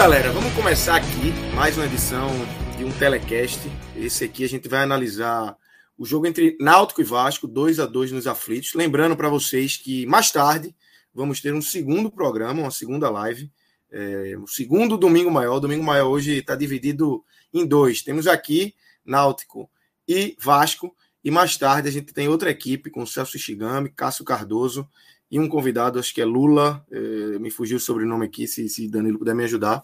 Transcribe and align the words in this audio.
Galera, 0.00 0.32
vamos 0.32 0.54
começar 0.54 0.96
aqui 0.96 1.30
mais 1.54 1.76
uma 1.76 1.84
edição 1.84 2.30
de 2.78 2.86
um 2.86 2.90
telecast. 2.90 3.60
Esse 3.94 4.24
aqui 4.24 4.44
a 4.44 4.48
gente 4.48 4.66
vai 4.66 4.80
analisar 4.82 5.54
o 5.98 6.06
jogo 6.06 6.26
entre 6.26 6.56
Náutico 6.58 7.02
e 7.02 7.04
Vasco, 7.04 7.46
2 7.46 7.78
a 7.78 7.84
2 7.84 8.12
nos 8.12 8.26
aflitos. 8.26 8.72
Lembrando 8.72 9.14
para 9.14 9.28
vocês 9.28 9.76
que 9.76 10.06
mais 10.06 10.30
tarde 10.30 10.74
vamos 11.12 11.42
ter 11.42 11.52
um 11.52 11.60
segundo 11.60 12.10
programa, 12.10 12.62
uma 12.62 12.70
segunda 12.70 13.10
live, 13.10 13.52
é, 13.92 14.38
o 14.42 14.46
segundo 14.46 14.96
domingo 14.96 15.30
maior. 15.30 15.56
O 15.56 15.60
domingo 15.60 15.84
maior 15.84 16.08
hoje 16.08 16.38
está 16.38 16.56
dividido 16.56 17.22
em 17.52 17.66
dois. 17.66 18.00
Temos 18.00 18.26
aqui 18.26 18.74
Náutico 19.04 19.70
e 20.08 20.34
Vasco. 20.40 20.96
E 21.22 21.30
mais 21.30 21.58
tarde 21.58 21.90
a 21.90 21.92
gente 21.92 22.14
tem 22.14 22.26
outra 22.26 22.48
equipe 22.48 22.88
com 22.88 23.04
Celso 23.04 23.36
Ishigami, 23.36 23.90
Cássio 23.90 24.24
Cardoso 24.24 24.88
e 25.30 25.38
um 25.38 25.48
convidado, 25.48 25.98
acho 25.98 26.12
que 26.12 26.20
é 26.20 26.24
Lula, 26.24 26.84
é, 26.90 27.38
me 27.38 27.50
fugiu 27.50 27.76
o 27.76 27.80
sobrenome 27.80 28.26
aqui, 28.26 28.48
se, 28.48 28.68
se 28.68 28.88
Danilo 28.88 29.18
puder 29.18 29.34
me 29.34 29.44
ajudar, 29.44 29.80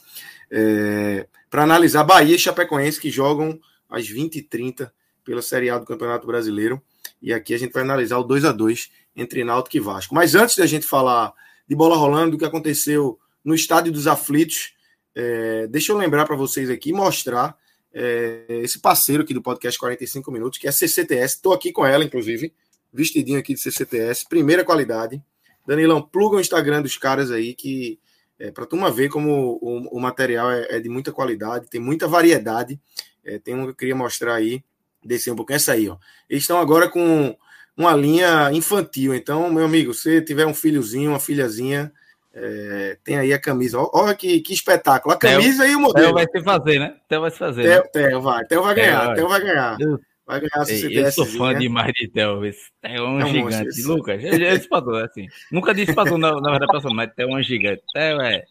é, 0.50 1.28
para 1.48 1.62
analisar 1.62 2.03
Bahia 2.03 2.34
e 2.34 2.38
Chapecoense, 2.38 3.00
que 3.00 3.11
jogam 3.11 3.61
às 3.88 4.08
20h30 4.08 4.91
pela 5.25 5.41
Série 5.41 5.70
A 5.70 5.78
do 5.78 5.86
Campeonato 5.86 6.27
Brasileiro. 6.27 6.83
E 7.22 7.33
aqui 7.33 7.55
a 7.55 7.58
gente 7.58 7.72
vai 7.72 7.83
analisar 7.83 8.19
o 8.19 8.25
2 8.25 8.44
a 8.44 8.53
2 8.53 8.91
entre 9.14 9.44
Náutico 9.44 9.77
e 9.77 9.80
Vasco. 9.80 10.14
Mas 10.14 10.34
antes 10.34 10.56
da 10.56 10.66
gente 10.66 10.86
falar 10.86 11.33
de 11.69 11.75
bola 11.75 11.97
rolando, 11.97 12.33
do 12.33 12.38
que 12.38 12.44
aconteceu 12.44 13.19
no 13.44 13.55
Estádio 13.55 13.92
dos 13.92 14.06
Aflitos, 14.06 14.75
é, 15.14 15.66
deixa 15.69 15.92
eu 15.92 15.97
lembrar 15.97 16.27
para 16.27 16.36
vocês 16.36 16.69
aqui, 16.69 16.92
mostrar 16.92 17.56
é, 17.92 18.44
esse 18.48 18.81
parceiro 18.81 19.22
aqui 19.22 19.33
do 19.33 19.41
podcast 19.41 19.78
45 19.78 20.31
Minutos, 20.31 20.58
que 20.58 20.66
é 20.66 20.70
a 20.70 20.72
CCTS. 20.72 21.36
Estou 21.36 21.53
aqui 21.53 21.72
com 21.72 21.86
ela, 21.86 22.05
inclusive, 22.05 22.53
vestidinho 22.92 23.38
aqui 23.38 23.55
de 23.55 23.60
CCTS, 23.60 24.28
primeira 24.28 24.64
qualidade. 24.64 25.22
Danilão, 25.67 26.00
pluga 26.00 26.36
o 26.36 26.41
Instagram 26.41 26.83
dos 26.83 26.97
caras 26.97 27.31
aí, 27.31 27.55
que 27.55 27.98
é, 28.39 28.50
para 28.50 28.67
turma 28.67 28.91
ver 28.91 29.09
como 29.09 29.59
o, 29.61 29.97
o 29.97 30.00
material 30.00 30.50
é, 30.50 30.77
é, 30.77 30.81
de 30.81 30.89
muita 30.89 31.12
qualidade, 31.12 31.70
tem 31.70 31.81
muita 31.81 32.06
variedade. 32.06 32.78
É, 33.25 33.39
tem 33.39 33.55
um 33.55 33.64
que 33.64 33.70
eu 33.70 33.75
queria 33.75 33.97
mostrar 33.97 34.34
aí, 34.34 34.62
descer 35.05 35.33
um 35.33 35.37
pouquinho, 35.37 35.56
essa 35.56 35.72
aí, 35.72 35.89
ó. 35.89 35.97
Eles 36.28 36.44
estão 36.44 36.59
agora 36.59 36.89
com 36.89 37.37
uma 37.77 37.94
linha 37.94 38.50
infantil. 38.53 39.14
Então, 39.14 39.50
meu 39.50 39.64
amigo, 39.64 39.92
se 39.92 40.22
tiver 40.22 40.47
um 40.47 40.55
filhozinho, 40.55 41.11
uma 41.11 41.20
filhazinha, 41.20 41.92
é, 42.33 42.98
tem 43.03 43.17
aí 43.17 43.33
a 43.33 43.41
camisa. 43.41 43.78
Olha 43.92 44.14
que, 44.14 44.41
que 44.41 44.53
espetáculo. 44.53 45.14
A 45.14 45.19
camisa 45.19 45.64
Theo, 45.64 45.72
e 45.72 45.77
o 45.77 45.81
modelo. 45.81 46.06
Theo 46.06 46.14
vai 46.14 46.27
se 46.31 46.44
fazer, 46.44 46.78
né? 46.78 46.94
Theo 47.09 47.21
vai 47.21 47.31
se 47.31 47.38
fazer. 47.38 47.62
Theo, 47.62 47.83
né? 47.83 47.88
Theo 47.93 48.21
vai. 48.21 48.44
Theo 48.44 48.62
vai 48.62 48.75
ganhar. 48.75 49.15
Theo 49.15 49.28
vai 49.28 49.41
ganhar. 49.41 49.77
Vai 50.26 50.41
ganhar 50.41 50.66
a 50.66 50.69
Ei, 50.69 50.98
Eu 50.98 51.12
sou 51.12 51.25
fã 51.25 51.54
demais 51.54 51.92
de 51.92 52.09
Theo. 52.09 52.41
Theo 52.41 52.54
é 52.82 53.00
um, 53.00 53.20
é 53.20 53.25
um 53.25 53.28
gigante. 53.28 53.64
Monstro. 53.64 53.94
Lucas, 53.94 54.25
eu, 54.25 54.32
eu 54.32 54.56
disse 54.56 54.69
pra 54.69 54.82
tu, 54.82 54.91
assim. 54.97 55.26
Nunca 55.53 55.72
disse 55.72 55.94
pra 55.94 56.04
tu, 56.04 56.19
na, 56.19 56.32
na 56.41 56.50
verdade, 56.50 56.72
pessoa, 56.72 56.92
mas 56.92 57.12
Theo 57.14 57.31
é 57.31 57.34
um 57.34 57.42
gigante. 57.42 57.82
Theo 57.94 58.20
é 58.20 58.42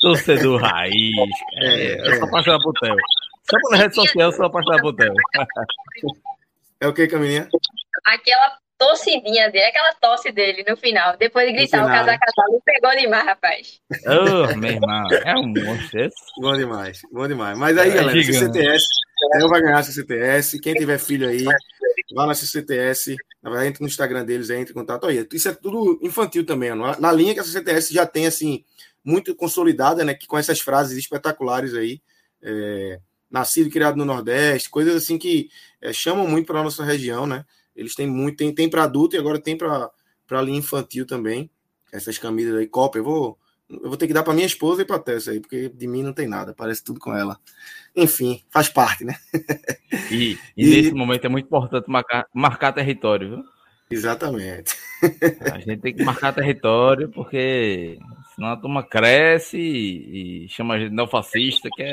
torcedor 0.00 0.60
raiz. 0.62 0.94
É, 1.60 1.66
é, 1.66 2.08
eu 2.08 2.16
sou 2.16 2.28
apaixonado 2.28 2.62
por 2.62 2.72
Theo. 2.74 2.96
Só 3.50 3.56
pela 3.58 3.82
rede 3.82 3.94
social, 3.94 4.30
eu 4.30 4.36
sou 4.36 4.46
apaixonado 4.46 4.82
por 4.82 4.94
Theo. 4.94 5.14
É 6.80 6.86
o 6.86 6.92
que, 6.92 7.08
Camilinha? 7.08 7.48
Aquela 8.04 8.58
torcidinha 8.78 9.50
dele, 9.50 9.64
aquela 9.64 9.94
tosse 9.94 10.30
dele 10.30 10.64
no 10.68 10.76
final, 10.76 11.16
depois 11.16 11.46
de 11.46 11.52
gritar 11.54 11.84
o 11.84 11.88
casal 11.88 12.18
casal, 12.18 12.62
pegou 12.64 12.90
demais, 12.96 13.24
rapaz. 13.24 13.80
Ô, 14.06 14.52
oh, 14.52 14.56
meu 14.56 14.72
irmão, 14.72 15.08
é 15.24 15.34
um 15.36 15.46
monstro 15.46 16.10
Bom 16.40 16.56
demais, 16.56 17.00
bom 17.12 17.26
demais. 17.26 17.58
Mas 17.58 17.78
aí, 17.78 17.90
é 17.90 17.94
galera, 17.94 18.20
gigante. 18.20 18.38
CCTS, 18.38 18.84
eu 19.40 19.48
vai 19.48 19.60
ganhar 19.60 19.78
a 19.78 19.82
CCTS. 19.82 20.60
Quem 20.60 20.74
tiver 20.74 20.98
filho 20.98 21.28
aí, 21.28 21.44
vá 22.14 22.26
na 22.26 22.34
CCTS. 22.34 23.16
Na 23.42 23.50
verdade, 23.50 23.70
entra 23.70 23.82
no 23.82 23.88
Instagram 23.88 24.24
deles, 24.24 24.50
aí, 24.50 24.60
entra 24.60 24.72
em 24.72 24.74
contato. 24.74 25.04
Olha, 25.04 25.26
isso 25.32 25.48
é 25.48 25.52
tudo 25.52 25.98
infantil 26.02 26.44
também, 26.44 26.74
não? 26.74 26.98
Na 26.98 27.12
linha 27.12 27.34
que 27.34 27.40
a 27.40 27.44
CCTS 27.44 27.92
já 27.92 28.06
tem, 28.06 28.26
assim, 28.26 28.64
muito 29.04 29.34
consolidada, 29.34 30.04
né? 30.04 30.14
Que 30.14 30.26
com 30.26 30.38
essas 30.38 30.60
frases 30.60 30.96
espetaculares 30.96 31.74
aí. 31.74 32.00
É, 32.42 33.00
nascido 33.34 33.66
e 33.66 33.70
criado 33.70 33.96
no 33.96 34.04
Nordeste, 34.04 34.70
coisas 34.70 34.94
assim 34.94 35.18
que 35.18 35.50
é, 35.80 35.92
chamam 35.92 36.24
muito 36.28 36.46
para 36.46 36.60
a 36.60 36.62
nossa 36.62 36.84
região, 36.84 37.26
né? 37.26 37.44
Eles 37.74 37.96
têm 37.96 38.06
muito, 38.06 38.36
tem, 38.36 38.54
tem 38.54 38.70
para 38.70 38.84
adulto 38.84 39.16
e 39.16 39.18
agora 39.18 39.40
tem 39.40 39.58
para 39.58 40.42
linha 40.42 40.58
infantil 40.58 41.04
também. 41.04 41.50
Essas 41.92 42.16
camisas 42.16 42.54
aí, 42.54 42.68
cópia. 42.68 43.00
Eu 43.00 43.04
vou, 43.04 43.38
eu 43.82 43.88
vou 43.88 43.96
ter 43.96 44.06
que 44.06 44.12
dar 44.12 44.22
para 44.22 44.34
minha 44.34 44.46
esposa 44.46 44.82
e 44.82 44.84
para 44.84 44.98
Tessa 44.98 45.30
aí, 45.30 45.40
porque 45.40 45.68
de 45.68 45.86
mim 45.86 46.02
não 46.02 46.12
tem 46.12 46.26
nada, 46.26 46.54
parece 46.54 46.82
tudo 46.82 47.00
com 47.00 47.14
ela. 47.14 47.38
Enfim, 47.94 48.42
faz 48.50 48.68
parte, 48.68 49.04
né? 49.04 49.16
E, 50.10 50.32
e, 50.32 50.38
e 50.56 50.66
nesse 50.66 50.92
momento 50.92 51.24
é 51.24 51.28
muito 51.28 51.46
importante 51.46 51.88
marcar, 51.88 52.26
marcar 52.34 52.72
território, 52.72 53.36
viu? 53.36 53.44
Exatamente. 53.90 54.76
A 55.52 55.58
gente 55.58 55.80
tem 55.80 55.94
que 55.94 56.02
marcar 56.02 56.32
território, 56.32 57.08
porque 57.10 57.98
senão 58.34 58.48
a 58.48 58.56
turma 58.56 58.82
cresce 58.82 59.58
e, 59.58 60.44
e 60.44 60.48
chama 60.48 60.74
a 60.74 60.78
gente 60.78 60.92
neofascista, 60.92 61.68
que 61.74 61.82
é 61.82 61.92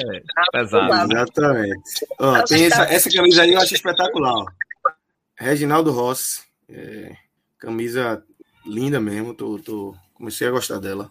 pesado. 0.51 1.11
Exatamente. 1.11 2.05
Ó, 2.19 2.41
tem 2.43 2.65
essa, 2.65 2.83
essa 2.83 3.09
camisa 3.11 3.43
aí 3.43 3.53
eu 3.53 3.59
acho 3.59 3.75
espetacular. 3.75 4.33
Ó. 4.33 4.45
Reginaldo 5.35 5.91
Rossi. 5.91 6.41
É, 6.69 7.15
camisa 7.59 8.23
linda 8.65 8.99
mesmo. 8.99 9.33
Tô, 9.33 9.59
tô, 9.59 9.95
comecei 10.13 10.47
a 10.47 10.51
gostar 10.51 10.79
dela. 10.79 11.09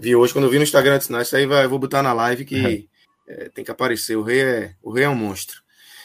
Vi 0.00 0.14
hoje, 0.14 0.32
quando 0.32 0.44
eu 0.44 0.50
vi 0.50 0.58
no 0.58 0.64
Instagram, 0.64 0.98
disse, 0.98 1.10
não, 1.10 1.20
isso 1.20 1.36
aí 1.36 1.46
vai, 1.46 1.66
vou 1.66 1.78
botar 1.78 2.02
na 2.02 2.12
live 2.12 2.44
que 2.44 2.88
é, 3.26 3.48
tem 3.48 3.64
que 3.64 3.70
aparecer. 3.70 4.16
O 4.16 4.22
rei, 4.22 4.40
é, 4.40 4.74
o 4.82 4.90
rei 4.90 5.04
é 5.04 5.08
um 5.08 5.14
monstro. 5.14 5.62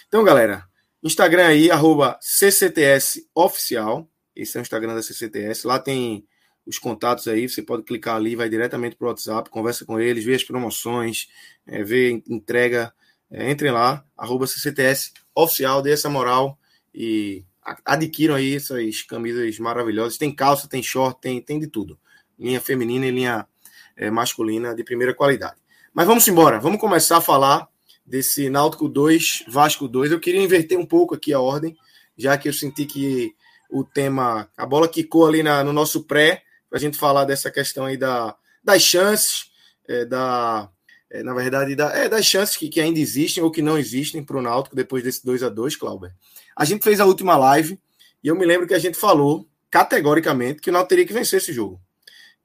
Então, 0.08 0.24
galera, 0.24 0.66
Instagram 1.04 1.48
aí, 1.48 1.70
arroba 1.70 2.18
CCTS 2.22 3.28
Oficial. 3.34 4.08
Esse 4.36 4.58
é 4.58 4.62
o 4.62 4.64
Instagram 4.64 4.96
da 4.96 5.04
CCTS. 5.04 5.68
Lá 5.68 5.80
tem 5.80 6.26
os 6.66 6.80
contatos 6.80 7.28
aí, 7.28 7.48
você 7.48 7.62
pode 7.62 7.84
clicar 7.84 8.16
ali, 8.16 8.36
vai 8.36 8.50
diretamente 8.50 8.96
para 8.96 9.06
o 9.06 9.09
WhatsApp, 9.09 9.50
conversa 9.50 9.86
com 9.86 10.00
eles, 10.00 10.24
vê 10.24 10.34
as 10.34 10.44
promoções, 10.44 11.28
é, 11.68 11.84
vê 11.84 12.22
entrega. 12.28 12.94
É, 13.30 13.50
entrem 13.50 13.72
lá, 13.72 14.06
arroba 14.16 14.46
CCTS 14.46 15.12
Oficial, 15.36 15.81
dê 15.81 15.92
essa 15.92 16.10
moral 16.10 16.58
e 16.94 17.44
adquiram 17.84 18.36
aí 18.36 18.56
essas 18.56 19.02
camisas 19.02 19.58
maravilhosas. 19.58 20.18
Tem 20.18 20.34
calça, 20.34 20.68
tem 20.68 20.84
short, 20.84 21.20
tem, 21.20 21.42
tem 21.42 21.60
de 21.60 21.68
tudo. 21.68 22.00
Linha 22.38 22.62
feminina 22.62 23.08
e 23.08 23.12
linha 23.12 23.48
é, 23.96 24.09
masculina 24.09 24.76
de 24.76 24.84
primeira 24.84 25.14
qualidade. 25.14 25.56
Mas 25.94 26.08
vamos 26.08 26.28
embora, 26.28 26.59
vamos 26.59 26.80
começar 26.80 27.18
a 27.18 27.22
falar 27.22 27.68
desse 28.06 28.50
Náutico 28.50 28.90
2, 28.90 29.46
Vasco 29.48 29.88
2. 29.88 30.12
Eu 30.12 30.20
queria 30.20 30.42
inverter 30.42 30.78
um 30.78 30.86
pouco 30.86 31.16
aqui 31.16 31.34
a 31.34 31.40
ordem, 31.40 31.78
já 32.18 32.38
que 32.38 32.50
eu 32.50 32.54
senti 32.54 32.86
que 32.86 33.36
o 33.70 33.84
tema, 33.84 34.50
a 34.58 34.66
bola 34.66 34.88
quicou 34.88 35.26
ali 35.26 35.42
na, 35.42 35.64
no 35.64 35.74
nosso 35.74 36.04
pré, 36.04 36.44
para 36.69 36.78
a 36.78 36.81
gente 36.81 36.98
falar 36.98 37.25
dessa 37.25 37.51
questão 37.51 37.86
aí 37.86 37.98
da, 37.98 38.36
das 38.63 38.81
chances, 38.81 39.51
é, 39.88 40.06
da, 40.06 40.69
é, 41.10 41.22
na 41.22 41.34
verdade, 41.34 41.75
da, 41.75 41.92
é, 41.96 42.10
das 42.10 42.25
chances 42.25 42.57
que, 42.57 42.69
que 42.69 42.81
ainda 42.81 43.00
existem 43.00 43.44
ou 43.44 43.51
que 43.51 43.62
não 43.62 43.78
existem 43.78 44.24
para 44.24 44.38
o 44.38 44.42
Náutico 44.42 44.75
depois 44.75 45.04
desse 45.04 45.24
2 45.24 45.44
a 45.44 45.50
2 45.50 45.75
Clauber. 45.75 46.12
A 46.56 46.66
gente 46.66 46.84
fez 46.84 47.00
a 47.00 47.06
última 47.06 47.38
live 47.38 47.80
e 48.24 48.28
eu 48.28 48.36
me 48.36 48.46
lembro 48.46 48.68
que 48.68 48.74
a 48.74 48.80
gente 48.80 48.98
falou 48.98 49.48
categoricamente 49.69 50.62
que 50.62 50.69
o 50.69 50.74
Náutico 50.74 50.89
teria 50.89 51.06
que 51.06 51.13
vencer 51.13 51.38
esse 51.38 51.54
jogo. 51.54 51.80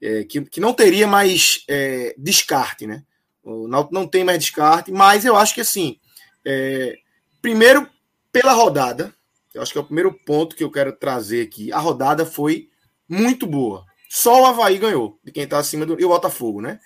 É, 0.00 0.24
que, 0.24 0.42
que 0.42 0.60
não 0.60 0.72
teria 0.72 1.06
mais 1.06 1.64
é, 1.68 2.14
descarte, 2.16 2.86
né? 2.86 3.02
O 3.42 3.66
Náutico 3.66 3.94
não 3.94 4.06
tem 4.06 4.22
mais 4.22 4.38
descarte, 4.38 4.92
mas 4.92 5.24
eu 5.24 5.36
acho 5.36 5.54
que 5.54 5.60
assim, 5.60 5.98
é, 6.44 6.96
primeiro 7.42 7.88
pela 8.30 8.52
rodada, 8.52 9.12
eu 9.54 9.62
acho 9.62 9.72
que 9.72 9.78
é 9.78 9.80
o 9.80 9.84
primeiro 9.84 10.12
ponto 10.12 10.54
que 10.54 10.62
eu 10.62 10.70
quero 10.70 10.92
trazer 10.92 11.42
aqui. 11.42 11.72
A 11.72 11.78
rodada 11.78 12.24
foi 12.24 12.68
muito 13.08 13.46
boa. 13.46 13.84
Só 14.08 14.42
o 14.42 14.46
Havaí 14.46 14.78
ganhou, 14.78 15.18
de 15.24 15.32
quem 15.32 15.44
está 15.44 15.58
acima 15.58 15.84
do. 15.84 16.00
E 16.00 16.04
o 16.04 16.08
Botafogo, 16.08 16.60
né? 16.60 16.78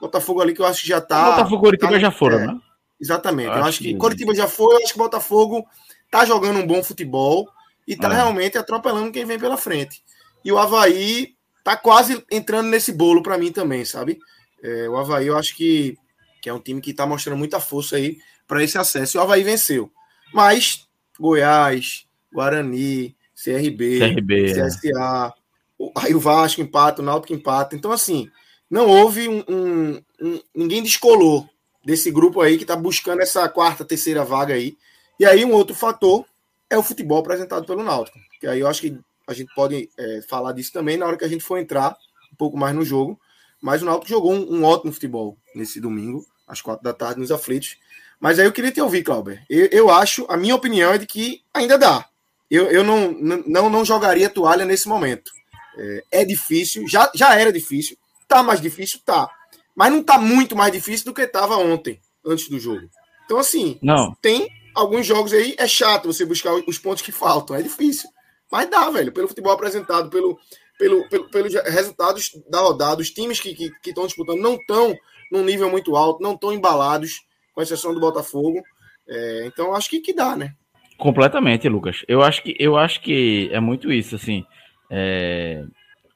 Botafogo 0.00 0.40
ali 0.40 0.54
que 0.54 0.60
eu 0.60 0.66
acho 0.66 0.82
que 0.82 0.88
já 0.88 0.98
está. 0.98 1.32
Botafogo 1.32 1.56
e 1.56 1.60
Curitiba 1.60 1.92
tá, 1.92 1.98
já 1.98 2.10
foram, 2.10 2.38
é, 2.38 2.46
né? 2.46 2.60
Exatamente. 3.00 3.50
Acho 3.50 3.58
eu 3.58 3.64
acho 3.64 3.78
que, 3.78 3.92
que 3.92 3.98
Curitiba 3.98 4.34
já 4.34 4.46
foi, 4.46 4.74
eu 4.74 4.78
acho 4.78 4.92
que 4.92 4.98
o 4.98 5.02
Botafogo 5.02 5.66
tá 6.10 6.24
jogando 6.24 6.60
um 6.60 6.66
bom 6.66 6.82
futebol 6.82 7.48
e 7.86 7.96
tá 7.96 8.10
é. 8.10 8.14
realmente 8.14 8.56
atropelando 8.56 9.12
quem 9.12 9.24
vem 9.24 9.38
pela 9.38 9.56
frente. 9.56 10.02
E 10.44 10.52
o 10.52 10.58
Havaí 10.58 11.33
tá 11.64 11.76
quase 11.76 12.22
entrando 12.30 12.68
nesse 12.68 12.92
bolo 12.92 13.22
para 13.22 13.38
mim 13.38 13.50
também, 13.50 13.84
sabe? 13.84 14.20
É, 14.62 14.88
o 14.88 14.96
Havaí 14.96 15.26
eu 15.26 15.36
acho 15.36 15.56
que, 15.56 15.98
que 16.40 16.48
é 16.48 16.52
um 16.52 16.60
time 16.60 16.80
que 16.80 16.90
está 16.90 17.06
mostrando 17.06 17.38
muita 17.38 17.58
força 17.58 17.96
aí 17.96 18.18
para 18.46 18.62
esse 18.62 18.76
acesso. 18.76 19.16
E 19.16 19.18
o 19.18 19.22
Havaí 19.22 19.42
venceu. 19.42 19.90
Mas 20.32 20.86
Goiás, 21.18 22.06
Guarani, 22.32 23.16
CRB, 23.34 23.98
CRB 23.98 24.52
CSA, 24.52 25.32
é. 25.80 25.90
aí 25.96 26.14
o 26.14 26.20
Vasco 26.20 26.60
empata, 26.60 27.00
o 27.00 27.04
Náutico 27.04 27.32
empata. 27.32 27.74
Então, 27.74 27.90
assim, 27.90 28.30
não 28.70 28.86
houve 28.86 29.28
um, 29.28 29.44
um, 29.48 30.02
um 30.20 30.40
ninguém 30.54 30.82
descolou 30.82 31.48
desse 31.84 32.10
grupo 32.10 32.40
aí 32.40 32.56
que 32.56 32.64
está 32.64 32.76
buscando 32.76 33.20
essa 33.20 33.48
quarta, 33.48 33.84
terceira 33.84 34.24
vaga 34.24 34.54
aí. 34.54 34.76
E 35.18 35.24
aí 35.24 35.44
um 35.44 35.52
outro 35.52 35.74
fator 35.74 36.24
é 36.68 36.76
o 36.76 36.82
futebol 36.82 37.18
apresentado 37.18 37.66
pelo 37.66 37.82
Náutico. 37.82 38.18
Que 38.40 38.46
aí 38.46 38.60
eu 38.60 38.68
acho 38.68 38.80
que 38.80 38.98
a 39.26 39.32
gente 39.32 39.52
pode 39.54 39.88
é, 39.98 40.20
falar 40.28 40.52
disso 40.52 40.72
também 40.72 40.96
na 40.96 41.06
hora 41.06 41.16
que 41.16 41.24
a 41.24 41.28
gente 41.28 41.44
for 41.44 41.58
entrar 41.58 41.96
um 42.32 42.36
pouco 42.36 42.56
mais 42.56 42.74
no 42.74 42.84
jogo. 42.84 43.18
Mas 43.60 43.82
o 43.82 43.86
Náutico 43.86 44.08
jogou 44.08 44.34
um, 44.34 44.58
um 44.58 44.64
ótimo 44.64 44.92
futebol 44.92 45.38
nesse 45.54 45.80
domingo, 45.80 46.26
às 46.46 46.60
quatro 46.60 46.84
da 46.84 46.92
tarde, 46.92 47.20
nos 47.20 47.32
aflitos. 47.32 47.78
Mas 48.20 48.38
aí 48.38 48.46
eu 48.46 48.52
queria 48.52 48.70
te 48.70 48.80
ouvir, 48.80 49.02
Clauber. 49.02 49.42
Eu, 49.48 49.68
eu 49.70 49.90
acho, 49.90 50.26
a 50.28 50.36
minha 50.36 50.54
opinião 50.54 50.92
é 50.92 50.98
de 50.98 51.06
que 51.06 51.42
ainda 51.52 51.78
dá. 51.78 52.06
Eu, 52.50 52.66
eu 52.66 52.84
não, 52.84 53.12
não, 53.12 53.70
não 53.70 53.84
jogaria 53.84 54.28
toalha 54.28 54.64
nesse 54.64 54.88
momento. 54.88 55.32
É, 55.76 56.04
é 56.20 56.24
difícil, 56.24 56.86
já, 56.86 57.10
já 57.14 57.38
era 57.38 57.52
difícil. 57.52 57.96
Tá 58.28 58.42
mais 58.42 58.60
difícil? 58.60 59.00
Tá. 59.04 59.30
Mas 59.74 59.92
não 59.92 60.02
tá 60.02 60.18
muito 60.18 60.54
mais 60.54 60.72
difícil 60.72 61.06
do 61.06 61.14
que 61.14 61.22
estava 61.22 61.56
ontem, 61.56 62.00
antes 62.24 62.48
do 62.48 62.60
jogo. 62.60 62.88
Então, 63.24 63.38
assim, 63.38 63.78
não. 63.82 64.14
tem 64.20 64.48
alguns 64.74 65.06
jogos 65.06 65.32
aí, 65.32 65.54
é 65.58 65.66
chato 65.66 66.06
você 66.12 66.24
buscar 66.24 66.52
os 66.54 66.78
pontos 66.78 67.02
que 67.02 67.12
faltam, 67.12 67.56
é 67.56 67.62
difícil. 67.62 68.08
Mas 68.54 68.70
dá, 68.70 68.88
velho, 68.88 69.10
pelo 69.10 69.26
futebol 69.26 69.50
apresentado, 69.50 70.08
pelo, 70.08 70.38
pelo, 70.78 71.08
pelo, 71.08 71.28
pelos 71.28 71.52
resultados 71.54 72.30
da 72.48 72.60
rodada, 72.60 73.02
os 73.02 73.10
times 73.10 73.40
que 73.40 73.48
estão 73.50 73.68
que, 73.82 73.92
que 73.92 74.06
disputando 74.06 74.38
não 74.38 74.54
estão 74.54 74.94
num 75.32 75.42
nível 75.42 75.68
muito 75.68 75.96
alto, 75.96 76.22
não 76.22 76.34
estão 76.34 76.52
embalados, 76.52 77.26
com 77.52 77.60
exceção 77.60 77.92
do 77.92 77.98
Botafogo. 77.98 78.62
É, 79.08 79.46
então, 79.46 79.74
acho 79.74 79.90
que, 79.90 79.98
que 79.98 80.14
dá, 80.14 80.36
né? 80.36 80.54
Completamente, 80.96 81.68
Lucas. 81.68 82.04
Eu 82.06 82.22
acho 82.22 82.44
que, 82.44 82.54
eu 82.56 82.76
acho 82.76 83.00
que 83.00 83.50
é 83.50 83.58
muito 83.58 83.92
isso, 83.92 84.14
assim. 84.14 84.46
É... 84.88 85.64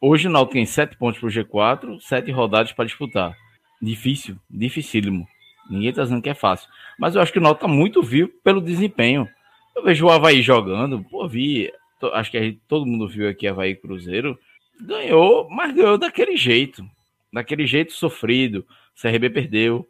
Hoje 0.01 0.29
o 0.29 0.31
Náutico 0.31 0.53
tem 0.53 0.65
sete 0.65 0.97
pontos 0.97 1.19
para 1.19 1.27
o 1.27 1.33
G4, 1.33 2.01
sete 2.01 2.31
rodadas 2.31 2.71
para 2.71 2.85
disputar. 2.85 3.37
Difícil, 3.83 4.37
dificílimo. 4.49 5.27
Ninguém 5.69 5.91
está 5.91 6.05
dizendo 6.05 6.23
que 6.23 6.31
é 6.31 6.35
fácil. 6.35 6.71
Mas 7.01 7.17
eu 7.17 7.21
acho 7.21 7.33
que 7.33 7.41
o 7.41 7.43
Náutico 7.43 7.67
está 7.67 7.77
muito 7.77 8.01
vivo 8.01 8.31
pelo 8.45 8.61
desempenho. 8.61 9.29
Eu 9.75 9.83
vejo 9.83 10.07
o 10.07 10.11
Havaí 10.11 10.41
jogando, 10.41 11.03
pô, 11.03 11.27
vi 11.27 11.69
acho 12.13 12.31
que 12.31 12.59
todo 12.69 12.87
mundo 12.87 13.09
viu 13.09 13.29
aqui 13.29 13.47
Havaí 13.47 13.75
Cruzeiro, 13.75 14.39
ganhou, 14.81 15.49
mas 15.51 15.75
ganhou 15.75 15.99
daquele 15.99 16.37
jeito. 16.37 16.85
Daquele 17.33 17.67
jeito 17.67 17.93
sofrido. 17.93 18.67
CRB 19.01 19.31
perdeu, 19.31 19.89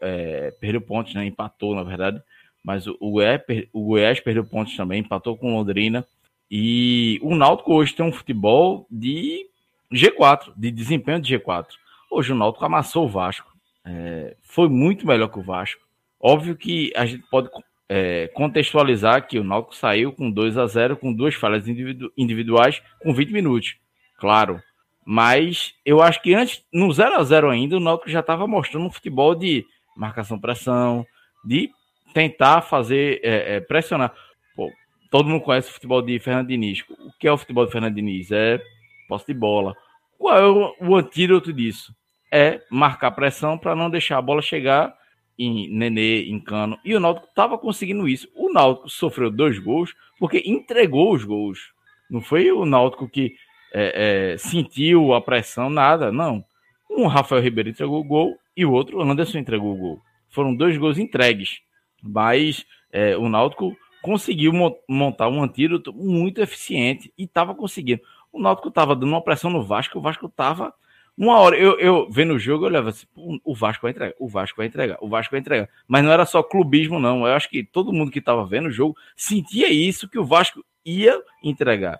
é, 0.00 0.52
perdeu 0.60 0.80
pontos, 0.80 1.14
né? 1.14 1.24
Empatou, 1.26 1.74
na 1.74 1.82
verdade. 1.82 2.20
Mas 2.62 2.86
o, 2.86 2.96
o, 3.00 3.12
Goiás, 3.12 3.40
o 3.72 3.84
Goiás 3.84 4.20
perdeu 4.20 4.44
pontos 4.44 4.76
também, 4.76 5.00
empatou 5.00 5.36
com 5.36 5.54
Londrina. 5.54 6.06
E 6.50 7.18
o 7.22 7.34
Náutico 7.34 7.74
hoje 7.74 7.94
tem 7.94 8.04
um 8.04 8.12
futebol 8.12 8.86
de 8.90 9.46
G4, 9.92 10.52
de 10.56 10.70
desempenho 10.70 11.20
de 11.20 11.36
G4. 11.36 11.66
Hoje 12.10 12.32
o 12.32 12.36
Náutico 12.36 12.64
amassou 12.64 13.04
o 13.04 13.08
Vasco. 13.08 13.52
É, 13.84 14.36
foi 14.42 14.68
muito 14.68 15.06
melhor 15.06 15.28
que 15.28 15.38
o 15.38 15.42
Vasco. 15.42 15.80
Óbvio 16.20 16.56
que 16.56 16.92
a 16.96 17.06
gente 17.06 17.24
pode 17.30 17.48
é, 17.88 18.28
contextualizar 18.28 19.26
que 19.26 19.38
o 19.38 19.44
Náutico 19.44 19.76
saiu 19.76 20.12
com 20.12 20.30
2 20.30 20.58
a 20.58 20.66
0 20.66 20.96
com 20.96 21.12
duas 21.12 21.34
falhas 21.34 21.68
individu 21.68 22.12
individuais 22.16 22.82
com 23.00 23.14
20 23.14 23.30
minutos, 23.30 23.76
claro. 24.18 24.60
Mas 25.04 25.72
eu 25.84 26.02
acho 26.02 26.20
que 26.20 26.34
antes, 26.34 26.64
no 26.72 26.92
0 26.92 27.14
a 27.14 27.22
0 27.22 27.48
ainda, 27.50 27.76
o 27.76 27.80
Náutico 27.80 28.10
já 28.10 28.20
estava 28.20 28.46
mostrando 28.46 28.86
um 28.86 28.90
futebol 28.90 29.36
de 29.36 29.64
marcação-pressão, 29.96 31.06
de 31.44 31.70
tentar 32.12 32.62
fazer, 32.62 33.20
é, 33.22 33.56
é, 33.56 33.60
pressionar. 33.60 34.12
Pô, 34.56 34.68
todo 35.10 35.28
mundo 35.28 35.42
conhece 35.42 35.70
o 35.70 35.72
futebol 35.72 36.02
de 36.02 36.18
Fernando 36.18 36.48
Diniz. 36.48 36.82
O 36.88 37.12
que 37.20 37.28
é 37.28 37.32
o 37.32 37.38
futebol 37.38 37.64
de 37.66 37.72
Fernando 37.72 37.94
Diniz? 37.94 38.32
É 38.32 38.60
posse 39.08 39.26
de 39.26 39.34
bola. 39.34 39.76
Qual 40.18 40.36
é 40.36 40.44
o, 40.44 40.74
o 40.80 40.96
antídoto 40.96 41.52
disso? 41.52 41.94
É 42.32 42.60
marcar 42.68 43.12
pressão 43.12 43.56
para 43.56 43.76
não 43.76 43.88
deixar 43.88 44.18
a 44.18 44.22
bola 44.22 44.42
chegar 44.42 44.92
em 45.38 45.68
Nenê, 45.68 46.24
em 46.24 46.40
Cano, 46.40 46.78
e 46.84 46.94
o 46.94 47.00
Náutico 47.00 47.26
estava 47.28 47.58
conseguindo 47.58 48.08
isso. 48.08 48.28
O 48.34 48.52
Náutico 48.52 48.88
sofreu 48.88 49.30
dois 49.30 49.58
gols 49.58 49.94
porque 50.18 50.42
entregou 50.46 51.12
os 51.12 51.24
gols. 51.24 51.72
Não 52.10 52.20
foi 52.20 52.50
o 52.50 52.64
Náutico 52.64 53.08
que 53.08 53.36
é, 53.72 54.32
é, 54.32 54.38
sentiu 54.38 55.12
a 55.12 55.20
pressão, 55.20 55.68
nada, 55.68 56.10
não. 56.10 56.44
Um 56.90 57.06
Rafael 57.06 57.42
Ribeiro 57.42 57.68
entregou 57.68 58.00
o 58.00 58.04
gol 58.04 58.38
e 58.56 58.64
o 58.64 58.72
outro, 58.72 59.00
Anderson, 59.02 59.38
entregou 59.38 59.74
o 59.74 59.76
gol. 59.76 60.02
Foram 60.30 60.54
dois 60.54 60.76
gols 60.78 60.98
entregues, 60.98 61.60
mas 62.02 62.64
é, 62.90 63.16
o 63.16 63.28
Náutico 63.28 63.76
conseguiu 64.00 64.52
montar 64.88 65.28
um 65.28 65.42
antídoto 65.42 65.92
muito 65.92 66.40
eficiente 66.40 67.12
e 67.18 67.24
estava 67.24 67.54
conseguindo. 67.54 68.00
O 68.32 68.40
Náutico 68.40 68.68
estava 68.68 68.94
dando 68.94 69.08
uma 69.08 69.22
pressão 69.22 69.50
no 69.50 69.62
Vasco, 69.62 69.98
o 69.98 70.02
Vasco 70.02 70.26
estava 70.26 70.72
uma 71.16 71.40
hora, 71.40 71.56
eu, 71.56 71.78
eu 71.78 72.10
vendo 72.10 72.34
o 72.34 72.38
jogo, 72.38 72.64
eu 72.64 72.68
olhava 72.68 72.90
assim, 72.90 73.06
o 73.42 73.54
Vasco 73.54 73.82
vai 73.82 73.90
entregar, 73.90 74.14
o 74.18 74.28
Vasco 74.28 74.56
vai 74.58 74.66
entregar, 74.66 74.98
o 75.00 75.08
Vasco 75.08 75.30
vai 75.30 75.40
entregar. 75.40 75.68
Mas 75.88 76.04
não 76.04 76.12
era 76.12 76.26
só 76.26 76.42
clubismo, 76.42 76.98
não. 76.98 77.26
Eu 77.26 77.32
acho 77.32 77.48
que 77.48 77.64
todo 77.64 77.92
mundo 77.92 78.10
que 78.10 78.18
estava 78.18 78.44
vendo 78.44 78.66
o 78.66 78.72
jogo 78.72 78.94
sentia 79.16 79.70
isso, 79.72 80.08
que 80.08 80.18
o 80.18 80.24
Vasco 80.24 80.62
ia 80.84 81.18
entregar. 81.42 81.98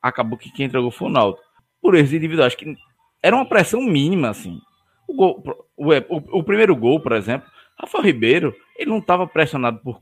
Acabou 0.00 0.38
que 0.38 0.50
quem 0.50 0.64
entregou 0.64 0.90
foi 0.90 1.08
o 1.08 1.10
Naldo. 1.10 1.38
Por 1.80 1.94
erros 1.94 2.14
individuais, 2.14 2.54
que 2.54 2.74
era 3.22 3.36
uma 3.36 3.46
pressão 3.46 3.82
mínima, 3.82 4.30
assim. 4.30 4.58
O, 5.06 5.14
gol, 5.14 5.42
o, 5.76 5.92
o, 5.92 6.38
o 6.38 6.42
primeiro 6.42 6.74
gol, 6.74 6.98
por 7.00 7.12
exemplo, 7.12 7.46
Rafael 7.78 8.04
Ribeiro, 8.04 8.56
ele 8.78 8.90
não 8.90 8.98
estava 8.98 9.26
pressionado 9.26 9.78
por. 9.80 10.00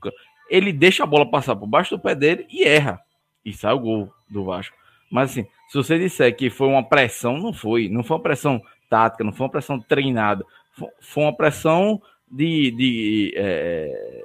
Ele 0.48 0.72
deixa 0.72 1.02
a 1.02 1.06
bola 1.06 1.28
passar 1.28 1.56
por 1.56 1.66
baixo 1.66 1.96
do 1.96 2.02
pé 2.02 2.14
dele 2.14 2.46
e 2.48 2.62
erra. 2.62 3.00
E 3.44 3.52
sai 3.52 3.72
o 3.72 3.80
gol 3.80 4.14
do 4.30 4.44
Vasco. 4.44 4.76
Mas 5.12 5.30
assim, 5.30 5.46
se 5.68 5.76
você 5.76 5.98
disser 5.98 6.34
que 6.34 6.48
foi 6.48 6.66
uma 6.66 6.82
pressão, 6.82 7.36
não 7.36 7.52
foi. 7.52 7.86
Não 7.86 8.02
foi 8.02 8.16
uma 8.16 8.22
pressão 8.22 8.62
tática, 8.88 9.22
não 9.22 9.30
foi 9.30 9.44
uma 9.44 9.52
pressão 9.52 9.78
treinada. 9.78 10.42
Foi 11.02 11.22
uma 11.22 11.36
pressão 11.36 12.00
de. 12.30 12.70
de 12.70 13.34
é... 13.36 14.22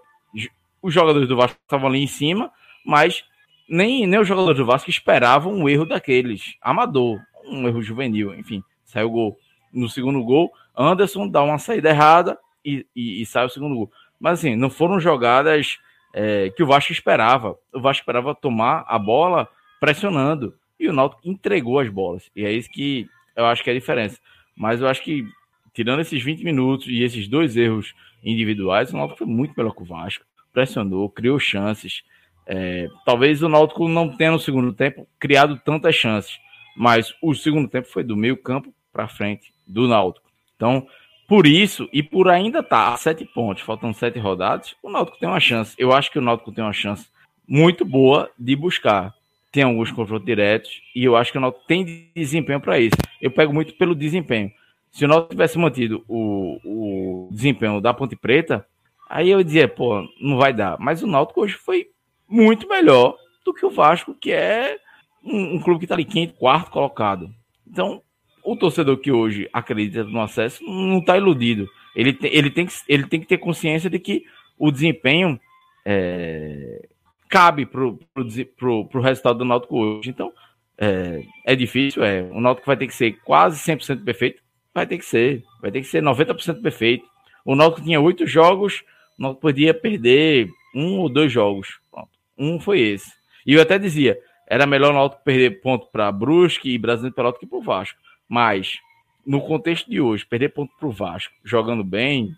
Os 0.81 0.93
jogadores 0.93 1.27
do 1.27 1.35
Vasco 1.35 1.59
estavam 1.61 1.89
ali 1.89 2.01
em 2.01 2.07
cima, 2.07 2.49
mas 2.85 3.25
nem, 3.67 4.07
nem 4.07 4.17
os 4.17 4.27
jogadores 4.27 4.57
do 4.57 4.65
Vasco 4.65 4.89
esperavam 4.89 5.53
um 5.53 5.67
erro 5.67 5.85
daqueles. 5.85 6.55
Amador, 6.61 7.19
um 7.45 7.67
erro 7.67 7.81
juvenil, 7.81 8.33
enfim, 8.33 8.63
saiu 8.85 9.07
o 9.07 9.11
gol. 9.11 9.39
No 9.73 9.89
segundo 9.89 10.23
gol, 10.23 10.53
Anderson 10.77 11.27
dá 11.27 11.43
uma 11.43 11.57
saída 11.57 11.89
errada 11.89 12.39
e, 12.63 12.85
e, 12.95 13.21
e 13.21 13.25
sai 13.25 13.45
o 13.45 13.49
segundo 13.49 13.75
gol. 13.75 13.91
Mas 14.17 14.39
assim, 14.39 14.55
não 14.55 14.69
foram 14.69 15.01
jogadas 15.01 15.79
é, 16.13 16.49
que 16.51 16.63
o 16.63 16.67
Vasco 16.67 16.93
esperava. 16.93 17.57
O 17.73 17.81
Vasco 17.81 18.03
esperava 18.03 18.33
tomar 18.33 18.85
a 18.87 18.97
bola 18.97 19.49
pressionando. 19.81 20.53
E 20.79 20.87
o 20.87 20.93
Náutico 20.93 21.21
entregou 21.25 21.79
as 21.79 21.89
bolas. 21.89 22.29
E 22.35 22.45
é 22.45 22.51
isso 22.51 22.69
que 22.69 23.09
eu 23.35 23.45
acho 23.45 23.63
que 23.63 23.69
é 23.69 23.73
a 23.73 23.77
diferença. 23.79 24.19
Mas 24.55 24.81
eu 24.81 24.87
acho 24.87 25.03
que, 25.03 25.25
tirando 25.73 26.01
esses 26.01 26.21
20 26.21 26.43
minutos 26.43 26.87
e 26.87 27.03
esses 27.03 27.27
dois 27.27 27.55
erros 27.55 27.93
individuais, 28.23 28.91
o 28.91 28.97
Náutico 28.97 29.19
foi 29.19 29.27
muito 29.27 29.53
melhor 29.55 29.73
que 29.73 29.81
o 29.83 29.85
Vasco. 29.85 30.25
Pressionou, 30.51 31.09
criou 31.09 31.39
chances. 31.39 32.03
É, 32.45 32.87
talvez 33.05 33.43
o 33.43 33.49
Náutico 33.49 33.87
não 33.87 34.15
tenha 34.15 34.31
no 34.31 34.39
segundo 34.39 34.73
tempo 34.73 35.07
criado 35.19 35.59
tantas 35.63 35.95
chances. 35.95 36.39
Mas 36.75 37.13
o 37.21 37.33
segundo 37.33 37.67
tempo 37.67 37.87
foi 37.87 38.03
do 38.03 38.15
meio 38.15 38.37
campo 38.37 38.73
para 38.91 39.07
frente 39.07 39.51
do 39.67 39.87
Náutico. 39.87 40.27
Então, 40.55 40.87
por 41.27 41.45
isso, 41.45 41.89
e 41.91 42.01
por 42.01 42.29
ainda 42.29 42.59
estar 42.59 42.87
tá 42.87 42.93
a 42.93 42.97
sete 42.97 43.25
pontos, 43.25 43.61
faltam 43.61 43.93
sete 43.93 44.17
rodadas, 44.17 44.75
o 44.81 44.89
Náutico 44.89 45.19
tem 45.19 45.27
uma 45.27 45.39
chance. 45.39 45.75
Eu 45.77 45.91
acho 45.91 46.09
que 46.11 46.17
o 46.17 46.21
Náutico 46.21 46.51
tem 46.51 46.63
uma 46.63 46.73
chance 46.73 47.07
muito 47.47 47.83
boa 47.83 48.31
de 48.39 48.55
buscar 48.55 49.13
tem 49.57 49.63
alguns 49.63 49.91
confrontos 49.91 50.23
diretos 50.23 50.83
e 50.93 51.03
eu 51.03 51.15
acho 51.15 51.31
que 51.31 51.37
o 51.39 51.41
Náutico 51.41 51.65
tem 51.65 52.11
desempenho 52.15 52.61
para 52.61 52.79
isso. 52.79 52.95
Eu 53.19 53.31
pego 53.31 53.51
muito 53.51 53.73
pelo 53.73 53.95
desempenho. 53.95 54.51
Se 54.91 55.03
o 55.03 55.07
Náutico 55.07 55.31
tivesse 55.31 55.57
mantido 55.57 56.05
o, 56.07 56.59
o 56.63 57.29
desempenho 57.31 57.81
da 57.81 57.91
Ponte 57.91 58.15
Preta, 58.15 58.67
aí 59.09 59.31
eu 59.31 59.41
dizia, 59.41 59.67
pô, 59.67 60.07
não 60.21 60.37
vai 60.37 60.53
dar. 60.53 60.77
Mas 60.79 61.01
o 61.01 61.07
Náutico 61.07 61.41
hoje 61.41 61.55
foi 61.55 61.87
muito 62.29 62.69
melhor 62.69 63.17
do 63.43 63.51
que 63.51 63.65
o 63.65 63.71
Vasco, 63.71 64.13
que 64.13 64.31
é 64.31 64.77
um, 65.23 65.55
um 65.55 65.59
clube 65.59 65.79
que 65.79 65.85
está 65.85 65.95
ali 65.95 66.05
quinto, 66.05 66.35
quarto 66.35 66.69
colocado. 66.69 67.27
Então, 67.67 68.03
o 68.43 68.55
torcedor 68.55 68.97
que 68.97 69.11
hoje 69.11 69.49
acredita 69.51 70.03
no 70.03 70.21
acesso 70.21 70.63
não 70.63 70.99
está 70.99 71.17
iludido. 71.17 71.67
Ele 71.95 72.13
tem, 72.13 72.31
ele, 72.31 72.51
tem 72.51 72.67
que, 72.67 72.73
ele 72.87 73.07
tem 73.07 73.19
que 73.19 73.25
ter 73.25 73.39
consciência 73.39 73.89
de 73.89 73.97
que 73.97 74.23
o 74.55 74.69
desempenho 74.69 75.39
é, 75.83 76.87
cabe 77.29 77.65
pro, 77.65 77.99
pro, 78.13 78.25
pro, 78.57 78.85
pro 78.85 79.01
resultado 79.01 79.39
do 79.39 79.45
Náutico 79.45 79.77
hoje. 79.77 80.09
Então, 80.09 80.31
é, 80.77 81.23
é 81.45 81.55
difícil, 81.55 82.03
é. 82.03 82.21
O 82.23 82.39
Náutico 82.39 82.67
vai 82.67 82.77
ter 82.77 82.87
que 82.87 82.95
ser 82.95 83.13
quase 83.23 83.59
100% 83.59 84.03
perfeito. 84.03 84.41
Vai 84.73 84.85
ter 84.85 84.97
que 84.97 85.05
ser. 85.05 85.43
Vai 85.61 85.71
ter 85.71 85.81
que 85.81 85.87
ser 85.87 86.03
90% 86.03 86.61
perfeito. 86.61 87.05
O 87.43 87.55
Náutico 87.55 87.81
tinha 87.81 87.99
oito 87.99 88.27
jogos, 88.27 88.83
o 89.17 89.21
Náutico 89.23 89.41
podia 89.41 89.73
perder 89.73 90.49
um 90.75 90.99
ou 90.99 91.09
dois 91.09 91.31
jogos. 91.31 91.79
Pronto. 91.89 92.09
Um 92.37 92.59
foi 92.59 92.81
esse. 92.81 93.11
E 93.45 93.53
eu 93.53 93.61
até 93.61 93.79
dizia, 93.79 94.19
Era 94.49 94.65
melhor 94.65 94.91
o 94.91 94.93
Náutico 94.93 95.23
perder 95.23 95.61
ponto 95.61 95.87
para 95.91 96.11
Brusque 96.11 96.69
e 96.69 96.77
Brasileiro 96.77 97.15
Pelotas 97.15 97.39
que 97.39 97.47
para 97.47 97.57
o 97.57 97.61
Vasco. 97.61 97.99
Mas, 98.29 98.77
no 99.25 99.41
contexto 99.41 99.89
de 99.89 99.99
hoje, 99.99 100.25
perder 100.25 100.49
ponto 100.49 100.71
para 100.77 100.87
o 100.87 100.91
Vasco, 100.91 101.33
jogando 101.43 101.83
bem, 101.83 102.29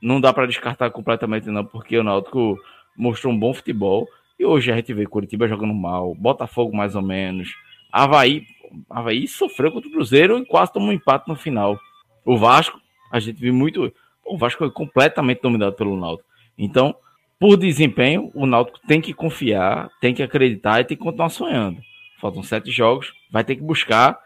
não 0.00 0.20
dá 0.20 0.32
para 0.32 0.46
descartar 0.46 0.90
completamente 0.90 1.48
não, 1.48 1.64
porque 1.64 1.98
o 1.98 2.04
Náutico 2.04 2.58
mostrou 2.96 3.32
um 3.32 3.38
bom 3.38 3.52
futebol. 3.52 4.08
E 4.38 4.44
hoje 4.44 4.70
a 4.70 4.76
gente 4.76 4.94
vê 4.94 5.04
Curitiba 5.04 5.48
jogando 5.48 5.74
mal, 5.74 6.14
Botafogo 6.14 6.76
mais 6.76 6.94
ou 6.94 7.02
menos, 7.02 7.54
Havaí, 7.92 8.46
Havaí 8.88 9.26
sofreu 9.26 9.72
contra 9.72 9.88
o 9.88 9.92
Cruzeiro 9.92 10.38
e 10.38 10.46
quase 10.46 10.72
tomou 10.72 10.90
um 10.90 10.92
empate 10.92 11.28
no 11.28 11.34
final. 11.34 11.78
O 12.24 12.36
Vasco, 12.36 12.78
a 13.10 13.18
gente 13.18 13.40
viu 13.40 13.52
muito. 13.52 13.92
O 14.24 14.36
Vasco 14.36 14.58
foi 14.58 14.70
completamente 14.70 15.40
dominado 15.40 15.74
pelo 15.74 15.98
Náutico. 15.98 16.28
Então, 16.56 16.94
por 17.38 17.56
desempenho, 17.56 18.30
o 18.34 18.46
Náutico 18.46 18.78
tem 18.86 19.00
que 19.00 19.14
confiar, 19.14 19.88
tem 20.00 20.14
que 20.14 20.22
acreditar 20.22 20.80
e 20.80 20.84
tem 20.84 20.96
que 20.96 21.02
continuar 21.02 21.30
sonhando. 21.30 21.80
Faltam 22.20 22.42
sete 22.42 22.70
jogos, 22.70 23.12
vai 23.30 23.42
ter 23.42 23.56
que 23.56 23.62
buscar 23.62 24.18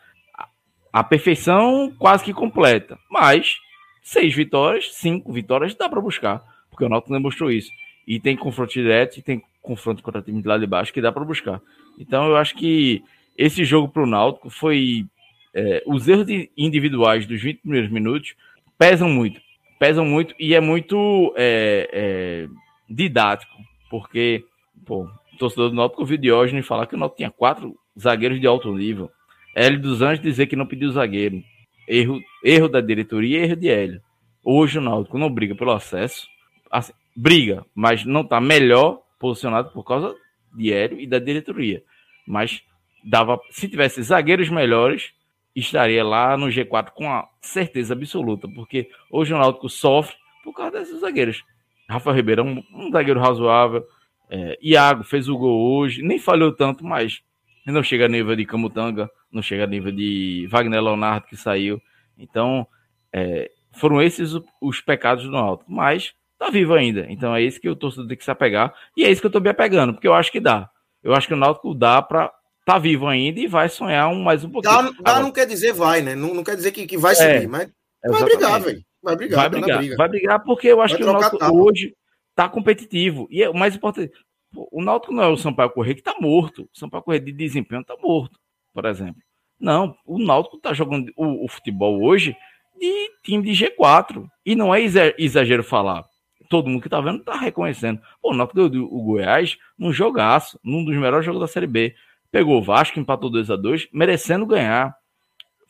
a 0.92 1.04
perfeição 1.04 1.92
quase 1.98 2.24
que 2.24 2.34
completa. 2.34 2.98
Mas 3.10 3.56
seis 4.02 4.34
vitórias, 4.34 4.94
cinco 4.94 5.32
vitórias 5.32 5.74
dá 5.74 5.88
para 5.88 6.00
buscar, 6.00 6.42
porque 6.70 6.84
o 6.84 6.88
Náutico 6.88 7.12
demonstrou 7.12 7.50
isso. 7.50 7.70
E 8.06 8.18
tem 8.18 8.36
confronto 8.36 8.72
direto 8.72 9.18
e 9.18 9.22
tem 9.22 9.42
confronto 9.60 10.02
contra 10.02 10.22
time 10.22 10.42
de 10.42 10.48
lá 10.48 10.58
de 10.58 10.66
baixo 10.66 10.92
que 10.92 11.00
dá 11.00 11.12
para 11.12 11.24
buscar. 11.24 11.60
Então 11.98 12.26
eu 12.26 12.36
acho 12.36 12.54
que 12.54 13.02
esse 13.36 13.64
jogo 13.64 13.88
para 13.88 14.02
o 14.02 14.06
Náutico 14.06 14.50
foi. 14.50 15.06
É, 15.54 15.82
os 15.86 16.08
erros 16.08 16.26
individuais 16.56 17.26
dos 17.26 17.42
20 17.42 17.60
primeiros 17.60 17.90
minutos 17.90 18.34
pesam 18.78 19.08
muito. 19.08 19.40
Pesam 19.78 20.04
muito 20.04 20.34
e 20.38 20.54
é 20.54 20.60
muito 20.60 21.34
é, 21.36 21.88
é, 21.92 22.48
didático, 22.88 23.52
porque 23.90 24.44
pô, 24.86 25.04
o 25.04 25.36
torcedor 25.38 25.70
do 25.70 25.76
Náutico 25.76 26.00
ouviu 26.00 26.16
Diógenes 26.16 26.66
falar 26.66 26.86
que 26.86 26.94
o 26.94 26.98
Náutico 26.98 27.18
tinha 27.18 27.30
quatro 27.30 27.76
zagueiros 27.98 28.40
de 28.40 28.46
alto 28.46 28.72
nível. 28.74 29.10
Hélio 29.54 29.80
dos 29.80 30.00
Anjos 30.00 30.22
dizer 30.22 30.46
que 30.46 30.56
não 30.56 30.66
pediu 30.66 30.90
zagueiro. 30.90 31.42
Erro, 31.86 32.20
erro 32.42 32.68
da 32.68 32.80
diretoria 32.80 33.44
erro 33.44 33.56
de 33.56 33.68
Hélio. 33.68 34.00
Hoje 34.44 34.78
o 34.78 34.82
Náutico 34.82 35.18
não 35.18 35.30
briga 35.30 35.54
pelo 35.54 35.72
acesso. 35.72 36.26
Assim, 36.70 36.92
briga, 37.14 37.64
mas 37.74 38.04
não 38.04 38.22
está 38.22 38.40
melhor 38.40 39.02
posicionado 39.18 39.70
por 39.72 39.84
causa 39.84 40.14
de 40.54 40.72
Hélio 40.72 41.00
e 41.00 41.06
da 41.06 41.18
diretoria. 41.18 41.82
Mas 42.26 42.62
dava, 43.04 43.40
se 43.50 43.68
tivesse 43.68 44.02
zagueiros 44.02 44.48
melhores, 44.48 45.12
estaria 45.54 46.04
lá 46.04 46.36
no 46.36 46.46
G4 46.46 46.90
com 46.90 47.10
a 47.10 47.28
certeza 47.40 47.94
absoluta, 47.94 48.48
porque 48.48 48.88
hoje 49.10 49.34
o 49.34 49.38
Náutico 49.38 49.68
sofre 49.68 50.16
por 50.42 50.54
causa 50.54 50.78
desses 50.78 51.00
zagueiros. 51.00 51.44
Rafa 51.88 52.12
Ribeiro 52.12 52.42
é 52.42 52.44
um, 52.44 52.62
um 52.74 52.90
zagueiro 52.90 53.20
razoável, 53.20 53.84
é, 54.30 54.58
Iago 54.62 55.04
fez 55.04 55.28
o 55.28 55.36
gol 55.36 55.76
hoje, 55.76 56.02
nem 56.02 56.18
falhou 56.18 56.52
tanto, 56.52 56.84
mas 56.84 57.22
não 57.66 57.82
chega 57.82 58.06
a 58.06 58.08
nível 58.08 58.34
de 58.34 58.46
Camutanga, 58.46 59.10
não 59.30 59.42
chega 59.42 59.64
a 59.64 59.66
nível 59.66 59.92
de 59.92 60.48
Wagner 60.50 60.82
Leonardo 60.82 61.26
que 61.26 61.36
saiu. 61.36 61.80
Então, 62.18 62.66
é, 63.12 63.50
foram 63.72 64.00
esses 64.00 64.32
os, 64.32 64.42
os 64.60 64.80
pecados 64.80 65.24
do 65.24 65.30
Náutico, 65.30 65.70
mas 65.70 66.14
tá 66.42 66.50
vivo 66.50 66.74
ainda. 66.74 67.06
Então 67.08 67.34
é 67.34 67.42
isso 67.42 67.60
que 67.60 67.68
o 67.68 67.76
torcedor 67.76 68.08
tem 68.08 68.16
que 68.16 68.24
se 68.24 68.30
apegar 68.30 68.74
e 68.96 69.04
é 69.04 69.10
isso 69.10 69.20
que 69.20 69.26
eu 69.26 69.30
tô 69.30 69.40
me 69.40 69.48
apegando, 69.48 69.92
porque 69.92 70.08
eu 70.08 70.14
acho 70.14 70.32
que 70.32 70.40
dá. 70.40 70.68
Eu 71.02 71.14
acho 71.14 71.28
que 71.28 71.34
o 71.34 71.36
Náutico 71.36 71.74
dá 71.74 72.02
para 72.02 72.32
tá 72.64 72.78
vivo 72.78 73.06
ainda 73.06 73.40
e 73.40 73.46
vai 73.46 73.68
sonhar 73.68 74.08
um, 74.08 74.22
mais 74.22 74.44
um 74.44 74.50
pouquinho. 74.50 74.74
Dá, 74.74 74.82
dá 74.82 74.94
Agora, 74.98 75.20
não 75.20 75.32
quer 75.32 75.46
dizer 75.46 75.72
vai, 75.72 76.00
né? 76.00 76.14
Não, 76.14 76.34
não 76.34 76.44
quer 76.44 76.56
dizer 76.56 76.72
que, 76.72 76.86
que 76.86 76.96
vai 76.96 77.14
subir, 77.14 77.44
é, 77.44 77.46
mas 77.46 77.70
vai 78.04 78.24
brigar, 78.24 78.60
velho. 78.60 78.84
Vai 79.02 79.16
brigar, 79.16 79.40
vai 79.40 79.48
brigar, 79.48 79.78
briga. 79.78 79.96
vai 79.96 80.08
brigar 80.08 80.44
porque 80.44 80.68
eu 80.68 80.80
acho 80.80 80.94
vai 80.94 81.02
que 81.02 81.08
o 81.08 81.12
Náutico 81.12 81.56
hoje 81.56 81.94
tá 82.34 82.48
competitivo. 82.48 83.26
E 83.30 83.42
é 83.42 83.50
o 83.50 83.54
mais 83.54 83.74
importante, 83.74 84.12
o 84.54 84.82
Náutico 84.82 85.12
não 85.12 85.24
é 85.24 85.28
o 85.28 85.36
Sampaio 85.36 85.70
Correia 85.70 85.94
que 85.94 86.02
tá 86.02 86.14
morto. 86.20 86.68
O 86.74 86.78
Sampaio 86.78 87.02
Correia 87.02 87.24
de 87.24 87.32
desempenho 87.32 87.84
tá 87.84 87.96
morto, 88.00 88.38
por 88.72 88.84
exemplo. 88.84 89.20
Não, 89.58 89.96
o 90.04 90.18
Náutico 90.18 90.58
tá 90.58 90.72
jogando 90.72 91.12
o, 91.16 91.44
o 91.44 91.48
futebol 91.48 92.02
hoje 92.02 92.36
de 92.78 93.10
time 93.24 93.42
de 93.42 93.66
G4. 93.66 94.26
E 94.44 94.54
não 94.54 94.74
é 94.74 94.80
exagero 95.18 95.64
falar. 95.64 96.04
Todo 96.52 96.68
mundo 96.68 96.82
que 96.82 96.88
tá 96.90 97.00
vendo 97.00 97.24
tá 97.24 97.34
reconhecendo. 97.34 97.98
Pô, 98.20 98.30
o 98.30 98.34
Náutico 98.34 98.68
deu 98.68 98.84
o 98.84 99.02
Goiás 99.02 99.56
num 99.78 99.90
jogaço, 99.90 100.60
num 100.62 100.84
dos 100.84 100.94
melhores 100.94 101.24
jogos 101.24 101.40
da 101.40 101.46
Série 101.46 101.66
B. 101.66 101.94
Pegou 102.30 102.58
o 102.58 102.62
Vasco, 102.62 103.00
empatou 103.00 103.30
2 103.30 103.50
a 103.50 103.56
2 103.56 103.88
merecendo 103.90 104.44
ganhar. 104.44 104.94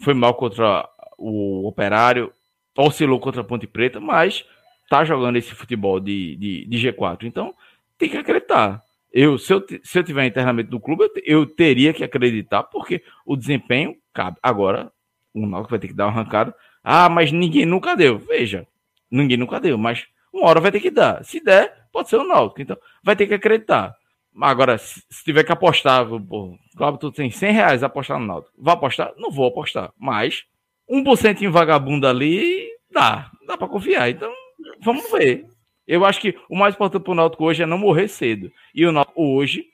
Foi 0.00 0.12
mal 0.12 0.34
contra 0.34 0.84
o 1.16 1.68
Operário, 1.68 2.32
oscilou 2.76 3.20
contra 3.20 3.42
a 3.42 3.44
Ponte 3.44 3.64
Preta, 3.64 4.00
mas 4.00 4.44
tá 4.90 5.04
jogando 5.04 5.36
esse 5.36 5.54
futebol 5.54 6.00
de, 6.00 6.34
de, 6.34 6.66
de 6.66 6.78
G4. 6.78 7.26
Então, 7.26 7.54
tem 7.96 8.08
que 8.08 8.16
acreditar. 8.16 8.82
Eu, 9.12 9.38
se, 9.38 9.54
eu, 9.54 9.64
se 9.84 10.00
eu 10.00 10.02
tiver 10.02 10.26
internamente 10.26 10.68
no 10.68 10.80
clube, 10.80 11.04
eu, 11.04 11.42
eu, 11.42 11.46
teria 11.46 11.92
que 11.92 12.02
acreditar, 12.02 12.64
porque 12.64 13.04
o 13.24 13.36
desempenho 13.36 13.94
cabe. 14.12 14.36
Agora, 14.42 14.90
o 15.32 15.46
Náutico 15.46 15.70
vai 15.70 15.78
ter 15.78 15.86
que 15.86 15.94
dar 15.94 16.06
uma 16.06 16.12
arrancada. 16.12 16.52
Ah, 16.82 17.08
mas 17.08 17.30
ninguém 17.30 17.64
nunca 17.64 17.94
deu. 17.94 18.18
Veja, 18.18 18.66
ninguém 19.08 19.36
nunca 19.36 19.60
deu, 19.60 19.78
mas 19.78 20.10
uma 20.32 20.48
hora 20.48 20.60
vai 20.60 20.72
ter 20.72 20.80
que 20.80 20.90
dar. 20.90 21.24
Se 21.24 21.42
der, 21.42 21.86
pode 21.92 22.08
ser 22.08 22.16
o 22.16 22.24
Náutico. 22.24 22.62
Então, 22.62 22.76
vai 23.02 23.14
ter 23.14 23.26
que 23.26 23.34
acreditar. 23.34 23.94
Agora, 24.40 24.78
se, 24.78 25.02
tiver 25.24 25.44
que 25.44 25.52
apostar, 25.52 26.06
pô, 26.06 26.56
claro, 26.76 26.96
tu 26.96 27.12
tem 27.12 27.30
100 27.30 27.52
reais 27.52 27.82
apostar 27.82 28.18
no 28.18 28.26
Náutico. 28.26 28.54
Vai 28.58 28.74
apostar? 28.74 29.12
Não 29.18 29.30
vou 29.30 29.46
apostar. 29.46 29.92
Mas 29.98 30.44
1% 30.90 31.42
em 31.42 31.50
vagabundo 31.50 32.06
ali, 32.06 32.66
dá. 32.90 33.30
Dá 33.46 33.58
para 33.58 33.68
confiar. 33.68 34.08
Então, 34.08 34.32
vamos 34.80 35.10
ver. 35.10 35.46
Eu 35.86 36.04
acho 36.04 36.20
que 36.20 36.34
o 36.48 36.56
mais 36.56 36.74
importante 36.74 37.02
pro 37.02 37.14
Náutico 37.14 37.44
hoje 37.44 37.62
é 37.62 37.66
não 37.66 37.76
morrer 37.76 38.08
cedo. 38.08 38.50
E 38.74 38.86
o 38.86 38.92
Náutico 38.92 39.22
hoje, 39.22 39.66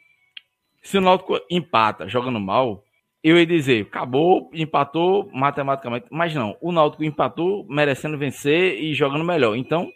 se 0.82 0.98
o 0.98 1.00
Náutico 1.00 1.38
empata 1.48 2.08
jogando 2.08 2.40
mal, 2.40 2.82
eu 3.22 3.38
ia 3.38 3.46
dizer, 3.46 3.82
acabou, 3.82 4.50
empatou 4.54 5.30
matematicamente. 5.32 6.06
Mas 6.10 6.34
não, 6.34 6.56
o 6.60 6.72
Náutico 6.72 7.04
empatou 7.04 7.66
merecendo 7.68 8.18
vencer 8.18 8.82
e 8.82 8.94
jogando 8.94 9.24
melhor. 9.24 9.56
Então, 9.56 9.88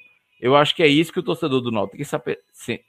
eu 0.43 0.57
acho 0.57 0.75
que 0.75 0.83
é 0.83 0.89
isso 0.89 1.13
que 1.13 1.21
o 1.21 1.23
torcedor 1.23 1.61
do 1.61 1.71
Náutico 1.71 2.03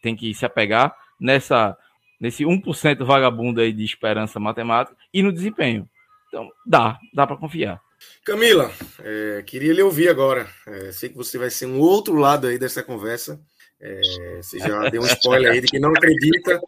tem 0.01 0.15
que 0.15 0.33
se 0.33 0.43
apegar 0.43 0.93
nessa 1.19 1.77
nesse 2.19 2.43
1% 2.43 3.05
vagabundo 3.05 3.61
aí 3.61 3.71
de 3.71 3.83
esperança 3.83 4.39
matemática 4.39 4.97
e 5.13 5.21
no 5.21 5.31
desempenho. 5.31 5.87
Então, 6.27 6.49
dá, 6.65 6.97
dá 7.13 7.27
para 7.27 7.37
confiar. 7.37 7.81
Camila, 8.23 8.71
é, 9.03 9.43
queria 9.45 9.73
lhe 9.73 9.81
ouvir 9.81 10.07
agora. 10.09 10.49
É, 10.65 10.91
sei 10.91 11.09
que 11.09 11.17
você 11.17 11.37
vai 11.37 11.49
ser 11.49 11.65
um 11.65 11.79
outro 11.79 12.15
lado 12.15 12.47
aí 12.47 12.57
dessa 12.57 12.81
conversa. 12.81 13.39
É, 13.79 14.01
você 14.41 14.57
já 14.57 14.89
deu 14.89 15.01
um 15.01 15.05
spoiler 15.05 15.51
aí 15.51 15.61
de 15.61 15.67
que 15.67 15.79
não 15.79 15.89
acredita, 15.89 16.59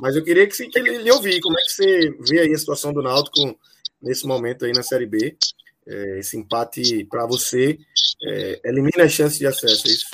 mas 0.00 0.16
eu 0.16 0.24
queria 0.24 0.46
que, 0.46 0.54
você, 0.54 0.66
que 0.66 0.78
ele 0.78 0.98
lhe 0.98 1.10
ouvir. 1.12 1.40
Como 1.40 1.56
é 1.56 1.62
que 1.62 1.70
você 1.70 2.10
vê 2.28 2.40
aí 2.40 2.52
a 2.52 2.58
situação 2.58 2.92
do 2.92 3.00
Náutico 3.00 3.56
nesse 4.02 4.26
momento 4.26 4.64
aí 4.64 4.72
na 4.72 4.82
Série 4.82 5.06
B? 5.06 5.36
É, 5.86 6.18
esse 6.18 6.36
empate 6.38 7.04
para 7.04 7.26
você 7.26 7.78
é, 8.26 8.60
elimina 8.64 9.04
as 9.04 9.12
chances 9.12 9.38
de 9.38 9.46
acesso, 9.46 9.86
é 9.86 9.90
isso? 9.90 10.06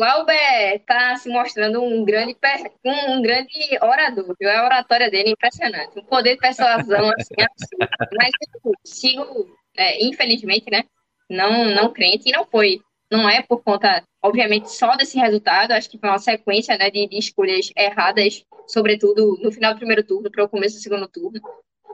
Glauber 0.00 0.76
está 0.76 1.14
se 1.16 1.28
mostrando 1.28 1.82
um 1.82 2.02
grande, 2.06 2.34
um 2.82 3.20
grande 3.20 3.78
orador, 3.82 4.34
viu? 4.40 4.50
A 4.50 4.64
oratória 4.64 5.10
dele 5.10 5.28
é 5.28 5.32
impressionante. 5.32 5.98
Um 5.98 6.04
poder 6.04 6.36
de 6.36 6.40
persuasão 6.40 7.10
assim, 7.10 7.34
absurdo. 7.38 8.08
Mas 8.16 8.30
eu 8.64 8.72
sigo, 8.82 9.58
é, 9.76 10.02
infelizmente, 10.02 10.70
né? 10.70 10.84
Não, 11.28 11.66
não 11.66 11.92
crente, 11.92 12.30
e 12.30 12.32
não 12.32 12.46
foi. 12.46 12.80
Não 13.12 13.28
é 13.28 13.42
por 13.42 13.62
conta, 13.62 14.02
obviamente, 14.22 14.70
só 14.70 14.96
desse 14.96 15.18
resultado. 15.18 15.72
Acho 15.72 15.90
que 15.90 15.98
foi 15.98 16.08
uma 16.08 16.18
sequência 16.18 16.78
né, 16.78 16.90
de, 16.90 17.06
de 17.06 17.18
escolhas 17.18 17.70
erradas, 17.76 18.42
sobretudo 18.66 19.38
no 19.42 19.52
final 19.52 19.74
do 19.74 19.78
primeiro 19.80 20.02
turno 20.02 20.30
para 20.30 20.44
o 20.44 20.48
começo 20.48 20.76
do 20.76 20.82
segundo 20.82 21.08
turno. 21.08 21.40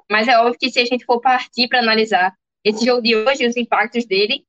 Mas 0.08 0.28
é 0.28 0.38
óbvio 0.38 0.56
que 0.60 0.70
se 0.70 0.78
a 0.78 0.84
gente 0.84 1.04
for 1.04 1.20
partir 1.20 1.66
para 1.66 1.80
analisar 1.80 2.32
esse 2.68 2.84
jogo 2.84 3.00
de 3.00 3.14
hoje, 3.14 3.46
os 3.46 3.56
impactos 3.56 4.04
dele, 4.06 4.44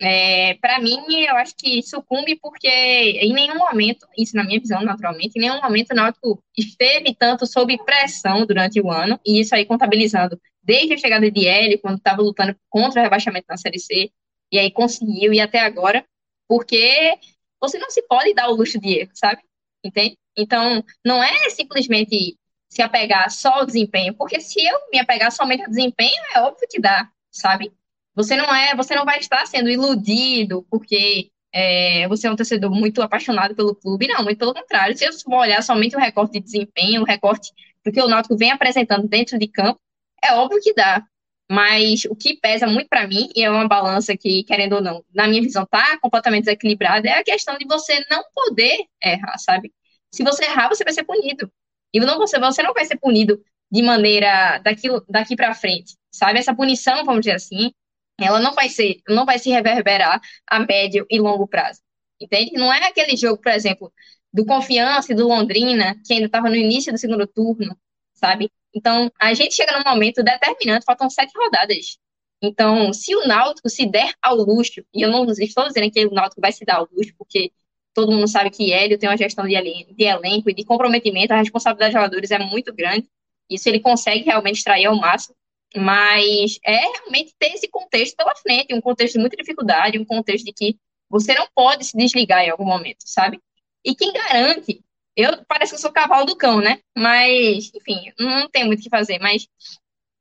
é, 0.00 0.54
para 0.54 0.80
mim, 0.80 0.98
eu 1.10 1.36
acho 1.36 1.54
que 1.56 1.80
sucumbe 1.80 2.36
porque 2.40 2.68
em 2.68 3.32
nenhum 3.32 3.56
momento, 3.56 4.04
isso 4.18 4.34
na 4.34 4.42
minha 4.42 4.58
visão, 4.58 4.82
naturalmente, 4.82 5.36
em 5.36 5.40
nenhum 5.42 5.60
momento 5.60 5.92
o 5.92 5.94
Náutico 5.94 6.42
esteve 6.58 7.14
tanto 7.14 7.46
sob 7.46 7.76
pressão 7.84 8.44
durante 8.44 8.80
o 8.80 8.90
ano, 8.90 9.18
e 9.24 9.40
isso 9.40 9.54
aí 9.54 9.64
contabilizando 9.64 10.40
desde 10.60 10.94
a 10.94 10.98
chegada 10.98 11.30
de 11.30 11.46
L, 11.46 11.78
quando 11.78 11.98
estava 11.98 12.20
lutando 12.20 12.56
contra 12.68 13.00
o 13.00 13.04
rebaixamento 13.04 13.46
na 13.48 13.56
Série 13.56 13.78
C, 13.78 14.10
e 14.50 14.58
aí 14.58 14.72
conseguiu 14.72 15.32
ir 15.32 15.40
até 15.40 15.60
agora, 15.60 16.04
porque 16.48 17.16
você 17.60 17.78
não 17.78 17.90
se 17.90 18.02
pode 18.02 18.34
dar 18.34 18.48
o 18.48 18.56
luxo 18.56 18.80
de 18.80 18.98
erro, 18.98 19.10
sabe? 19.14 19.40
Entende? 19.84 20.18
Então, 20.36 20.84
não 21.04 21.22
é 21.22 21.48
simplesmente 21.50 22.36
se 22.68 22.82
apegar 22.82 23.30
só 23.30 23.50
ao 23.60 23.66
desempenho, 23.66 24.14
porque 24.14 24.40
se 24.40 24.64
eu 24.64 24.78
me 24.92 24.98
apegar 24.98 25.30
somente 25.30 25.62
ao 25.62 25.68
desempenho, 25.68 26.22
é 26.34 26.40
óbvio 26.40 26.66
que 26.68 26.80
dá, 26.80 27.08
sabe? 27.32 27.72
Você 28.14 28.36
não 28.36 28.54
é, 28.54 28.76
você 28.76 28.94
não 28.94 29.04
vai 29.04 29.18
estar 29.18 29.46
sendo 29.46 29.70
iludido 29.70 30.66
porque 30.70 31.30
é, 31.52 32.06
você 32.08 32.26
é 32.26 32.30
um 32.30 32.36
torcedor 32.36 32.70
muito 32.70 33.02
apaixonado 33.02 33.54
pelo 33.54 33.74
clube, 33.74 34.06
não, 34.06 34.22
muito 34.22 34.38
pelo 34.38 34.54
contrário. 34.54 34.96
Se 34.96 35.04
eu 35.04 35.12
for 35.14 35.36
olhar 35.36 35.62
somente 35.62 35.96
o 35.96 35.98
recorte 35.98 36.34
de 36.34 36.40
desempenho, 36.40 37.02
o 37.02 37.04
recorte 37.04 37.50
do 37.84 37.90
que 37.92 38.00
o 38.00 38.08
Náutico 38.08 38.36
vem 38.36 38.50
apresentando 38.50 39.08
dentro 39.08 39.38
de 39.38 39.48
campo, 39.48 39.80
é 40.22 40.34
óbvio 40.34 40.60
que 40.62 40.74
dá. 40.74 41.04
Mas 41.50 42.04
o 42.06 42.16
que 42.16 42.38
pesa 42.40 42.66
muito 42.66 42.88
para 42.88 43.06
mim, 43.06 43.28
e 43.36 43.42
é 43.42 43.50
uma 43.50 43.68
balança 43.68 44.16
que, 44.16 44.42
querendo 44.44 44.76
ou 44.76 44.80
não, 44.80 45.04
na 45.14 45.26
minha 45.28 45.42
visão, 45.42 45.66
tá 45.66 45.98
completamente 46.00 46.44
desequilibrada, 46.44 47.08
é 47.08 47.18
a 47.18 47.24
questão 47.24 47.58
de 47.58 47.66
você 47.66 48.02
não 48.10 48.22
poder 48.34 48.86
errar, 49.02 49.36
sabe? 49.38 49.72
Se 50.10 50.22
você 50.22 50.44
errar, 50.44 50.68
você 50.68 50.84
vai 50.84 50.92
ser 50.94 51.04
punido. 51.04 51.52
E 51.92 52.00
não, 52.00 52.16
você, 52.18 52.38
você 52.38 52.62
não 52.62 52.72
vai 52.72 52.86
ser 52.86 52.96
punido 52.96 53.42
de 53.72 53.82
maneira 53.82 54.58
daqui, 54.58 54.88
daqui 55.08 55.34
para 55.34 55.54
frente, 55.54 55.96
sabe? 56.10 56.38
Essa 56.38 56.54
punição, 56.54 57.04
vamos 57.06 57.22
dizer 57.22 57.36
assim, 57.36 57.72
ela 58.20 58.38
não 58.38 58.52
vai 58.52 58.68
ser, 58.68 59.00
não 59.08 59.24
vai 59.24 59.38
se 59.38 59.50
reverberar 59.50 60.20
a 60.46 60.60
médio 60.60 61.06
e 61.10 61.18
longo 61.18 61.48
prazo, 61.48 61.80
entende? 62.20 62.52
Não 62.52 62.70
é 62.72 62.86
aquele 62.86 63.16
jogo, 63.16 63.40
por 63.40 63.50
exemplo, 63.50 63.90
do 64.32 64.44
Confiança 64.44 65.12
e 65.12 65.16
do 65.16 65.26
Londrina, 65.26 65.96
que 66.06 66.12
ainda 66.12 66.26
estava 66.26 66.50
no 66.50 66.56
início 66.56 66.92
do 66.92 66.98
segundo 66.98 67.26
turno, 67.26 67.74
sabe? 68.14 68.50
Então, 68.74 69.10
a 69.18 69.32
gente 69.32 69.54
chega 69.54 69.78
num 69.78 69.90
momento 69.90 70.22
determinante, 70.22 70.84
faltam 70.84 71.08
sete 71.08 71.32
rodadas. 71.36 71.98
Então, 72.42 72.92
se 72.92 73.14
o 73.14 73.26
Náutico 73.26 73.68
se 73.70 73.86
der 73.86 74.12
ao 74.20 74.36
luxo, 74.36 74.84
e 74.94 75.02
eu 75.02 75.10
não 75.10 75.24
estou 75.30 75.66
dizendo 75.66 75.90
que 75.90 76.06
o 76.06 76.12
Náutico 76.12 76.40
vai 76.40 76.52
se 76.52 76.64
dar 76.64 76.76
ao 76.76 76.88
luxo, 76.92 77.14
porque 77.16 77.52
todo 77.94 78.12
mundo 78.12 78.26
sabe 78.28 78.50
que 78.50 78.72
Hélio 78.72 78.98
tem 78.98 79.08
uma 79.08 79.16
gestão 79.16 79.46
de, 79.46 79.54
elenco 79.54 80.50
e 80.50 80.54
de 80.54 80.64
comprometimento, 80.64 81.32
a 81.32 81.38
responsabilidade 81.38 81.92
dos 81.92 82.00
jogadores 82.00 82.30
é 82.30 82.38
muito 82.38 82.74
grande, 82.74 83.08
isso 83.54 83.68
ele 83.68 83.80
consegue 83.80 84.24
realmente 84.24 84.58
extrair 84.58 84.86
ao 84.86 84.96
máximo, 84.96 85.34
mas 85.76 86.58
é 86.64 86.76
realmente 86.76 87.34
ter 87.38 87.54
esse 87.54 87.68
contexto 87.68 88.16
pela 88.16 88.34
frente, 88.36 88.74
um 88.74 88.80
contexto 88.80 89.14
de 89.14 89.20
muita 89.20 89.36
dificuldade, 89.36 89.98
um 89.98 90.04
contexto 90.04 90.44
de 90.44 90.52
que 90.52 90.76
você 91.08 91.34
não 91.34 91.46
pode 91.54 91.84
se 91.84 91.96
desligar 91.96 92.42
em 92.42 92.50
algum 92.50 92.64
momento, 92.64 93.02
sabe? 93.04 93.40
E 93.84 93.94
quem 93.94 94.12
garante, 94.12 94.82
eu 95.16 95.44
parece 95.46 95.72
que 95.72 95.76
eu 95.76 95.80
sou 95.80 95.92
cavalo 95.92 96.24
do 96.24 96.36
cão, 96.36 96.60
né? 96.60 96.80
Mas, 96.96 97.70
enfim, 97.74 98.12
não 98.18 98.48
tem 98.48 98.64
muito 98.64 98.80
o 98.80 98.82
que 98.82 98.88
fazer, 98.88 99.18
mas 99.18 99.46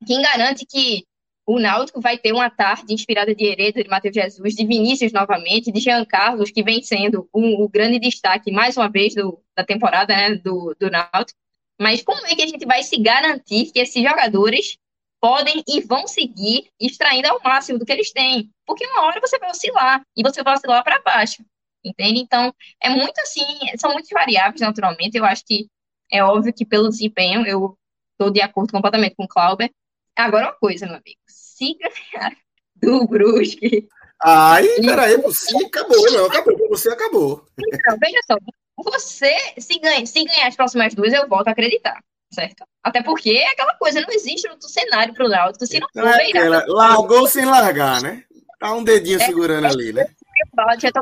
quem 0.05 0.21
garante 0.21 0.65
que 0.65 1.05
o 1.45 1.59
Náutico 1.59 1.99
vai 1.99 2.17
ter 2.17 2.31
uma 2.31 2.49
tarde 2.49 2.93
inspirada 2.93 3.33
de 3.33 3.43
Heredo, 3.43 3.83
de 3.83 3.89
Matheus 3.89 4.13
Jesus, 4.13 4.53
de 4.55 4.65
Vinícius 4.65 5.11
novamente, 5.11 5.71
de 5.71 5.79
Jean 5.79 6.05
Carlos, 6.05 6.51
que 6.51 6.63
vem 6.63 6.81
sendo 6.81 7.27
um, 7.33 7.61
o 7.61 7.67
grande 7.67 7.99
destaque, 7.99 8.51
mais 8.51 8.77
uma 8.77 8.89
vez, 8.89 9.15
do, 9.15 9.41
da 9.55 9.63
temporada 9.63 10.15
né, 10.15 10.35
do, 10.35 10.75
do 10.79 10.89
Náutico. 10.89 11.39
Mas 11.81 12.03
como 12.03 12.23
é 12.27 12.35
que 12.35 12.43
a 12.43 12.47
gente 12.47 12.63
vai 12.63 12.83
se 12.83 12.95
garantir 13.01 13.71
que 13.71 13.79
esses 13.79 14.03
jogadores 14.03 14.77
podem 15.19 15.63
e 15.67 15.81
vão 15.81 16.07
seguir 16.07 16.69
extraindo 16.79 17.27
ao 17.27 17.41
máximo 17.41 17.79
do 17.79 17.85
que 17.87 17.91
eles 17.91 18.11
têm? 18.11 18.51
Porque 18.67 18.85
uma 18.85 19.01
hora 19.01 19.19
você 19.19 19.39
vai 19.39 19.49
oscilar, 19.49 20.03
e 20.15 20.21
você 20.21 20.43
vai 20.43 20.53
oscilar 20.53 20.83
para 20.83 21.01
baixo, 21.01 21.43
entende? 21.83 22.19
Então, 22.19 22.53
é 22.79 22.87
muito 22.91 23.19
assim, 23.21 23.43
são 23.79 23.93
muitas 23.93 24.11
variáveis, 24.11 24.61
naturalmente. 24.61 25.17
Eu 25.17 25.25
acho 25.25 25.43
que 25.43 25.65
é 26.11 26.23
óbvio 26.23 26.53
que 26.53 26.67
pelo 26.67 26.87
desempenho, 26.87 27.47
eu 27.47 27.75
estou 28.11 28.31
de 28.31 28.41
acordo 28.41 28.71
completamente 28.71 29.15
com 29.15 29.23
o 29.23 29.27
Clauber. 29.27 29.71
Agora, 30.15 30.49
uma 30.49 30.53
coisa, 30.59 30.85
meu 30.85 30.97
amigo, 30.97 31.19
se 31.27 31.75
ganhar 31.79 32.37
do 32.77 33.07
Brusque. 33.07 33.87
Ai, 34.23 34.67
peraí, 34.85 35.17
você 35.17 35.57
acabou, 35.65 36.11
não, 36.11 36.25
acabou, 36.25 36.69
você 36.69 36.89
acabou. 36.89 37.43
Então, 37.57 37.97
veja 37.99 38.19
só, 38.27 38.37
você, 38.83 39.35
se 39.57 39.79
ganha, 39.79 40.05
se 40.05 40.23
ganhar 40.23 40.47
as 40.47 40.55
próximas 40.55 40.93
duas, 40.93 41.13
eu 41.13 41.27
volto 41.27 41.47
a 41.47 41.51
acreditar, 41.51 41.99
certo? 42.33 42.63
Até 42.83 43.01
porque 43.03 43.31
é 43.31 43.51
aquela 43.51 43.75
coisa, 43.75 44.01
não 44.01 44.09
existe 44.11 44.47
outro 44.47 44.67
cenário 44.67 45.13
pro 45.13 45.29
Náutico 45.29 45.65
se 45.65 45.79
não 45.79 45.87
for 45.93 46.07
é 46.07 46.29
aquela, 46.29 46.65
Largou 46.67 47.27
sem 47.27 47.45
largar, 47.45 48.01
né? 48.01 48.23
Tá 48.59 48.73
um 48.73 48.83
dedinho 48.83 49.19
é, 49.19 49.25
segurando 49.25 49.65
é, 49.65 49.69
ali, 49.69 49.91
né? 49.91 50.05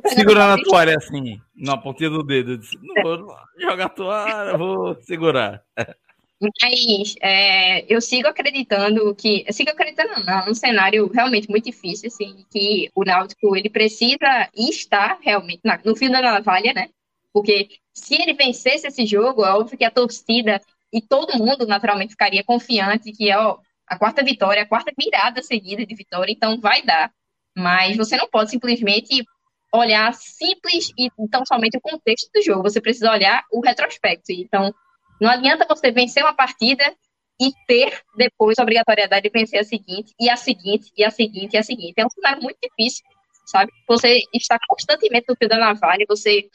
Segurando 0.07 0.62
a 0.62 0.63
toalha 0.63 0.95
assim, 0.98 1.39
na 1.55 1.77
pontinha 1.77 2.09
do 2.09 2.24
dedo. 2.24 2.59
Não 2.81 3.03
vou 3.03 3.36
jogar 3.59 3.86
a 3.86 3.89
toalha, 3.89 4.57
vou 4.57 4.95
segurar. 5.01 5.62
Mas 6.41 7.15
é, 7.21 7.93
eu 7.93 8.00
sigo 8.00 8.27
acreditando 8.27 9.13
que. 9.13 9.43
Eu 9.45 9.51
sigo 9.51 9.71
acreditando, 9.71 10.25
não, 10.25 10.39
é 10.39 10.50
um 10.50 10.53
cenário 10.53 11.07
realmente 11.13 11.50
muito 11.50 11.65
difícil, 11.65 12.07
assim, 12.07 12.45
que 12.50 12.89
o 12.95 13.03
Náutico 13.03 13.55
ele 13.57 13.69
precisa 13.69 14.50
estar 14.55 15.19
realmente 15.21 15.59
na, 15.65 15.77
no 15.83 15.98
fio 15.98 16.09
da 16.09 16.21
navalha, 16.21 16.74
né? 16.74 16.89
Porque 17.33 17.69
se 17.93 18.15
ele 18.15 18.33
vencesse 18.33 18.88
esse 18.88 19.05
jogo, 19.05 19.45
é 19.45 19.53
óbvio 19.53 19.77
que 19.77 19.86
a 19.86 19.91
torcida 19.91 20.62
e 20.91 21.01
todo 21.01 21.38
mundo 21.38 21.67
naturalmente 21.67 22.12
ficaria 22.12 22.43
confiante 22.43 23.12
que, 23.12 23.31
ó, 23.33 23.59
a 23.88 23.98
quarta 23.98 24.24
vitória, 24.24 24.63
a 24.63 24.67
quarta 24.67 24.91
virada 24.98 25.41
seguida 25.41 25.86
de 25.86 25.95
vitória, 25.95 26.31
então 26.31 26.59
vai 26.59 26.81
dar. 26.81 27.12
Mas 27.55 27.98
você 27.98 28.17
não 28.17 28.27
pode 28.27 28.50
simplesmente 28.51 29.24
olhar 29.73 30.13
simples 30.13 30.91
e 30.97 31.10
tão 31.30 31.45
somente 31.45 31.77
o 31.77 31.82
contexto 31.82 32.30
do 32.34 32.41
jogo, 32.41 32.63
você 32.63 32.82
precisa 32.82 33.12
olhar 33.12 33.43
o 33.51 33.62
retrospecto. 33.62 34.32
Então, 34.32 34.73
não 35.21 35.30
adianta 35.30 35.65
você 35.67 35.91
vencer 35.91 36.23
uma 36.23 36.34
partida 36.34 36.84
e 37.39 37.51
ter 37.67 38.01
depois 38.17 38.58
a 38.60 38.63
obrigatoriedade 38.63 39.23
de 39.23 39.30
vencer 39.30 39.60
a 39.60 39.63
seguinte, 39.63 40.13
e 40.19 40.30
a 40.30 40.36
seguinte, 40.36 40.91
e 40.97 41.04
a 41.04 41.12
seguinte, 41.12 41.54
e 41.54 41.58
a 41.58 41.63
seguinte. 41.63 41.93
É 41.97 42.06
um 42.06 42.10
cenário 42.10 42.41
muito 42.41 42.58
difícil, 42.62 43.06
sabe? 43.45 43.71
Você 43.88 44.19
está 44.34 44.58
constantemente 44.67 45.25
no 45.30 45.36
fio 45.36 45.47
da 45.47 45.58
navalha, 45.58 46.06
você 46.08 46.49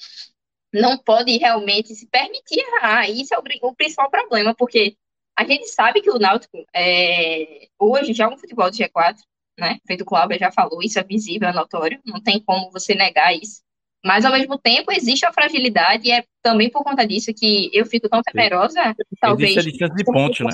não 0.75 0.99
pode 0.99 1.37
realmente 1.37 1.95
se 1.95 2.07
permitir 2.07 2.59
errar. 2.59 3.09
Isso 3.09 3.33
é 3.33 3.39
o, 3.39 3.69
o 3.69 3.75
principal 3.75 4.11
problema, 4.11 4.55
porque 4.55 4.97
a 5.37 5.45
gente 5.45 5.69
sabe 5.69 6.01
que 6.01 6.11
o 6.11 6.19
Náutico 6.19 6.65
é, 6.75 7.69
hoje 7.79 8.13
joga 8.13 8.35
um 8.35 8.39
futebol 8.39 8.71
de 8.71 8.85
G4, 8.85 9.17
né? 9.59 9.79
Feito 9.87 10.03
o 10.03 10.05
Cláudio 10.05 10.39
já 10.39 10.51
falou, 10.51 10.83
isso 10.83 10.99
é 10.99 11.05
visível, 11.05 11.49
é 11.49 11.53
notório, 11.53 12.01
não 12.05 12.21
tem 12.21 12.41
como 12.41 12.71
você 12.71 12.95
negar 12.95 13.35
isso. 13.35 13.63
Mas, 14.05 14.25
ao 14.25 14.33
mesmo 14.33 14.59
tempo, 14.59 14.93
existe 14.93 15.25
a 15.25 15.33
fragilidade, 15.33 16.09
e 16.09 16.13
é 16.13 16.25
também 16.43 16.69
por 16.69 16.85
conta 16.85 17.07
disso 17.07 17.33
que 17.33 17.71
eu 17.73 17.87
fico 17.87 18.09
tão 18.09 18.21
temerosa, 18.21 18.95
talvez. 19.19 19.57
Existe 19.57 19.85
a 19.85 19.89
distância 19.89 19.97
de 19.97 20.05
ponte, 20.05 20.45
né? 20.45 20.51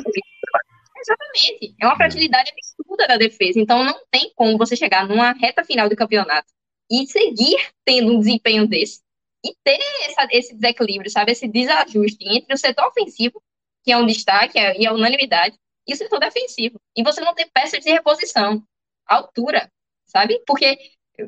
Exatamente. 0.97 1.75
É 1.81 1.87
uma 1.87 1.97
fragilidade 1.97 2.53
absurda 2.53 3.09
da 3.09 3.17
defesa. 3.17 3.59
Então, 3.59 3.83
não 3.83 3.99
tem 4.11 4.31
como 4.37 4.57
você 4.57 4.77
chegar 4.77 5.09
numa 5.09 5.33
reta 5.33 5.65
final 5.65 5.89
do 5.89 5.97
campeonato 5.97 6.47
e 6.89 7.07
seguir 7.07 7.59
tendo 7.85 8.13
um 8.13 8.19
desempenho 8.21 8.69
desse. 8.69 9.01
E 9.44 9.55
ter 9.64 9.81
essa, 10.07 10.29
esse 10.31 10.55
desequilíbrio, 10.55 11.11
sabe? 11.11 11.33
Esse 11.33 11.48
desajuste 11.48 12.24
entre 12.29 12.55
o 12.55 12.59
setor 12.59 12.87
ofensivo, 12.88 13.42
que 13.83 13.90
é 13.90 13.96
um 13.96 14.07
destaque 14.07 14.59
é, 14.59 14.79
e 14.79 14.87
a 14.87 14.92
unanimidade, 14.92 15.57
e 15.87 15.94
o 15.94 15.96
setor 15.96 16.20
defensivo. 16.20 16.81
E 16.96 17.03
você 17.03 17.20
não 17.20 17.35
tem 17.35 17.48
peças 17.48 17.83
de 17.83 17.90
reposição, 17.90 18.62
altura, 19.07 19.70
sabe? 20.07 20.42
Porque, 20.46 20.79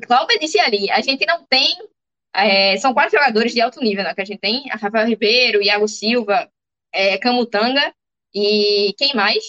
Cláudio 0.05 0.39
disse 0.39 0.59
ali, 0.59 0.91
a 0.91 1.01
gente 1.01 1.25
não 1.25 1.45
tem 1.47 1.75
é, 2.33 2.75
são 2.77 2.93
quatro 2.93 3.17
jogadores 3.17 3.53
de 3.53 3.61
alto 3.61 3.79
nível, 3.79 4.03
né? 4.03 4.13
Que 4.13 4.21
a 4.21 4.25
gente 4.25 4.39
tem 4.39 4.69
a 4.71 4.75
Rafael 4.75 5.07
Ribeiro, 5.07 5.61
Iago 5.61 5.87
Silva, 5.87 6.49
é, 6.91 7.17
Camutanga 7.17 7.93
e 8.33 8.93
quem 8.97 9.13
mais? 9.13 9.43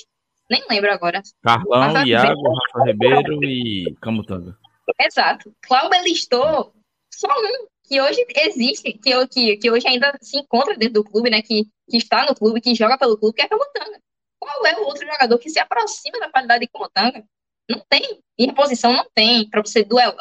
Nem 0.50 0.62
lembro 0.68 0.92
agora. 0.92 1.22
Carlão, 1.42 1.80
Rafael 1.80 2.06
Iago, 2.06 2.28
Ribeiro, 2.28 2.54
Rafael 2.54 2.86
Ribeiro 2.86 3.44
e 3.44 3.96
Camutanga. 4.02 4.58
Exato. 5.00 5.54
Cláudio 5.62 6.02
listou 6.02 6.74
só 7.10 7.28
um 7.28 7.66
que 7.94 8.00
hoje 8.00 8.26
existe, 8.34 8.92
que, 8.94 9.26
que, 9.28 9.56
que 9.56 9.70
hoje 9.70 9.86
ainda 9.86 10.12
se 10.20 10.36
encontra 10.36 10.76
dentro 10.76 10.94
do 10.94 11.04
clube, 11.04 11.30
né? 11.30 11.40
Que, 11.40 11.64
que 11.88 11.96
está 11.96 12.26
no 12.26 12.34
clube, 12.34 12.60
que 12.60 12.74
joga 12.74 12.98
pelo 12.98 13.16
clube, 13.16 13.36
que 13.36 13.42
é 13.42 13.48
Camutanga. 13.48 14.00
Qual 14.40 14.66
é 14.66 14.76
o 14.80 14.84
outro 14.84 15.06
jogador 15.06 15.38
que 15.38 15.48
se 15.48 15.60
aproxima 15.60 16.18
da 16.18 16.28
qualidade 16.28 16.62
de 16.62 16.68
Camutanga? 16.72 17.24
Não 17.70 17.80
tem. 17.88 18.20
Em 18.36 18.46
reposição 18.46 18.92
não 18.92 19.06
tem 19.14 19.48
para 19.48 19.62
você 19.62 19.84
duel, 19.84 20.12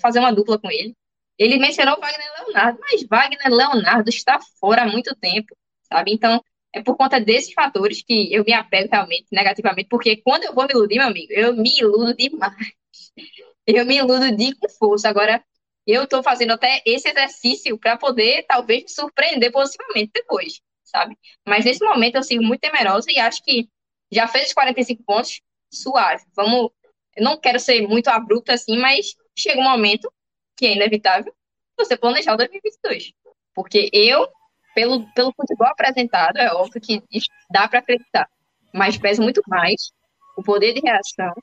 fazer 0.00 0.18
uma 0.18 0.32
dupla 0.32 0.58
com 0.58 0.68
ele. 0.70 0.96
Ele 1.38 1.56
mencionou 1.56 1.98
Wagner 2.00 2.32
Leonardo, 2.38 2.80
mas 2.80 3.02
Wagner 3.04 3.48
Leonardo 3.48 4.10
está 4.10 4.40
fora 4.58 4.82
há 4.82 4.86
muito 4.86 5.14
tempo, 5.14 5.56
sabe? 5.84 6.12
Então, 6.12 6.42
é 6.74 6.82
por 6.82 6.96
conta 6.96 7.20
desses 7.20 7.52
fatores 7.54 8.02
que 8.02 8.32
eu 8.34 8.44
me 8.44 8.52
apego 8.52 8.88
realmente 8.90 9.26
negativamente, 9.30 9.88
porque 9.88 10.16
quando 10.16 10.44
eu 10.44 10.54
vou 10.54 10.64
me 10.64 10.72
iludir, 10.74 10.96
meu 10.96 11.06
amigo, 11.06 11.32
eu 11.32 11.54
me 11.54 11.78
iludo 11.78 12.14
demais. 12.14 12.74
Eu 13.66 13.86
me 13.86 13.96
iludo 13.96 14.36
de 14.36 14.54
com 14.56 14.68
força. 14.68 15.08
Agora, 15.08 15.42
eu 15.92 16.04
estou 16.04 16.22
fazendo 16.22 16.52
até 16.52 16.82
esse 16.84 17.08
exercício 17.08 17.78
para 17.78 17.96
poder, 17.96 18.44
talvez, 18.46 18.82
me 18.82 18.88
surpreender 18.88 19.50
positivamente 19.50 20.10
depois, 20.14 20.60
sabe? 20.84 21.16
Mas 21.46 21.64
nesse 21.64 21.84
momento 21.84 22.16
eu 22.16 22.22
sigo 22.22 22.42
muito 22.42 22.60
temerosa 22.60 23.10
e 23.10 23.18
acho 23.18 23.42
que 23.42 23.68
já 24.12 24.26
fez 24.28 24.48
os 24.48 24.54
45 24.54 25.02
pontos, 25.04 25.40
suave. 25.72 26.24
Vamos. 26.34 26.70
Eu 27.16 27.24
não 27.24 27.38
quero 27.38 27.58
ser 27.58 27.86
muito 27.86 28.08
abrupto 28.08 28.52
assim, 28.52 28.78
mas 28.78 29.14
chega 29.36 29.60
um 29.60 29.64
momento 29.64 30.12
que 30.56 30.66
é 30.66 30.74
inevitável, 30.74 31.34
você 31.76 31.96
planejar 31.96 32.34
o 32.34 32.36
2022. 32.36 33.12
Porque 33.54 33.90
eu, 33.92 34.28
pelo, 34.74 35.04
pelo 35.12 35.32
futebol 35.34 35.66
apresentado, 35.68 36.36
é 36.36 36.52
óbvio 36.52 36.80
que 36.80 37.02
dá 37.50 37.66
para 37.68 37.80
acreditar, 37.80 38.28
mas 38.72 38.96
pesa 38.96 39.22
muito 39.22 39.42
mais 39.48 39.90
o 40.36 40.42
poder 40.42 40.72
de 40.72 40.80
reação 40.80 41.34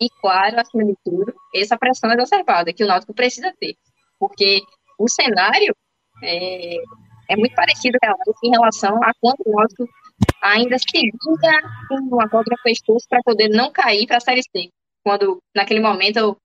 e, 0.00 0.08
claro, 0.20 0.60
acima 0.60 0.84
de 0.84 0.94
tudo, 1.04 1.34
essa 1.54 1.78
pressão 1.78 2.10
exacerbada 2.12 2.72
que 2.72 2.84
o 2.84 2.86
Náutico 2.86 3.14
precisa 3.14 3.52
ter. 3.58 3.76
Porque 4.18 4.62
o 4.98 5.08
cenário 5.08 5.74
é, 6.22 6.76
é 7.28 7.36
muito 7.36 7.54
parecido 7.54 7.98
em 8.42 8.50
relação 8.50 9.02
a 9.02 9.12
quanto 9.20 9.42
o 9.46 9.52
Náutico 9.52 9.88
ainda 10.42 10.76
seguia 10.78 11.10
com 11.88 11.96
uma 11.96 12.28
contra 12.28 12.56
pescoço 12.62 13.06
para 13.08 13.22
poder 13.22 13.48
não 13.48 13.70
cair 13.72 14.06
para 14.06 14.18
a 14.18 14.20
Série 14.20 14.42
C. 14.42 14.68
Quando, 15.02 15.42
naquele 15.54 15.80
momento, 15.80 16.36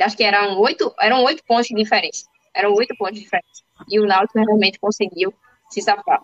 acho 0.00 0.16
que 0.16 0.24
eram 0.24 0.58
oito, 0.60 0.92
eram 1.00 1.22
oito 1.24 1.42
pontos 1.44 1.66
de 1.66 1.74
diferença. 1.74 2.24
Eram 2.54 2.72
oito 2.74 2.94
pontos 2.96 3.14
de 3.14 3.22
diferença. 3.22 3.62
E 3.88 4.00
o 4.00 4.06
Náutico 4.06 4.38
realmente 4.38 4.78
conseguiu 4.78 5.32
se 5.70 5.80
safar. 5.80 6.20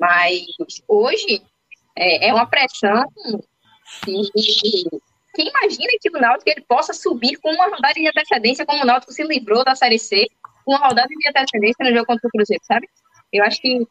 Mas 0.00 0.44
hoje 0.88 1.42
é, 1.96 2.28
é 2.28 2.34
uma 2.34 2.46
pressão 2.46 3.04
que, 4.04 4.22
quem 5.34 5.48
imagina 5.48 5.88
que 6.00 6.10
o 6.10 6.20
Náutico 6.20 6.50
ele 6.50 6.64
possa 6.68 6.92
subir 6.92 7.36
com 7.36 7.50
uma 7.50 7.68
rodada 7.68 7.94
de 7.94 8.06
antecedência, 8.06 8.66
como 8.66 8.82
o 8.82 8.86
Náutico 8.86 9.12
se 9.12 9.22
livrou 9.22 9.64
da 9.64 9.74
Série 9.74 9.98
C, 9.98 10.26
com 10.64 10.72
uma 10.72 10.88
rodada 10.88 11.08
de 11.08 11.28
antecedência 11.28 11.84
no 11.84 11.92
jogo 11.92 12.06
contra 12.06 12.28
o 12.28 12.30
Cruzeiro, 12.30 12.62
sabe? 12.64 12.88
Eu 13.32 13.44
acho 13.44 13.60
que 13.60 13.86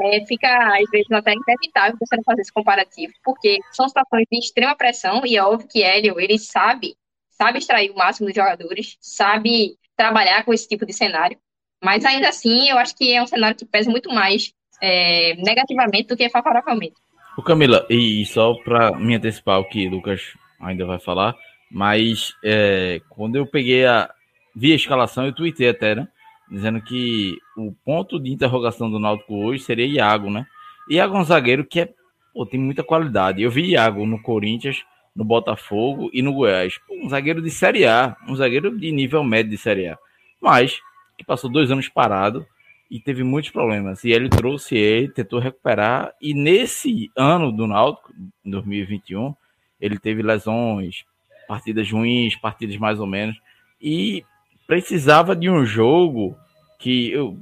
é, 0.00 0.24
fica 0.26 0.48
às 0.48 0.90
vezes 0.90 1.10
até 1.10 1.32
inevitável 1.32 1.96
você 2.00 2.22
fazer 2.24 2.42
esse 2.42 2.52
comparativo, 2.52 3.12
porque 3.24 3.58
são 3.72 3.88
situações 3.88 4.26
de 4.30 4.38
extrema 4.38 4.76
pressão 4.76 5.22
e 5.24 5.36
é 5.36 5.42
óbvio 5.42 5.68
que 5.68 5.82
Hélio, 5.82 6.18
ele 6.18 6.38
sabe, 6.38 6.96
sabe 7.30 7.58
extrair 7.58 7.90
o 7.90 7.96
máximo 7.96 8.26
dos 8.26 8.34
jogadores, 8.34 8.96
sabe 9.00 9.76
trabalhar 9.96 10.44
com 10.44 10.52
esse 10.52 10.68
tipo 10.68 10.84
de 10.84 10.92
cenário, 10.92 11.38
mas 11.82 12.04
ainda 12.04 12.28
assim 12.28 12.68
eu 12.68 12.78
acho 12.78 12.96
que 12.96 13.12
é 13.12 13.22
um 13.22 13.26
cenário 13.26 13.56
que 13.56 13.64
pesa 13.64 13.90
muito 13.90 14.12
mais 14.12 14.52
é, 14.82 15.34
negativamente 15.36 16.08
do 16.08 16.16
que 16.16 16.28
favoravelmente. 16.28 16.96
O 17.36 17.42
Camila, 17.42 17.86
e 17.90 18.24
só 18.24 18.54
para 18.54 18.92
me 18.98 19.14
antecipar 19.14 19.60
o 19.60 19.68
que 19.68 19.88
Lucas 19.88 20.34
ainda 20.60 20.84
vai 20.86 20.98
falar, 20.98 21.34
mas 21.70 22.34
é, 22.44 23.00
quando 23.08 23.36
eu 23.36 23.46
peguei 23.46 23.86
a. 23.86 24.10
vi 24.54 24.72
a 24.72 24.76
escalação, 24.76 25.26
eu 25.26 25.32
tuitei 25.32 25.68
até, 25.68 25.94
né? 25.94 26.08
Dizendo 26.50 26.80
que 26.80 27.36
o 27.56 27.72
ponto 27.84 28.20
de 28.20 28.30
interrogação 28.30 28.90
do 28.90 28.98
Náutico 28.98 29.34
hoje 29.34 29.62
seria 29.64 29.86
Iago, 29.86 30.30
né? 30.30 30.46
Iago 30.88 31.16
é 31.16 31.20
um 31.20 31.24
zagueiro 31.24 31.64
que 31.64 31.80
é, 31.80 31.92
pô, 32.32 32.46
tem 32.46 32.60
muita 32.60 32.84
qualidade. 32.84 33.42
Eu 33.42 33.50
vi 33.50 33.70
Iago 33.72 34.06
no 34.06 34.22
Corinthians, 34.22 34.84
no 35.14 35.24
Botafogo 35.24 36.08
e 36.12 36.22
no 36.22 36.32
Goiás. 36.32 36.78
Pô, 36.86 36.94
um 37.02 37.08
zagueiro 37.08 37.42
de 37.42 37.50
Série 37.50 37.84
A, 37.84 38.16
um 38.28 38.36
zagueiro 38.36 38.78
de 38.78 38.92
nível 38.92 39.24
médio 39.24 39.50
de 39.50 39.58
Série 39.58 39.88
A. 39.88 39.98
Mas 40.40 40.80
que 41.16 41.24
passou 41.24 41.50
dois 41.50 41.70
anos 41.70 41.88
parado 41.88 42.46
e 42.90 43.00
teve 43.00 43.24
muitos 43.24 43.50
problemas. 43.50 44.04
E 44.04 44.10
ele 44.10 44.28
trouxe 44.28 44.76
ele, 44.76 45.08
tentou 45.08 45.40
recuperar. 45.40 46.12
E 46.20 46.34
nesse 46.34 47.10
ano 47.16 47.50
do 47.50 47.66
Náutico, 47.66 48.12
2021, 48.44 49.34
ele 49.80 49.98
teve 49.98 50.22
lesões, 50.22 51.04
partidas 51.46 51.90
ruins, 51.90 52.36
partidas 52.36 52.76
mais 52.76 53.00
ou 53.00 53.06
menos. 53.06 53.36
E 53.80 54.24
precisava 54.66 55.34
de 55.36 55.48
um 55.48 55.64
jogo 55.64 56.36
que 56.78 57.10
eu 57.10 57.38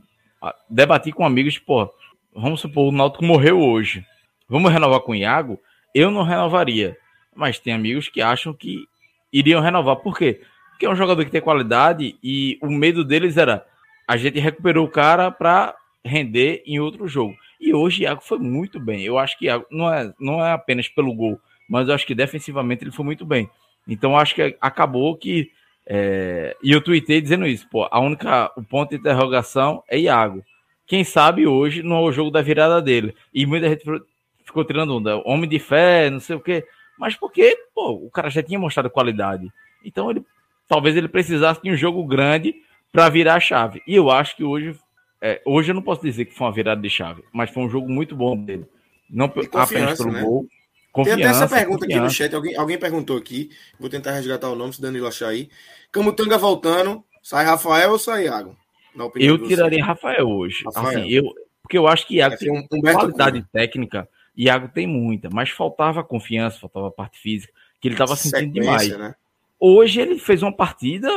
debati 0.69 1.11
com 1.13 1.25
amigos, 1.25 1.59
pô, 1.59 1.91
vamos 2.35 2.61
supor, 2.61 2.89
o 2.89 2.93
Náutico 2.93 3.25
morreu 3.25 3.61
hoje. 3.61 4.05
Vamos 4.49 4.71
renovar 4.71 5.01
com 5.01 5.13
o 5.13 5.17
Iago? 5.17 5.59
Eu 5.95 6.11
não 6.11 6.23
renovaria. 6.23 6.97
Mas 7.35 7.59
tem 7.59 7.73
amigos 7.73 8.09
que 8.09 8.21
acham 8.21 8.53
que 8.53 8.85
iriam 9.33 9.61
renovar. 9.61 9.97
Por 9.97 10.17
quê? 10.17 10.43
Porque 10.71 10.87
é 10.87 10.91
um 10.91 10.97
jogador 10.97 11.25
que 11.25 11.31
tem 11.31 11.41
qualidade 11.41 12.17
e 12.23 12.59
o 12.63 12.69
medo 12.69 13.05
deles 13.05 13.37
era 13.37 13.65
a 14.07 14.17
gente 14.17 14.39
recuperou 14.39 14.87
o 14.87 14.91
cara 14.91 15.31
para 15.31 15.75
render 16.05 16.63
em 16.67 16.79
outro 16.79 17.09
jogo. 17.09 17.35
E 17.59 17.73
hoje 17.73 18.03
Iago 18.03 18.21
foi 18.23 18.39
muito 18.39 18.79
bem. 18.79 19.03
Eu 19.03 19.19
acho 19.19 19.39
que 19.39 19.47
Iago 19.47 19.65
não 19.71 19.93
é, 19.93 20.13
não 20.21 20.45
é 20.45 20.53
apenas 20.53 20.89
pelo 20.89 21.15
gol, 21.15 21.41
mas 21.69 21.89
eu 21.89 21.95
acho 21.95 22.07
que 22.07 22.15
defensivamente 22.15 22.85
ele 22.85 22.91
foi 22.91 23.05
muito 23.05 23.25
bem. 23.25 23.49
Então 23.87 24.17
acho 24.17 24.35
que 24.35 24.57
acabou 24.61 25.17
que. 25.17 25.51
É... 25.87 26.57
E 26.63 26.73
eu 26.73 26.81
tuitei 26.81 27.21
dizendo 27.21 27.47
isso, 27.47 27.69
pô, 27.69 27.87
a 27.91 28.01
única, 28.01 28.51
o 28.57 28.63
ponto 28.63 28.91
de 28.91 28.97
interrogação 28.97 29.83
é 29.89 29.99
Iago. 29.99 30.43
Quem 30.87 31.05
sabe 31.05 31.47
hoje 31.47 31.83
não 31.83 31.97
é 31.97 32.01
o 32.01 32.13
jogo 32.13 32.31
da 32.31 32.43
virada 32.43 32.81
dele. 32.81 33.15
E 33.33 33.47
muita 33.47 33.69
gente 33.69 33.85
ficou 34.45 34.65
tirando 34.65 34.97
onda, 34.97 35.17
homem 35.25 35.49
de 35.49 35.59
fé, 35.59 36.11
não 36.11 36.21
sei 36.21 36.37
o 36.37 36.41
quê. 36.41 36.65
Mas 36.99 37.17
porque, 37.17 37.57
pô, 37.75 37.91
o 37.93 38.11
cara 38.11 38.31
já 38.31 38.43
tinha 38.43 38.59
mostrado 38.59 38.91
qualidade. 38.91 39.51
Então 39.85 40.11
ele 40.11 40.25
talvez 40.69 40.97
ele 40.97 41.09
precisasse 41.09 41.63
de 41.63 41.71
um 41.71 41.77
jogo 41.77 42.05
grande 42.05 42.55
para 42.93 43.09
virar 43.09 43.35
a 43.35 43.41
chave. 43.41 43.83
E 43.87 43.95
eu 43.95 44.11
acho 44.11 44.37
que 44.37 44.45
hoje, 44.45 44.79
é, 45.21 45.41
hoje 45.45 45.71
eu 45.71 45.75
não 45.75 45.83
posso 45.83 46.03
dizer 46.03 46.25
que 46.25 46.35
foi 46.35 46.47
uma 46.47 46.53
virada 46.53 46.81
de 46.81 46.91
chave, 46.91 47.23
mas 47.33 47.51
foi 47.51 47.63
um 47.63 47.69
jogo 47.69 47.89
muito 47.89 48.15
bom 48.15 48.37
dele. 48.37 48.67
Não 49.09 49.27
apenas 49.27 49.99
pelo 49.99 50.13
né? 50.13 50.23
gol. 50.23 50.47
Confiança, 50.95 51.17
Tem 51.19 51.27
até 51.27 51.37
essa 51.37 51.49
pergunta 51.49 51.81
confiança. 51.81 51.97
aqui 51.97 52.05
no 52.05 52.11
chat. 52.11 52.35
Alguém, 52.37 52.57
alguém 52.57 52.79
perguntou 52.79 53.17
aqui. 53.17 53.51
Vou 53.81 53.91
tentar 53.91 54.13
resgatar 54.13 54.49
o 54.49 54.55
nome, 54.55 54.73
se 54.73 54.81
Danilo 54.81 55.09
achar 55.09 55.27
aí. 55.27 55.51
Camutanga 55.91 56.39
voltando. 56.39 57.03
Sai 57.21 57.45
Rafael 57.45 57.91
ou 57.91 57.99
sai 57.99 58.27
Iago? 58.27 58.57
Eu 59.17 59.43
tiraria 59.45 59.85
Rafael 59.85 60.29
hoje. 60.29 60.63
Rafael. 60.65 61.01
Assim, 61.01 61.11
eu, 61.11 61.25
porque 61.61 61.77
eu 61.77 61.89
acho 61.89 62.07
que 62.07 62.19
Iago 62.19 62.35
é, 62.35 62.39
tem 62.39 62.53
um, 62.53 62.65
qualidade 62.81 63.41
Cunha. 63.41 63.49
técnica. 63.53 64.09
Iago 64.37 64.69
tem 64.69 64.87
muita, 64.87 65.29
mas 65.33 65.51
faltava 65.51 66.05
confiança, 66.05 66.61
faltava 66.61 66.93
parte 66.93 67.19
física, 67.19 67.53
que 67.81 67.89
ele 67.89 67.95
estava 67.97 68.15
sentindo 68.15 68.53
demais. 68.53 68.97
Né? 68.97 69.17
Hoje 69.59 70.01
ele 70.01 70.17
fez 70.17 70.45
uma 70.45 70.53
partida 70.53 71.09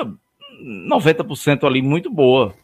90% 0.90 1.66
ali 1.66 1.84
muito 1.84 2.10
boa. 2.10 2.56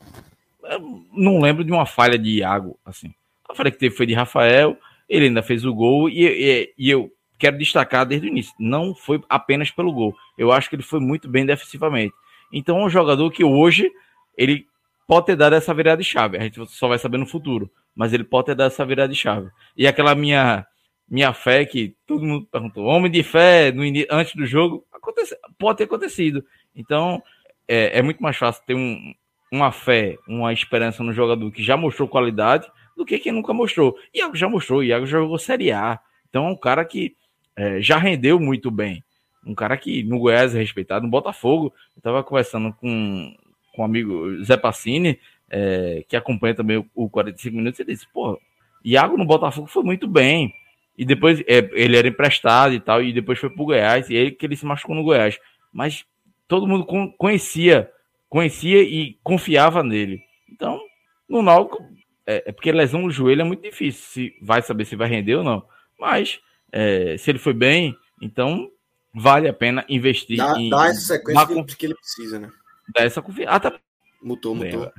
Eu 0.64 1.06
não 1.14 1.40
lembro 1.40 1.64
de 1.64 1.72
uma 1.72 1.86
falha 1.86 2.18
de 2.18 2.38
Iago, 2.40 2.76
assim. 2.84 3.14
A 3.48 3.54
falha 3.54 3.70
que 3.70 3.78
teve 3.78 3.96
foi 3.96 4.08
de 4.08 4.16
Rafael, 4.16 4.76
ele 5.10 5.26
ainda 5.26 5.44
fez 5.44 5.66
o 5.66 5.74
gol 5.74 6.10
e, 6.10 6.26
e, 6.26 6.74
e, 6.78 6.90
eu 6.90 7.12
quero 7.38 7.58
destacar 7.58 8.06
desde 8.06 8.28
o 8.28 8.30
início, 8.30 8.54
não 8.60 8.96
foi 8.96 9.22
apenas 9.30 9.70
pelo 9.72 9.92
gol. 9.92 10.16
Eu 10.38 10.52
acho 10.52 10.70
que 10.70 10.76
ele 10.76 10.84
foi 10.84 11.00
muito 11.00 11.28
bem 11.28 11.46
defensivamente. 11.46 12.14
Então 12.52 12.80
é 12.80 12.86
um 12.86 12.90
jogador 12.90 13.30
que 13.32 13.44
hoje 13.44 13.92
ele 14.38 14.66
pode 15.08 15.26
ter 15.28 15.36
dado 15.36 15.56
essa 15.56 15.74
virada 15.74 16.02
de 16.02 16.08
chave. 16.08 16.38
A 16.38 16.42
gente 16.42 16.66
só 16.68 16.88
vai 16.88 16.98
saber 16.98 17.18
no 17.18 17.26
futuro, 17.26 17.70
mas 17.96 18.14
ele 18.14 18.24
pode 18.24 18.48
ter 18.48 18.56
dado 18.56 18.72
essa 18.72 18.86
virada 18.86 19.12
de 19.12 19.20
chave. 19.20 19.50
E 19.76 19.88
aquela 19.88 20.16
minha 20.16 20.66
minha 21.10 21.34
fé 21.34 21.66
que 21.66 21.96
todo 22.08 22.26
mundo 22.26 22.48
perguntou, 22.52 22.86
homem 22.86 23.12
de 23.12 23.22
fé 23.22 23.72
no 23.72 23.84
antes 24.10 24.36
do 24.36 24.46
jogo, 24.46 24.86
acontece, 24.92 25.38
pode 25.60 25.78
ter 25.78 25.84
acontecido. 25.84 26.44
Então, 26.76 27.22
é, 27.68 28.00
é 28.00 28.02
muito 28.02 28.24
mais 28.24 28.38
fácil 28.38 28.64
ter 28.66 28.74
um, 28.74 29.14
uma 29.52 29.72
fé, 29.72 30.18
uma 30.28 30.52
esperança 30.52 31.04
no 31.04 31.14
jogador 31.14 31.52
que 31.52 31.62
já 31.62 31.78
mostrou 31.78 32.08
qualidade 32.08 32.68
do 32.96 33.06
que 33.06 33.20
quem 33.20 33.32
nunca 33.32 33.54
mostrou. 33.54 33.96
Iago 34.14 34.36
já 34.36 34.48
mostrou, 34.48 34.84
Iago 34.84 35.06
já 35.06 35.20
jogou 35.20 35.38
Série 35.38 35.72
A. 35.72 36.00
Então 36.30 36.48
é 36.48 36.50
um 36.50 36.56
cara 36.56 36.84
que 36.86 37.16
é, 37.56 37.82
já 37.82 37.98
rendeu 37.98 38.40
muito 38.40 38.72
bem. 38.72 39.04
Um 39.46 39.54
cara 39.54 39.78
que 39.78 40.04
no 40.04 40.20
Goiás 40.20 40.56
é 40.56 40.60
respeitado, 40.60 41.06
no 41.06 41.12
Botafogo. 41.12 41.74
Eu 41.96 42.00
estava 42.00 42.24
conversando 42.24 42.74
com, 42.74 43.36
com 43.74 43.82
um 43.82 43.86
amigo 43.86 44.44
Zé 44.44 44.58
Passini, 44.58 45.20
é, 45.50 46.04
que 46.08 46.16
acompanha 46.16 46.56
também 46.56 46.84
o, 46.96 47.10
45 47.10 47.56
Minutos, 47.56 47.80
ele 47.80 47.94
disse, 47.94 48.08
pô, 48.12 48.40
Iago 48.84 49.18
no 49.18 49.26
Botafogo 49.26 49.68
foi 49.68 49.84
muito 49.84 50.08
bem. 50.08 50.54
E 50.98 51.06
depois 51.06 51.42
é, 51.42 51.70
ele 51.74 51.98
era 51.98 52.08
emprestado 52.08 52.74
e 52.74 52.80
tal, 52.80 53.02
e 53.02 53.12
depois 53.12 53.40
foi 53.40 53.50
pro 53.50 53.66
Goiás, 53.66 54.10
e 54.10 54.18
aí 54.18 54.32
que 54.32 54.46
ele 54.46 54.56
se 54.56 54.66
machucou 54.66 54.96
no 54.96 55.04
Goiás. 55.04 55.40
Mas 55.72 56.06
todo 56.48 56.68
mundo 56.68 56.86
conhecia, 57.18 57.90
conhecia 58.30 58.82
e 58.82 59.18
confiava 59.24 59.84
nele. 59.84 60.22
Então, 60.52 60.80
no 61.28 61.42
Náutico, 61.42 61.84
é, 62.26 62.44
é, 62.48 62.52
porque 62.52 62.72
lesão 62.72 63.02
no 63.02 63.12
joelho 63.12 63.42
é 63.42 63.46
muito 63.46 63.62
difícil, 63.62 64.04
se 64.04 64.36
vai 64.42 64.62
saber 64.62 64.86
se 64.86 64.96
vai 64.96 65.10
render 65.10 65.36
ou 65.36 65.44
não. 65.44 65.66
Mas 66.00 66.40
é, 66.72 67.16
se 67.18 67.30
ele 67.32 67.40
foi 67.40 67.54
bem, 67.54 67.96
então 68.22 68.70
vale 69.14 69.48
a 69.48 69.54
pena 69.54 69.86
investir 69.88 70.38
dá, 70.38 70.60
em. 70.60 70.70
Dá 70.70 70.88
essa 70.88 71.02
sequência 71.02 71.48
uma, 71.54 71.66
que 71.66 71.86
ele 71.86 71.96
precisa, 71.96 72.40
né? 72.40 72.50
Dá 72.94 73.04
essa 73.04 73.22
confiança. 73.22 73.52
Ah, 73.52 73.60
tá. 73.60 73.80
Mutou, 74.22 74.56
mutou. 74.56 74.92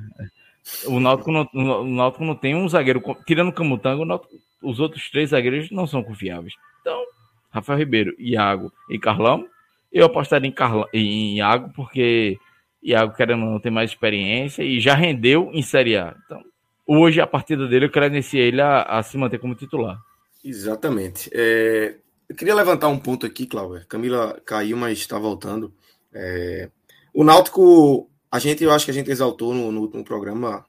O 0.86 0.98
Náutico, 0.98 1.30
não, 1.30 1.48
o 1.52 1.84
Náutico 1.84 2.24
não 2.24 2.34
tem 2.34 2.54
um 2.54 2.68
zagueiro, 2.68 3.02
tirando 3.26 3.48
o 3.48 3.52
Camutango, 3.52 4.02
o 4.02 4.06
os 4.62 4.80
outros 4.80 5.10
três 5.10 5.30
zagueiros 5.30 5.70
não 5.70 5.86
são 5.86 6.02
confiáveis. 6.02 6.54
Então, 6.80 7.04
Rafael 7.50 7.78
Ribeiro, 7.78 8.14
Iago 8.18 8.72
e 8.88 8.98
Carlão, 8.98 9.46
eu 9.92 10.06
apostaria 10.06 10.48
em, 10.48 10.52
Carla, 10.52 10.88
em 10.92 11.36
Iago, 11.36 11.70
porque 11.74 12.38
Iago, 12.82 13.14
querendo 13.14 13.44
não, 13.44 13.60
ter 13.60 13.70
mais 13.70 13.90
experiência 13.90 14.62
e 14.62 14.80
já 14.80 14.94
rendeu 14.94 15.50
em 15.52 15.62
Série 15.62 15.96
A. 15.96 16.16
Então, 16.24 16.42
hoje 16.86 17.20
a 17.20 17.26
partida 17.26 17.66
dele 17.66 17.86
eu 17.86 17.90
credenciei 17.90 18.48
ele 18.48 18.60
a, 18.60 18.82
a, 18.82 19.02
se 19.02 19.16
manter 19.16 19.38
como 19.38 19.54
titular. 19.54 19.98
Exatamente. 20.44 21.30
É, 21.32 21.96
eu 22.28 22.36
queria 22.36 22.54
levantar 22.54 22.88
um 22.88 22.98
ponto 22.98 23.24
aqui, 23.24 23.46
Cláudio. 23.46 23.86
Camila 23.86 24.40
caiu, 24.44 24.76
mas 24.76 24.98
está 24.98 25.18
voltando. 25.18 25.72
É, 26.12 26.70
o 27.12 27.24
Náutico, 27.24 28.10
a 28.30 28.38
gente, 28.38 28.62
eu 28.62 28.72
acho 28.72 28.84
que 28.84 28.90
a 28.90 28.94
gente 28.94 29.10
exaltou 29.10 29.54
no, 29.54 29.72
no 29.72 29.80
último 29.80 30.04
programa 30.04 30.64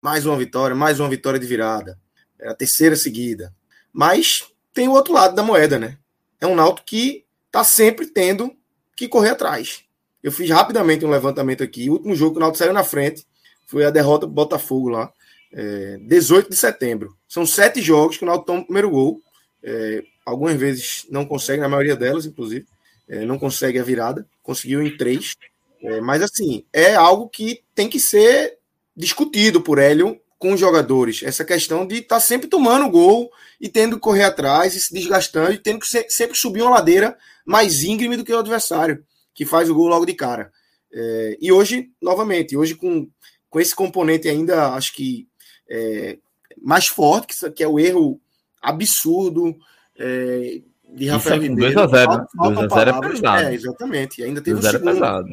mais 0.00 0.26
uma 0.26 0.36
vitória, 0.36 0.74
mais 0.74 0.98
uma 0.98 1.08
vitória 1.08 1.38
de 1.38 1.46
virada. 1.46 1.98
É 2.40 2.48
a 2.48 2.54
terceira 2.54 2.96
seguida. 2.96 3.54
Mas 3.92 4.44
tem 4.74 4.88
o 4.88 4.92
outro 4.92 5.12
lado 5.12 5.34
da 5.34 5.42
moeda, 5.42 5.78
né? 5.78 5.98
É 6.40 6.46
um 6.46 6.56
Náutico 6.56 6.86
que 6.86 7.24
está 7.46 7.62
sempre 7.62 8.06
tendo 8.06 8.52
que 8.96 9.06
correr 9.06 9.30
atrás. 9.30 9.84
Eu 10.22 10.32
fiz 10.32 10.48
rapidamente 10.50 11.04
um 11.04 11.10
levantamento 11.10 11.62
aqui. 11.62 11.88
O 11.88 11.94
último 11.94 12.16
jogo 12.16 12.32
que 12.32 12.38
o 12.38 12.40
Náutico 12.40 12.58
saiu 12.58 12.72
na 12.72 12.84
frente 12.84 13.26
foi 13.66 13.84
a 13.84 13.90
derrota 13.90 14.26
do 14.26 14.32
Botafogo 14.32 14.88
lá, 14.88 15.12
é, 15.52 15.98
18 16.00 16.50
de 16.50 16.56
setembro. 16.56 17.16
São 17.28 17.44
sete 17.44 17.80
jogos 17.80 18.16
que 18.16 18.24
o 18.24 18.26
Náutico 18.26 18.46
toma 18.46 18.60
o 18.60 18.64
primeiro 18.64 18.90
gol. 18.90 19.20
É, 19.62 20.02
algumas 20.24 20.56
vezes 20.56 21.06
não 21.10 21.24
consegue, 21.24 21.60
na 21.60 21.68
maioria 21.68 21.96
delas, 21.96 22.26
inclusive, 22.26 22.66
é, 23.08 23.24
não 23.24 23.38
consegue 23.38 23.78
a 23.78 23.84
virada. 23.84 24.26
Conseguiu 24.42 24.82
em 24.82 24.96
três. 24.96 25.36
É, 25.82 26.00
mas, 26.00 26.22
assim, 26.22 26.64
é 26.72 26.94
algo 26.94 27.28
que 27.28 27.62
tem 27.74 27.88
que 27.88 28.00
ser 28.00 28.58
discutido 28.96 29.60
por 29.60 29.78
Hélio 29.78 30.20
com 30.38 30.52
os 30.52 30.60
jogadores. 30.60 31.22
Essa 31.22 31.44
questão 31.44 31.86
de 31.86 31.98
estar 31.98 32.16
tá 32.16 32.20
sempre 32.20 32.48
tomando 32.48 32.90
gol 32.90 33.30
e 33.60 33.68
tendo 33.68 33.96
que 33.96 34.02
correr 34.02 34.24
atrás 34.24 34.74
e 34.74 34.80
se 34.80 34.92
desgastando 34.92 35.52
e 35.52 35.58
tendo 35.58 35.78
que 35.78 35.86
sempre 35.86 36.36
subir 36.36 36.62
uma 36.62 36.72
ladeira 36.72 37.16
mais 37.46 37.84
íngreme 37.84 38.16
do 38.16 38.24
que 38.24 38.32
o 38.32 38.38
adversário, 38.38 39.04
que 39.34 39.44
faz 39.46 39.70
o 39.70 39.74
gol 39.74 39.86
logo 39.86 40.04
de 40.04 40.14
cara. 40.14 40.50
É, 40.92 41.38
e 41.40 41.52
hoje, 41.52 41.90
novamente, 42.02 42.56
hoje 42.56 42.74
com, 42.74 43.08
com 43.48 43.60
esse 43.60 43.74
componente 43.74 44.28
ainda, 44.28 44.74
acho 44.74 44.94
que 44.94 45.28
é, 45.72 46.18
mais 46.62 46.86
forte, 46.86 47.28
que, 47.28 47.50
que 47.50 47.64
é 47.64 47.68
o 47.68 47.80
erro 47.80 48.20
absurdo 48.60 49.56
é, 49.98 50.60
de 50.94 51.08
Rafael 51.08 51.36
Isso 51.36 51.44
é 51.44 51.48
Ribeiro. 51.48 51.80
2x0, 51.80 52.26
2x0 52.36 52.88
é 52.88 53.08
pesado. 53.08 53.42
É, 53.42 53.54
exatamente. 53.54 54.22
Ainda 54.22 54.42
teve 54.42 54.60
o 54.60 54.62
segundo. 54.62 54.90
É 54.90 54.92
pesado. 54.92 55.28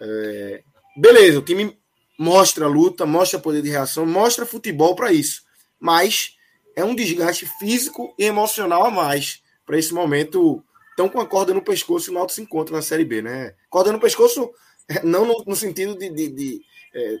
É, 0.00 0.62
beleza, 0.96 1.38
o 1.38 1.42
time 1.42 1.76
mostra 2.18 2.66
luta, 2.66 3.06
mostra 3.06 3.38
poder 3.38 3.62
de 3.62 3.70
reação, 3.70 4.04
mostra 4.04 4.44
futebol 4.44 4.94
para 4.94 5.12
isso. 5.12 5.42
Mas 5.80 6.36
é 6.76 6.84
um 6.84 6.94
desgaste 6.94 7.46
físico 7.58 8.14
e 8.18 8.24
emocional 8.24 8.84
a 8.84 8.90
mais 8.90 9.42
para 9.64 9.78
esse 9.78 9.94
momento 9.94 10.62
tão 10.96 11.08
com 11.08 11.20
a 11.20 11.26
corda 11.26 11.54
no 11.54 11.62
pescoço 11.62 12.08
e 12.08 12.10
o 12.10 12.14
Náutico 12.14 12.34
se 12.34 12.42
encontra 12.42 12.74
na 12.74 12.82
Série 12.82 13.04
B, 13.04 13.22
né? 13.22 13.54
Corda 13.70 13.92
no 13.92 14.00
pescoço, 14.00 14.50
não 15.04 15.24
no, 15.24 15.44
no 15.46 15.56
sentido 15.56 15.96
de, 15.96 16.10
de, 16.10 16.28
de 16.28 16.60
é, 16.94 17.18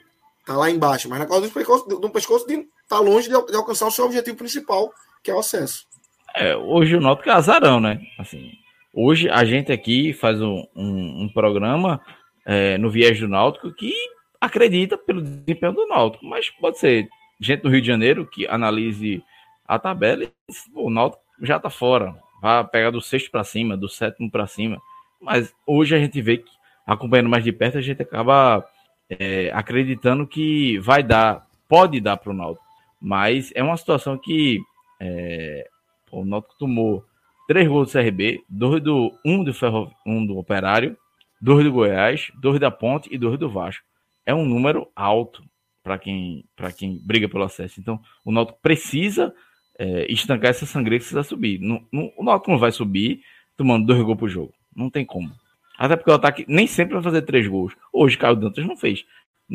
tá 0.48 0.56
lá 0.56 0.70
embaixo, 0.70 1.10
mas 1.10 1.18
na 1.18 1.26
corda 1.26 1.46
do 1.46 1.52
pescoço, 1.52 1.86
do 1.86 2.10
pescoço 2.10 2.46
de 2.46 2.66
tá 2.88 2.98
longe 2.98 3.28
de, 3.28 3.46
de, 3.46 3.54
alcançar 3.54 3.86
o 3.86 3.90
seu 3.90 4.06
objetivo 4.06 4.38
principal, 4.38 4.90
que 5.22 5.30
é 5.30 5.34
o 5.34 5.40
acesso. 5.40 5.86
É, 6.34 6.56
hoje 6.56 6.96
o 6.96 7.00
Náutico 7.02 7.28
é 7.28 7.32
azarão, 7.32 7.78
né? 7.78 8.00
Assim, 8.18 8.52
hoje 8.94 9.28
a 9.28 9.44
gente 9.44 9.70
aqui 9.70 10.14
faz 10.14 10.40
um, 10.40 10.64
um, 10.74 11.24
um 11.24 11.28
programa 11.28 12.00
é, 12.46 12.78
no 12.78 12.88
viés 12.88 13.20
do 13.20 13.28
Náutico 13.28 13.70
que 13.74 13.92
acredita 14.40 14.96
pelo 14.96 15.20
desempenho 15.20 15.72
do 15.72 15.86
Náutico, 15.86 16.24
mas 16.24 16.48
pode 16.48 16.78
ser 16.78 17.06
gente 17.38 17.60
do 17.60 17.68
Rio 17.68 17.82
de 17.82 17.86
Janeiro 17.86 18.26
que 18.26 18.46
analise 18.46 19.22
a 19.66 19.78
tabela 19.78 20.24
e 20.24 20.32
o 20.74 20.88
Náutico 20.88 21.22
já 21.42 21.58
tá 21.60 21.68
fora, 21.68 22.16
vai 22.40 22.66
pegar 22.66 22.90
do 22.90 23.02
sexto 23.02 23.30
para 23.30 23.44
cima, 23.44 23.76
do 23.76 23.88
sétimo 23.88 24.30
para 24.30 24.46
cima, 24.46 24.80
mas 25.20 25.52
hoje 25.66 25.94
a 25.94 25.98
gente 25.98 26.22
vê 26.22 26.38
que 26.38 26.50
acompanhando 26.86 27.28
mais 27.28 27.44
de 27.44 27.52
perto 27.52 27.76
a 27.76 27.82
gente 27.82 28.00
acaba 28.00 28.64
é, 29.10 29.50
acreditando 29.52 30.26
que 30.26 30.78
vai 30.78 31.02
dar, 31.02 31.46
pode 31.68 32.00
dar 32.00 32.16
para 32.16 32.30
o 32.30 32.34
Náutico, 32.34 32.64
mas 33.00 33.52
é 33.54 33.62
uma 33.62 33.76
situação 33.76 34.18
que 34.18 34.60
é, 35.00 35.68
o 36.10 36.24
Náutico 36.24 36.56
tomou 36.58 37.04
três 37.46 37.66
gols 37.66 37.90
do 37.90 37.98
CRB, 37.98 38.42
dois 38.48 38.82
do 38.82 39.12
um 39.24 39.42
do 39.42 39.54
Ferro, 39.54 39.90
um 40.06 40.24
do 40.26 40.36
Operário, 40.36 40.96
dois 41.40 41.64
do 41.64 41.72
Goiás, 41.72 42.30
dois 42.40 42.60
da 42.60 42.70
Ponte 42.70 43.08
e 43.12 43.16
dois 43.16 43.38
do 43.38 43.48
Vasco. 43.48 43.84
É 44.26 44.34
um 44.34 44.44
número 44.44 44.88
alto 44.94 45.42
para 45.82 45.98
quem 45.98 46.44
para 46.54 46.70
quem 46.70 47.00
briga 47.02 47.28
pelo 47.28 47.44
acesso. 47.44 47.80
Então, 47.80 48.00
o 48.24 48.30
Náutico 48.30 48.58
precisa 48.60 49.34
é, 49.78 50.10
estancar 50.12 50.50
essa 50.50 50.66
sangria 50.66 50.98
que 50.98 51.04
precisa 51.04 51.22
subir. 51.22 51.58
No, 51.60 51.86
no, 51.90 52.12
o 52.16 52.24
Náutico 52.24 52.50
não 52.50 52.58
vai 52.58 52.72
subir 52.72 53.22
tomando 53.56 53.86
dois 53.86 54.02
gols 54.02 54.18
por 54.18 54.28
jogo. 54.28 54.52
Não 54.74 54.90
tem 54.90 55.04
como. 55.04 55.30
Até 55.78 55.94
porque 55.94 56.10
o 56.10 56.14
ataque 56.14 56.44
nem 56.48 56.66
sempre 56.66 56.94
vai 56.94 57.02
fazer 57.02 57.22
três 57.22 57.46
gols. 57.46 57.72
Hoje, 57.92 58.18
Caio 58.18 58.34
Dantas 58.34 58.66
não 58.66 58.76
fez. 58.76 59.06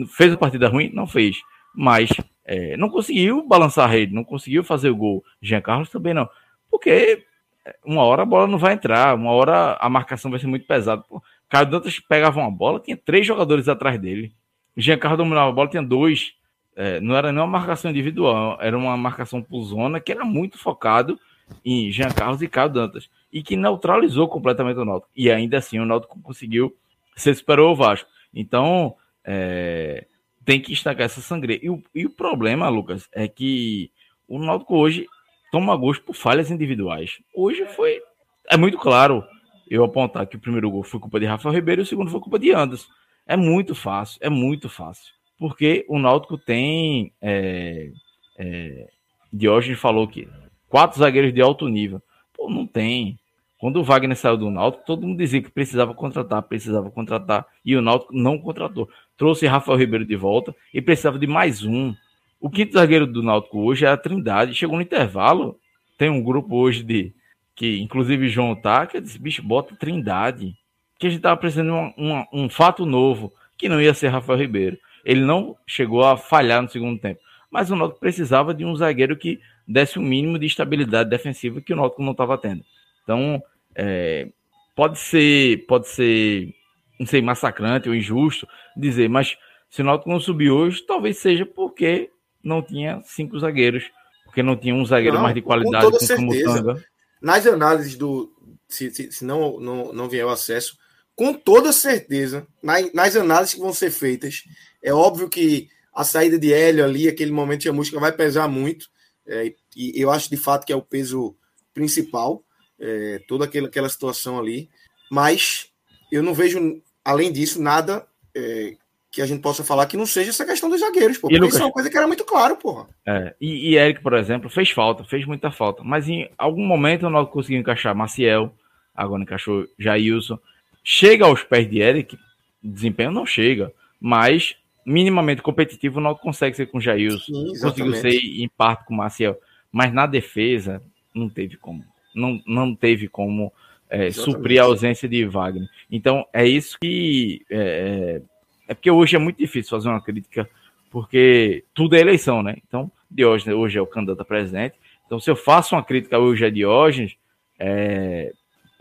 Fez 0.08 0.32
uma 0.32 0.38
partida 0.38 0.70
ruim? 0.70 0.90
Não 0.94 1.06
fez. 1.06 1.42
Mas 1.76 2.10
é, 2.46 2.78
não 2.78 2.90
conseguiu 2.90 3.46
balançar 3.46 3.86
a 3.86 3.92
rede, 3.92 4.14
não 4.14 4.24
conseguiu 4.24 4.64
fazer 4.64 4.90
o 4.90 4.96
gol. 4.96 5.24
Jean 5.42 5.60
Carlos 5.60 5.90
também 5.90 6.14
não. 6.14 6.30
Porque 6.72 7.26
é, 7.66 7.76
uma 7.86 8.04
hora 8.04 8.22
a 8.22 8.26
bola 8.26 8.48
não 8.48 8.58
vai 8.58 8.74
entrar, 8.74 9.16
uma 9.16 9.32
hora 9.32 9.78
a 9.80 9.90
marcação 9.90 10.32
vai 10.32 10.40
ser 10.40 10.48
muito 10.48 10.66
pesada. 10.66 11.02
Pô, 11.02 11.22
Caio 11.50 11.66
Dantas 11.66 12.00
pegava 12.00 12.40
uma 12.40 12.52
bola, 12.52 12.80
tinha 12.80 12.96
três 12.96 13.28
jogadores 13.28 13.68
atrás 13.68 14.00
dele. 14.00 14.34
Jean 14.78 14.98
Carlos 14.98 15.18
dominava 15.18 15.50
a 15.50 15.54
bola, 15.54 15.70
tinha 15.70 15.84
dois. 15.84 16.34
É, 16.76 17.00
não 17.02 17.16
era 17.16 17.32
nem 17.32 17.42
uma 17.42 17.48
marcação 17.48 17.92
individual, 17.92 18.58
era 18.60 18.76
uma 18.76 18.98
marcação 18.98 19.44
por 19.44 19.62
zona 19.64 20.00
que 20.00 20.12
era 20.12 20.26
muito 20.26 20.58
focado 20.58 21.20
em 21.64 21.92
Jean 21.92 22.10
Carlos 22.10 22.42
e 22.42 22.48
Caio 22.48 22.70
Dantas 22.70 23.10
e 23.32 23.42
que 23.42 23.56
neutralizou 23.56 24.28
completamente 24.28 24.80
o 24.80 24.86
Náutico. 24.86 25.12
E 25.16 25.32
ainda 25.32 25.58
assim 25.58 25.80
o 25.80 25.86
Náutico 25.86 26.20
conseguiu, 26.22 26.76
se 27.16 27.34
superou 27.34 27.72
o 27.72 27.76
Vasco. 27.76 28.10
Então, 28.34 28.96
é, 29.24 30.06
tem 30.46 30.60
que 30.60 30.74
estancar 30.74 31.06
essa 31.06 31.22
sangria. 31.22 31.60
E 31.62 31.70
o, 31.70 31.82
e 31.94 32.06
o 32.06 32.10
problema, 32.10 32.70
Lucas, 32.70 33.08
é 33.12 33.28
que 33.28 33.92
o 34.28 34.40
Náutico 34.40 34.76
hoje 34.76 35.08
toma 35.52 35.76
gosto 35.76 36.04
por 36.04 36.16
falhas 36.16 36.52
individuais. 36.52 37.20
Hoje 37.36 37.66
foi. 37.68 38.02
É 38.50 38.58
muito 38.58 38.78
claro 38.78 39.24
eu 39.70 39.84
apontar 39.84 40.28
que 40.28 40.36
o 40.36 40.40
primeiro 40.40 40.70
gol 40.70 40.84
foi 40.84 41.00
culpa 41.00 41.20
de 41.20 41.26
Rafael 41.26 41.56
Ribeiro 41.56 41.82
e 41.82 41.84
o 41.84 41.86
segundo 41.86 42.12
foi 42.12 42.20
culpa 42.20 42.40
de 42.40 42.52
Anderson. 42.52 42.88
É 43.26 43.38
muito 43.38 43.74
fácil, 43.74 44.20
é 44.22 44.30
muito 44.30 44.70
fácil. 44.70 45.14
Porque 45.40 45.86
o 45.88 45.98
Náutico 45.98 46.38
tem. 46.38 47.14
É, 47.22 47.90
é, 48.38 48.88
Diógenes 49.32 49.80
falou 49.80 50.08
que 50.08 50.28
quatro 50.74 50.98
zagueiros 50.98 51.32
de 51.32 51.40
alto 51.40 51.68
nível. 51.68 52.02
Pô, 52.36 52.50
não 52.50 52.66
tem. 52.66 53.20
Quando 53.60 53.80
o 53.80 53.84
Wagner 53.84 54.18
saiu 54.18 54.36
do 54.36 54.50
Náutico, 54.50 54.84
todo 54.84 55.06
mundo 55.06 55.20
dizia 55.20 55.40
que 55.40 55.52
precisava 55.52 55.94
contratar, 55.94 56.42
precisava 56.42 56.90
contratar, 56.90 57.46
e 57.64 57.76
o 57.76 57.82
Náutico 57.82 58.12
não 58.12 58.40
contratou. 58.40 58.90
Trouxe 59.16 59.46
Rafael 59.46 59.78
Ribeiro 59.78 60.04
de 60.04 60.16
volta 60.16 60.54
e 60.74 60.82
precisava 60.82 61.20
de 61.20 61.28
mais 61.28 61.64
um. 61.64 61.94
O 62.42 62.50
quinto 62.50 62.74
zagueiro 62.74 63.06
do 63.06 63.22
Náutico 63.22 63.60
hoje 63.60 63.86
é 63.86 63.88
a 63.88 63.96
Trindade. 63.96 64.56
Chegou 64.56 64.76
no 64.76 64.82
intervalo, 64.82 65.60
tem 65.96 66.10
um 66.10 66.24
grupo 66.24 66.56
hoje 66.56 66.82
de 66.82 67.14
que 67.56 67.80
inclusive 67.80 68.28
João 68.28 68.56
tá, 68.56 68.88
que 68.88 69.00
disse, 69.00 69.20
bicho, 69.20 69.44
bota 69.44 69.76
Trindade. 69.76 70.56
Que 70.98 71.06
a 71.06 71.10
gente 71.12 71.22
tava 71.22 71.38
precisando 71.38 71.68
de 71.68 72.02
um, 72.02 72.26
um 72.34 72.50
fato 72.50 72.84
novo, 72.84 73.32
que 73.60 73.70
não 73.70 73.80
ia 73.80 73.94
ser 73.94 74.08
Rafael 74.08 74.40
Ribeiro. 74.40 74.80
Ele 75.06 75.22
não 75.22 75.56
chegou 75.68 76.04
a 76.04 76.18
falhar 76.18 76.64
no 76.64 76.70
segundo 76.70 77.00
tempo. 77.00 77.20
Mas 77.52 77.70
o 77.70 77.76
Náutico 77.76 78.00
precisava 78.00 78.56
de 78.56 78.66
um 78.66 78.76
zagueiro 78.76 79.16
que 79.16 79.40
desse 79.68 79.98
o 79.98 80.02
um 80.02 80.06
mínimo 80.06 80.38
de 80.38 80.46
estabilidade 80.46 81.10
defensiva 81.10 81.62
que 81.62 81.74
o 81.74 81.76
Náutico 81.76 82.04
não 82.04 82.12
estava 82.12 82.38
tendo. 82.38 82.64
Então, 83.04 83.42
é, 83.76 84.28
pode 84.76 85.00
ser, 85.00 85.66
pode 85.66 85.88
ser, 85.88 86.54
não 87.00 87.06
sei, 87.06 87.22
massacrante 87.22 87.90
ou 87.90 87.96
injusto 87.96 88.48
dizer, 88.76 89.10
mas 89.10 89.38
se 89.70 89.82
o 89.82 89.86
Náutico 89.86 90.10
não 90.10 90.20
subiu 90.20 90.56
hoje, 90.56 90.82
talvez 90.86 91.18
seja 91.18 91.46
porque 91.46 92.10
não 92.44 92.62
tinha 92.62 93.02
cinco 93.06 93.40
zagueiros, 93.40 93.84
porque 94.26 94.44
não 94.44 94.56
tinha 94.56 94.76
um 94.76 94.86
zagueiro 94.86 95.16
não, 95.16 95.24
mais 95.24 95.36
de 95.36 95.42
qualidade 95.42 95.86
com 95.86 95.92
toda 95.92 96.04
certeza. 96.04 96.86
Nas 97.22 97.48
análises 97.48 97.96
do, 97.96 98.32
se, 98.68 98.92
se, 98.92 99.12
se, 99.12 99.26
não, 99.26 99.60
não, 99.60 99.94
não 99.94 100.10
vier 100.10 100.26
o 100.26 100.30
acesso, 100.30 100.78
com 101.16 101.34
toda 101.34 101.72
certeza, 101.72 102.46
nas, 102.62 102.92
nas 102.94 103.16
análises 103.16 103.54
que 103.56 103.62
vão 103.62 103.74
ser 103.74 103.92
feitas, 103.92 104.44
é 104.82 104.94
óbvio 104.94 105.30
que 105.30 105.70
a 105.94 106.04
saída 106.04 106.40
de 106.40 106.52
Hélio 106.52 106.84
ali, 106.84 107.08
aquele 107.08 107.32
momento 107.32 107.62
de 107.62 107.72
música 107.72 108.00
vai 108.00 108.12
pesar 108.12 108.48
muito, 108.48 108.88
é, 109.28 109.54
e 109.76 109.94
eu 109.96 110.12
acho 110.12 110.30
de 110.30 110.38
fato 110.38 110.66
que 110.66 110.74
é 110.74 110.76
o 110.76 110.82
peso 110.82 111.36
principal, 111.74 112.44
é, 112.80 113.22
toda 113.28 113.46
aquela, 113.46 113.68
aquela 113.68 113.90
situação 113.90 114.40
ali. 114.40 114.70
Mas 115.10 115.72
eu 116.12 116.22
não 116.22 116.34
vejo, 116.34 116.82
além 117.04 117.32
disso, 117.32 117.62
nada 117.62 118.06
é, 118.36 118.76
que 119.12 119.22
a 119.22 119.26
gente 119.26 119.42
possa 119.42 119.64
falar 119.64 119.86
que 119.86 119.96
não 119.96 120.06
seja 120.06 120.32
essa 120.32 120.46
questão 120.46 120.70
dos 120.70 120.80
zagueiros, 120.80 121.18
pô. 121.18 121.28
Lucas, 121.30 121.50
isso 121.50 121.62
é 121.62 121.66
uma 121.66 121.72
coisa 121.72 121.90
que 121.90 121.98
era 121.98 122.08
muito 122.08 122.26
claro, 122.26 122.58
porra. 122.58 122.88
É, 123.06 123.36
e, 123.40 123.70
e 123.70 123.78
Eric, 123.78 124.02
por 124.02 124.14
exemplo, 124.14 124.50
fez 124.50 124.72
falta, 124.72 125.04
fez 125.04 125.26
muita 125.26 125.52
falta. 125.52 125.84
Mas 125.84 126.10
em 126.10 126.30
algum 126.38 126.66
momento 126.66 127.10
nós 127.10 127.30
conseguimos 127.30 127.62
encaixar 127.62 127.96
Maciel, 127.96 128.54
agora 128.94 129.22
encaixou 129.22 129.68
Jailson. 129.78 130.40
Chega 130.84 131.26
aos 131.26 131.44
pés 131.44 131.70
de 131.70 131.80
Eric, 131.80 132.18
desempenho 132.62 133.12
não 133.12 133.26
chega, 133.26 133.72
mas 134.00 134.56
minimamente 134.86 135.42
competitivo 135.42 136.00
não 136.00 136.16
consegue 136.16 136.56
ser 136.56 136.68
com 136.68 136.80
Jailson. 136.80 137.20
Sim, 137.20 137.60
conseguiu 137.62 137.94
ser 137.96 138.14
em 138.14 138.50
parte 138.50 138.86
com 138.86 138.96
Maciel, 138.96 139.38
mas 139.72 139.94
na 139.94 140.06
defesa 140.06 140.82
não 141.14 141.30
teve 141.30 141.58
como 141.58 141.84
não, 142.14 142.42
não 142.46 142.76
teve 142.76 143.08
como 143.08 143.52
é, 143.90 144.12
suprir 144.12 144.62
a 144.62 144.66
ausência 144.66 145.08
de 145.10 145.26
Wagner. 145.26 145.68
Então, 145.92 146.26
é 146.32 146.46
isso 146.46 146.78
que. 146.82 147.46
É, 147.50 148.20
é, 148.20 148.22
é 148.70 148.74
porque 148.74 148.92
hoje 148.92 149.16
é 149.16 149.20
muito 149.20 149.38
difícil 149.38 149.72
fazer 149.72 149.90
uma 149.90 150.02
crítica, 150.02 150.50
porque 150.90 151.64
tudo 151.74 151.96
é 151.96 152.00
eleição, 152.00 152.42
né? 152.42 152.56
Então, 152.68 152.92
Diógenes 153.10 153.58
hoje 153.58 153.78
é 153.78 153.82
o 153.82 153.88
candidato 153.88 154.22
a 154.22 154.26
presidente. 154.26 154.76
Então, 155.06 155.20
se 155.20 155.30
eu 155.30 155.36
faço 155.36 155.76
uma 155.76 155.84
crítica 155.84 156.18
hoje 156.18 156.46
a 156.46 156.50
Diógenes, 156.50 157.16
é, 157.60 158.34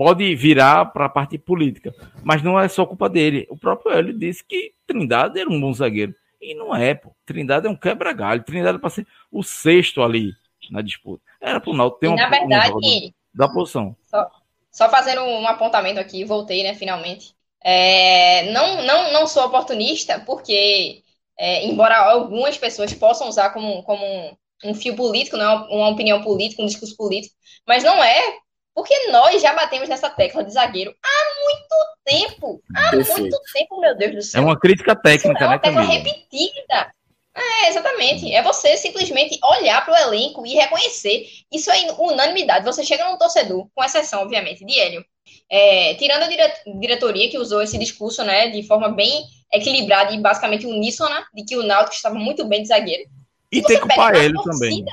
pode 0.02 0.34
virar 0.34 0.86
para 0.86 1.06
a 1.06 1.08
parte 1.08 1.38
política. 1.38 1.94
Mas 2.24 2.42
não 2.42 2.58
é 2.58 2.68
só 2.68 2.84
culpa 2.84 3.08
dele. 3.08 3.46
O 3.48 3.56
próprio 3.56 3.92
Hélio 3.92 4.12
disse 4.12 4.42
que 4.42 4.72
Trindade 4.84 5.38
era 5.38 5.48
um 5.48 5.60
bom 5.60 5.72
zagueiro. 5.72 6.12
E 6.40 6.56
não 6.56 6.74
é, 6.74 6.92
pô. 6.92 7.14
Trindade 7.24 7.68
é 7.68 7.70
um 7.70 7.76
quebra-galho. 7.76 8.42
Trindade 8.42 8.78
é 8.78 8.80
para 8.80 8.90
ser 8.90 9.06
o 9.30 9.44
sexto 9.44 10.02
ali 10.02 10.32
na 10.72 10.82
disputa. 10.82 11.22
Era 11.40 11.60
para 11.60 11.70
o 11.70 11.76
Náutico 11.76 12.00
ter 12.00 12.08
uma. 12.08 12.16
Na 12.16 12.28
verdade, 12.28 12.72
um 12.74 13.10
da 13.32 13.48
posição. 13.48 13.94
Só, 14.06 14.28
só 14.72 14.90
fazendo 14.90 15.22
um 15.22 15.46
apontamento 15.46 16.00
aqui, 16.00 16.24
voltei, 16.24 16.64
né, 16.64 16.74
finalmente. 16.74 17.32
É, 17.62 18.50
não, 18.50 18.82
não, 18.82 19.12
não 19.12 19.26
sou 19.28 19.44
oportunista, 19.44 20.18
porque, 20.26 21.02
é, 21.38 21.64
embora 21.64 21.96
algumas 21.96 22.58
pessoas 22.58 22.92
possam 22.92 23.28
usar 23.28 23.50
como, 23.50 23.84
como 23.84 24.04
um, 24.04 24.36
um 24.64 24.74
fio 24.74 24.96
político, 24.96 25.36
não 25.36 25.44
é 25.44 25.54
uma 25.72 25.88
opinião 25.90 26.22
política, 26.22 26.60
um 26.60 26.66
discurso 26.66 26.96
político, 26.96 27.36
mas 27.64 27.84
não 27.84 28.02
é 28.02 28.38
porque 28.74 29.08
nós 29.10 29.40
já 29.40 29.52
batemos 29.52 29.88
nessa 29.88 30.08
tecla 30.08 30.42
de 30.44 30.52
zagueiro 30.52 30.94
há 31.02 31.44
muito 31.44 31.74
tempo. 32.04 32.62
Há 32.74 32.90
Perfeito. 32.90 33.20
muito 33.20 33.40
tempo, 33.52 33.80
meu 33.80 33.96
Deus 33.96 34.14
do 34.14 34.22
céu. 34.22 34.42
É 34.42 34.44
uma 34.44 34.58
crítica 34.58 34.96
técnica, 34.96 35.44
é 35.44 35.46
uma 35.46 35.54
né, 35.54 35.58
tecla 35.58 35.82
repetida. 35.82 36.94
É, 37.34 37.68
exatamente. 37.68 38.32
É 38.32 38.42
você 38.42 38.76
simplesmente 38.76 39.38
olhar 39.42 39.84
para 39.84 39.94
o 39.94 39.96
elenco 39.96 40.46
e 40.46 40.54
reconhecer. 40.54 41.26
Isso 41.50 41.70
é 41.70 41.92
unanimidade. 41.98 42.64
Você 42.64 42.84
chega 42.84 43.08
num 43.08 43.16
torcedor, 43.16 43.66
com 43.74 43.84
exceção, 43.84 44.22
obviamente, 44.22 44.64
de 44.64 44.78
Hélio. 44.78 45.04
É, 45.50 45.94
tirando 45.94 46.24
a 46.24 46.28
dire 46.28 46.42
diretoria 46.80 47.30
que 47.30 47.38
usou 47.38 47.62
esse 47.62 47.78
discurso 47.78 48.22
né, 48.24 48.48
de 48.48 48.62
forma 48.62 48.88
bem 48.90 49.24
equilibrada 49.52 50.12
e 50.12 50.18
basicamente 50.18 50.66
uníssona, 50.66 51.26
de 51.34 51.44
que 51.44 51.56
o 51.56 51.62
Náutico 51.62 51.94
estava 51.94 52.14
muito 52.14 52.44
bem 52.46 52.62
de 52.62 52.68
zagueiro. 52.68 53.04
E 53.50 53.62
tem 53.62 53.76
que 53.76 53.86
culpar 53.86 54.14
ele 54.14 54.34
também. 54.42 54.84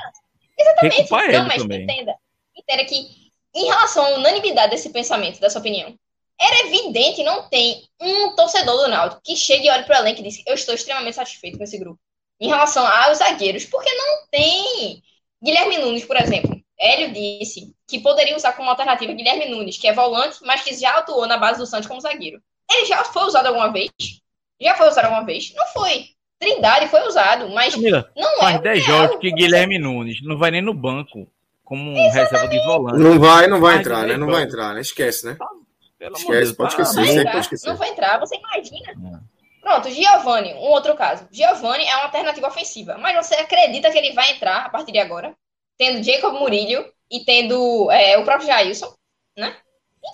Exatamente. 0.58 0.96
Tem 0.96 1.04
que 1.06 1.10
Não, 1.10 1.20
ele 1.20 1.38
mas 1.40 1.62
também. 1.62 1.82
entenda. 1.82 2.14
Entenda 2.56 2.84
que, 2.84 3.08
em 3.54 3.66
relação 3.66 4.04
à 4.04 4.08
unanimidade 4.10 4.70
desse 4.70 4.90
pensamento, 4.90 5.40
dessa 5.40 5.58
opinião, 5.58 5.94
era 6.40 6.66
evidente, 6.66 7.22
não 7.22 7.48
tem 7.48 7.82
um 8.00 8.34
torcedor 8.34 8.76
do 8.78 8.88
Náutico 8.88 9.20
que 9.22 9.36
chegue 9.36 9.66
e 9.66 9.70
olhe 9.70 9.84
para 9.84 9.98
o 9.98 10.02
elenco 10.02 10.20
e 10.20 10.22
diz: 10.22 10.42
Eu 10.46 10.54
estou 10.54 10.74
extremamente 10.74 11.16
satisfeito 11.16 11.58
com 11.58 11.64
esse 11.64 11.78
grupo 11.78 12.00
em 12.40 12.48
relação 12.48 12.86
aos 12.86 13.18
zagueiros, 13.18 13.66
porque 13.66 13.92
não 13.92 14.26
tem. 14.30 15.02
Guilherme 15.42 15.78
Nunes, 15.78 16.04
por 16.04 16.16
exemplo. 16.16 16.58
Hélio 16.78 17.12
disse 17.12 17.74
que 17.86 18.00
poderia 18.00 18.34
usar 18.34 18.54
como 18.54 18.70
alternativa 18.70 19.12
Guilherme 19.12 19.50
Nunes, 19.50 19.76
que 19.76 19.86
é 19.86 19.92
volante, 19.92 20.38
mas 20.42 20.62
que 20.62 20.74
já 20.74 20.96
atuou 20.96 21.26
na 21.26 21.36
base 21.36 21.58
do 21.58 21.66
Santos 21.66 21.86
como 21.86 22.00
zagueiro. 22.00 22.42
Ele 22.70 22.86
já 22.86 23.04
foi 23.04 23.24
usado 23.24 23.46
alguma 23.46 23.70
vez? 23.70 23.90
Já 24.58 24.74
foi 24.76 24.88
usado 24.88 25.04
alguma 25.04 25.24
vez? 25.24 25.52
Não 25.54 25.66
foi. 25.66 26.08
Trindade 26.38 26.88
foi 26.88 27.06
usado, 27.06 27.50
mas 27.50 27.76
não 27.76 28.38
faz 28.38 28.54
é. 28.54 28.58
Faz 28.58 28.62
10 28.62 28.84
jogos 28.84 29.20
que 29.20 29.30
Guilherme 29.30 29.78
Nunes 29.78 30.22
não 30.22 30.38
vai 30.38 30.50
nem 30.50 30.62
no 30.62 30.72
banco 30.72 31.30
como 31.70 31.88
um 31.88 32.10
reserva 32.10 32.48
de 32.48 32.58
volante. 32.64 32.98
Não 32.98 33.20
vai, 33.20 33.46
não 33.46 33.60
vai 33.60 33.78
entrar, 33.78 34.04
né? 34.04 34.16
Não 34.16 34.26
vai 34.26 34.42
entrar, 34.42 34.74
né? 34.74 34.80
Esquece, 34.80 35.24
né? 35.24 35.36
Pelo 35.96 36.16
Esquece, 36.16 36.40
Deus, 36.46 36.52
pode 36.52 36.70
esquecer. 36.70 36.96
Não 36.96 37.04
vai, 37.04 37.16
entrar, 37.16 37.38
esquecer. 37.38 37.68
não 37.68 37.76
vai 37.76 37.88
entrar, 37.90 38.18
você 38.18 38.36
imagina. 38.36 38.90
É. 38.90 39.20
Pronto, 39.62 39.88
Giovanni, 39.88 40.52
um 40.54 40.68
outro 40.70 40.96
caso. 40.96 41.28
Giovanni 41.30 41.84
é 41.84 41.94
uma 41.94 42.06
alternativa 42.06 42.48
ofensiva, 42.48 42.98
mas 42.98 43.24
você 43.24 43.36
acredita 43.36 43.88
que 43.88 43.98
ele 43.98 44.12
vai 44.14 44.32
entrar 44.32 44.64
a 44.64 44.68
partir 44.68 44.90
de 44.90 44.98
agora, 44.98 45.32
tendo 45.78 46.02
Jacob 46.02 46.34
Murillo 46.40 46.84
e 47.08 47.20
tendo 47.24 47.88
é, 47.92 48.18
o 48.18 48.24
próprio 48.24 48.48
Jailson, 48.48 48.92
né? 49.38 49.54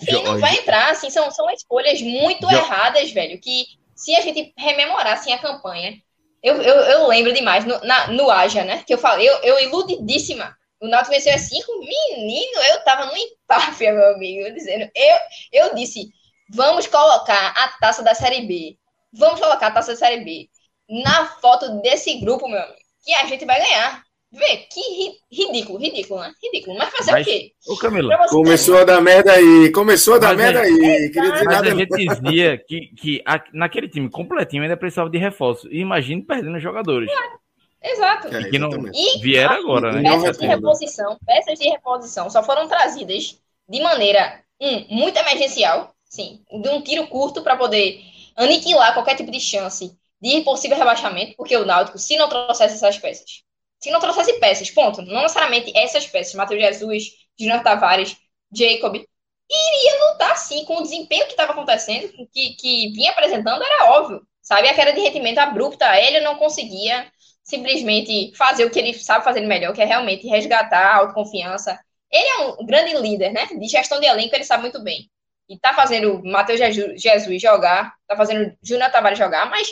Enfim, 0.03 0.21
não 0.21 0.37
vai 0.37 0.57
entrar, 0.57 0.91
assim, 0.91 1.09
são, 1.09 1.31
são 1.31 1.49
escolhas 1.49 1.99
muito 2.03 2.47
erradas, 2.51 3.09
velho, 3.11 3.39
que 3.39 3.65
se 3.95 4.13
a 4.15 4.21
gente 4.21 4.53
rememorar, 4.55 5.13
assim, 5.13 5.31
a 5.31 5.39
campanha, 5.39 5.97
eu, 6.43 6.61
eu, 6.61 6.75
eu 6.75 7.07
lembro 7.07 7.33
demais, 7.33 7.65
no, 7.65 7.79
na, 7.79 8.07
no 8.09 8.29
Aja, 8.29 8.63
né, 8.63 8.83
que 8.85 8.93
eu 8.93 8.97
falei, 8.99 9.27
eu, 9.27 9.37
eu 9.37 9.59
iludidíssima, 9.61 10.55
o 10.81 10.87
Náutico 10.87 11.13
venceu 11.13 11.33
as 11.33 11.41
cinco, 11.41 11.71
menino, 11.79 12.61
eu 12.69 12.83
tava 12.83 13.05
no 13.05 13.17
empáfia, 13.17 13.93
meu 13.93 14.15
amigo, 14.15 14.53
dizendo, 14.53 14.89
eu, 14.93 15.17
eu 15.51 15.75
disse, 15.75 16.09
vamos 16.49 16.87
colocar 16.87 17.53
a 17.55 17.67
taça 17.79 18.03
da 18.03 18.13
Série 18.13 18.45
B, 18.45 18.77
vamos 19.13 19.39
colocar 19.39 19.67
a 19.67 19.71
taça 19.71 19.91
da 19.91 19.97
Série 19.97 20.23
B 20.23 20.49
na 20.89 21.25
foto 21.25 21.81
desse 21.81 22.19
grupo, 22.19 22.47
meu 22.47 22.59
amigo, 22.59 22.77
que 23.03 23.13
a 23.13 23.25
gente 23.25 23.45
vai 23.45 23.59
ganhar. 23.59 24.05
Vê, 24.29 24.57
que 24.69 24.81
ri, 24.81 25.13
ridículo, 25.31 25.79
ridículo, 25.79 26.19
né? 26.19 26.33
Ridículo. 26.43 26.77
Mas 26.77 26.89
fazer 26.89 27.11
Mas, 27.13 27.25
o 27.25 27.29
quê? 27.29 27.51
Ô, 27.65 27.77
Camilo, 27.77 28.09
começou 28.29 28.77
a 28.77 28.83
dar 28.83 29.01
merda 29.01 29.31
aí, 29.31 29.71
começou 29.71 30.15
a 30.15 30.17
dar 30.17 30.35
Mas 30.35 30.37
merda 30.37 30.59
é, 30.59 30.63
aí. 30.63 31.09
Queria 31.11 31.31
dizer 31.31 31.45
nada 31.45 31.71
a 31.71 31.75
gente 31.75 32.05
dizia 32.05 32.57
que, 32.57 32.87
que 32.97 33.23
a, 33.25 33.41
naquele 33.53 33.87
time 33.87 34.09
completinho 34.09 34.63
ainda 34.63 34.75
precisava 34.75 35.09
de 35.09 35.17
reforço. 35.17 35.69
E 35.71 35.79
imagine 35.79 36.21
perdendo 36.21 36.59
jogadores. 36.59 37.09
Claro. 37.09 37.39
Exato. 37.81 38.27
É, 38.35 38.41
e 38.41 38.49
que 38.49 38.59
não 38.59 38.69
e, 38.93 39.19
vieram 39.19 39.55
agora, 39.55 39.91
né? 39.91 40.09
Peças 40.09 40.37
de 40.37 40.47
reposição, 40.47 41.17
peças 41.25 41.59
de 41.59 41.69
reposição 41.69 42.29
só 42.29 42.43
foram 42.43 42.67
trazidas 42.67 43.37
de 43.69 43.81
maneira, 43.81 44.41
um, 44.59 44.95
muito 44.95 45.17
emergencial, 45.17 45.93
sim, 46.05 46.41
de 46.49 46.69
um 46.69 46.81
tiro 46.81 47.07
curto 47.07 47.41
para 47.41 47.55
poder 47.55 48.01
aniquilar 48.35 48.93
qualquer 48.93 49.15
tipo 49.15 49.31
de 49.31 49.39
chance 49.39 49.95
de 50.19 50.41
possível 50.41 50.77
rebaixamento, 50.77 51.35
porque 51.35 51.55
o 51.55 51.65
Náutico, 51.65 51.99
se 51.99 52.17
não 52.17 52.27
trouxesse 52.27 52.75
essas 52.75 52.97
peças, 52.97 53.43
se 53.79 53.91
não 53.91 53.99
trouxesse 53.99 54.33
peças, 54.39 54.71
ponto, 54.71 55.01
não 55.03 55.21
necessariamente 55.21 55.71
essas 55.77 56.07
peças, 56.07 56.33
Matheus 56.33 56.61
Jesus, 56.61 57.11
Junior 57.39 57.61
Tavares, 57.61 58.17
Jacob, 58.51 58.95
iria 58.95 60.11
lutar 60.11 60.37
sim 60.37 60.65
com 60.65 60.77
o 60.77 60.81
desempenho 60.81 61.25
que 61.25 61.31
estava 61.31 61.51
acontecendo, 61.51 62.11
que, 62.33 62.55
que 62.55 62.91
vinha 62.91 63.11
apresentando, 63.11 63.63
era 63.63 63.91
óbvio, 63.91 64.21
sabe? 64.41 64.67
A 64.67 64.73
queda 64.73 64.93
de 64.93 65.01
rendimento 65.01 65.37
abrupta, 65.37 65.99
ele 65.99 66.21
não 66.21 66.35
conseguia 66.35 67.11
simplesmente 67.47 68.35
fazer 68.35 68.65
o 68.65 68.69
que 68.69 68.77
ele 68.77 68.93
sabe 68.93 69.23
fazer 69.23 69.41
melhor, 69.41 69.73
que 69.73 69.81
é 69.81 69.85
realmente 69.85 70.27
resgatar 70.27 70.85
a 70.85 70.95
autoconfiança. 70.97 71.79
Ele 72.11 72.27
é 72.27 72.61
um 72.61 72.65
grande 72.65 72.93
líder, 72.97 73.31
né? 73.31 73.45
De 73.45 73.67
gestão 73.67 73.99
de 73.99 74.05
elenco, 74.05 74.35
ele 74.35 74.43
sabe 74.43 74.63
muito 74.63 74.83
bem. 74.83 75.09
E 75.49 75.57
tá 75.57 75.73
fazendo 75.73 76.21
Matheus 76.25 76.59
Jesus 76.59 77.41
jogar, 77.41 77.95
tá 78.05 78.17
fazendo 78.17 78.53
Júnior 78.61 78.91
Tavares 78.91 79.17
jogar, 79.17 79.49
mas 79.49 79.67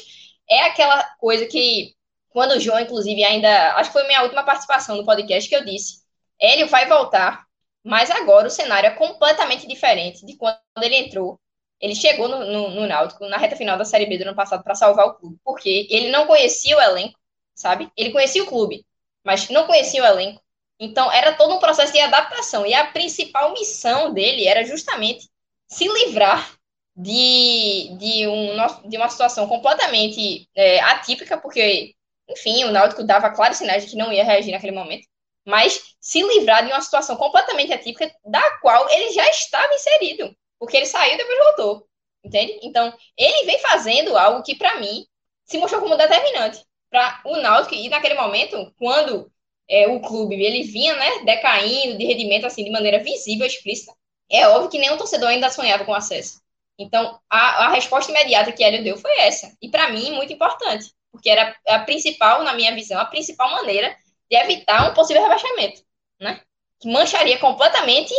é 0.50 0.62
aquela 0.64 1.04
coisa 1.20 1.46
que, 1.48 1.94
quando 2.30 2.52
o 2.52 2.60
João, 2.60 2.80
inclusive, 2.80 3.24
ainda. 3.24 3.74
Acho 3.76 3.90
que 3.90 4.00
foi 4.00 4.08
minha 4.08 4.24
última 4.24 4.44
participação 4.44 4.96
no 4.96 5.06
podcast 5.06 5.50
que 5.50 5.56
eu 5.56 5.66
disse. 5.66 6.04
Ele 6.40 6.66
vai 6.66 6.88
voltar, 6.88 7.46
mas 7.84 8.10
agora 8.10 8.48
o 8.48 8.52
cenário 8.52 8.88
é 8.88 8.92
completamente 8.92 9.68
diferente 9.68 10.26
de 10.26 10.38
quando 10.38 10.58
ele 10.82 10.96
entrou. 10.96 11.40
Ele 11.82 11.94
chegou 11.96 12.30
no, 12.30 12.40
no, 12.46 12.70
no 12.70 12.88
Náutico 12.88 13.28
na 13.28 13.38
reta 13.38 13.58
final 13.58 13.78
da 13.78 13.84
Série 13.84 14.06
B 14.06 14.18
do 14.18 14.24
ano 14.24 14.36
passado 14.36 14.64
para 14.64 14.76
salvar 14.76 15.08
o 15.08 15.16
clube, 15.16 15.38
porque 15.44 15.88
ele 15.90 16.10
não 16.10 16.26
conhecia 16.26 16.78
o 16.78 16.82
elenco, 16.82 17.20
sabe? 17.56 17.90
Ele 17.98 18.12
conhecia 18.12 18.44
o 18.44 18.48
clube, 18.48 18.86
mas 19.24 19.50
não 19.50 19.66
conhecia 19.66 20.04
o 20.04 20.06
elenco. 20.06 20.42
Então, 20.80 21.12
era 21.12 21.34
todo 21.34 21.56
um 21.56 21.60
processo 21.60 21.94
de 21.94 22.00
adaptação. 22.00 22.66
E 22.66 22.74
a 22.74 22.86
principal 22.88 23.54
missão 23.54 24.14
dele 24.14 24.46
era 24.46 24.66
justamente 24.66 25.30
se 25.68 25.88
livrar 25.88 26.54
de, 26.96 27.96
de, 27.98 28.28
um, 28.28 28.90
de 28.90 28.98
uma 28.98 29.10
situação 29.10 29.48
completamente 29.48 30.48
é, 30.54 30.80
atípica, 30.82 31.38
porque, 31.38 31.96
enfim, 32.30 32.66
o 32.66 32.72
Náutico 32.72 33.04
dava 33.04 33.32
claros 33.32 33.58
sinais 33.58 33.84
de 33.84 33.92
que 33.92 33.98
não 33.98 34.12
ia 34.12 34.24
reagir 34.24 34.52
naquele 34.52 34.74
momento, 34.74 35.08
mas 35.46 35.96
se 36.00 36.22
livrar 36.22 36.66
de 36.66 36.72
uma 36.72 36.82
situação 36.82 37.16
completamente 37.16 37.74
atípica 37.74 38.14
da 38.26 38.42
qual 38.60 38.90
ele 38.90 39.12
já 39.12 39.28
estava 39.28 39.74
inserido, 39.74 40.36
porque 40.60 40.78
ele 40.78 40.86
saiu 40.86 41.16
e 41.16 41.18
depois 41.18 41.38
voltou, 41.38 41.88
entende? 42.24 42.60
Então, 42.64 42.94
ele 43.18 43.46
vem 43.46 43.60
fazendo 43.60 44.18
algo 44.18 44.44
que, 44.44 44.56
para 44.56 44.80
mim, 44.80 45.06
se 45.46 45.58
mostrou 45.58 45.82
como 45.82 45.98
determinante 45.98 46.64
para 46.96 47.20
o 47.26 47.36
Náutico, 47.36 47.76
e 47.76 47.90
naquele 47.90 48.14
momento, 48.14 48.74
quando 48.80 49.30
é, 49.70 49.86
o 49.86 50.00
clube 50.00 50.42
ele 50.42 50.64
vinha 50.64 50.96
né, 50.96 51.26
decaindo 51.26 51.98
de 51.98 52.06
rendimento 52.06 52.46
assim 52.46 52.64
de 52.64 52.72
maneira 52.72 53.04
visível, 53.04 53.46
explícita, 53.46 53.94
é 54.32 54.48
óbvio 54.48 54.70
que 54.70 54.80
nenhum 54.80 54.96
torcedor 54.96 55.28
ainda 55.28 55.50
sonhava 55.50 55.84
com 55.84 55.94
acesso. 55.94 56.40
Então, 56.80 57.20
a, 57.30 57.66
a 57.66 57.70
resposta 57.70 58.12
imediata 58.12 58.54
que 58.54 58.64
ele 58.64 58.82
deu 58.82 58.98
foi 58.98 59.12
essa. 59.20 59.54
E 59.62 59.70
para 59.70 59.90
mim, 59.90 60.12
muito 60.12 60.32
importante, 60.32 60.90
porque 61.12 61.30
era 61.30 61.54
a 61.68 61.80
principal, 61.80 62.44
na 62.44 62.54
minha 62.54 62.74
visão, 62.74 62.98
a 62.98 63.06
principal 63.06 63.52
maneira 63.52 63.94
de 64.32 64.38
evitar 64.38 64.90
um 64.90 64.94
possível 64.94 65.22
rebaixamento, 65.22 65.82
né? 66.18 66.40
Que 66.80 66.90
mancharia 66.90 67.38
completamente, 67.40 68.14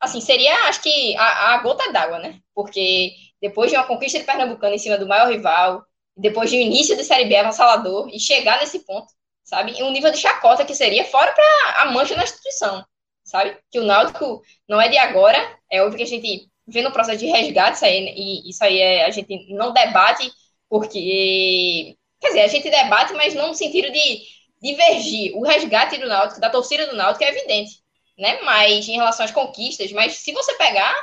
assim, 0.00 0.22
seria, 0.22 0.54
acho 0.68 0.82
que, 0.82 1.14
a, 1.16 1.54
a 1.54 1.58
gota 1.58 1.92
d'água, 1.92 2.18
né? 2.18 2.40
Porque 2.54 3.12
depois 3.42 3.70
de 3.70 3.76
uma 3.76 3.86
conquista 3.86 4.18
de 4.18 4.24
Pernambucano 4.24 4.74
em 4.74 4.78
cima 4.78 4.96
do 4.96 5.06
maior 5.06 5.30
rival, 5.30 5.84
depois 6.16 6.50
de 6.50 6.56
um 6.56 6.60
início 6.60 6.96
de 6.96 7.04
Série 7.04 7.26
B 7.26 7.36
avassalador 7.36 8.08
e 8.12 8.20
chegar 8.20 8.60
nesse 8.60 8.80
ponto, 8.80 9.06
sabe? 9.42 9.82
Um 9.82 9.90
nível 9.90 10.10
de 10.10 10.18
chacota 10.18 10.64
que 10.64 10.74
seria 10.74 11.04
fora 11.04 11.32
para 11.32 11.82
a 11.82 11.90
mancha 11.90 12.16
na 12.16 12.24
instituição, 12.24 12.84
sabe? 13.24 13.56
Que 13.70 13.78
o 13.78 13.84
Náutico 13.84 14.42
não 14.68 14.80
é 14.80 14.88
de 14.88 14.98
agora, 14.98 15.38
é 15.70 15.82
óbvio 15.82 15.98
que 15.98 16.04
a 16.04 16.06
gente 16.06 16.48
vê 16.66 16.82
no 16.82 16.92
processo 16.92 17.18
de 17.18 17.26
resgate 17.26 17.76
isso 17.76 17.84
aí, 17.84 18.14
e 18.16 18.50
isso 18.50 18.64
aí 18.64 18.78
é, 18.78 19.04
a 19.04 19.10
gente 19.10 19.52
não 19.54 19.72
debate 19.72 20.30
porque, 20.68 21.96
quer 22.20 22.28
dizer, 22.28 22.40
a 22.40 22.48
gente 22.48 22.70
debate, 22.70 23.12
mas 23.12 23.34
não 23.34 23.48
no 23.48 23.54
sentido 23.54 23.92
de 23.92 24.22
divergir. 24.60 25.36
O 25.36 25.42
resgate 25.42 25.98
do 25.98 26.08
Náutico, 26.08 26.40
da 26.40 26.48
torcida 26.48 26.86
do 26.86 26.96
Náutico 26.96 27.24
é 27.24 27.28
evidente, 27.28 27.82
né? 28.16 28.40
Mas 28.42 28.88
em 28.88 28.96
relação 28.96 29.24
às 29.24 29.32
conquistas, 29.32 29.92
mas 29.92 30.14
se 30.14 30.32
você 30.32 30.54
pegar 30.54 30.94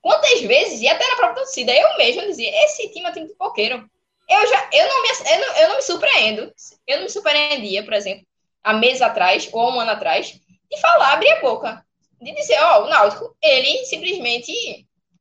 quantas 0.00 0.40
vezes, 0.40 0.80
e 0.80 0.88
até 0.88 1.06
na 1.06 1.16
própria 1.16 1.44
torcida, 1.44 1.72
eu 1.72 1.96
mesmo 1.98 2.22
dizia, 2.22 2.50
esse 2.64 2.90
time 2.90 3.06
é 3.06 3.12
time 3.12 3.28
de 3.28 3.34
poqueiro 3.36 3.88
eu 4.32 4.46
já 4.46 4.70
eu 4.72 4.88
não, 4.88 5.02
me, 5.02 5.08
eu, 5.08 5.40
não, 5.40 5.56
eu 5.56 5.68
não 5.68 5.76
me 5.76 5.82
surpreendo. 5.82 6.54
Eu 6.86 6.96
não 6.96 7.04
me 7.04 7.10
surpreendia, 7.10 7.84
por 7.84 7.92
exemplo, 7.92 8.26
há 8.62 8.72
meses 8.72 9.02
atrás, 9.02 9.48
ou 9.52 9.70
um 9.70 9.80
ano 9.80 9.90
atrás, 9.90 10.38
de 10.70 10.80
falar, 10.80 11.12
abrir 11.12 11.30
a 11.30 11.40
boca. 11.40 11.84
De 12.20 12.32
dizer, 12.34 12.58
ó, 12.60 12.80
oh, 12.80 12.84
o 12.84 12.88
Náutico, 12.88 13.36
ele 13.42 13.84
simplesmente 13.84 14.52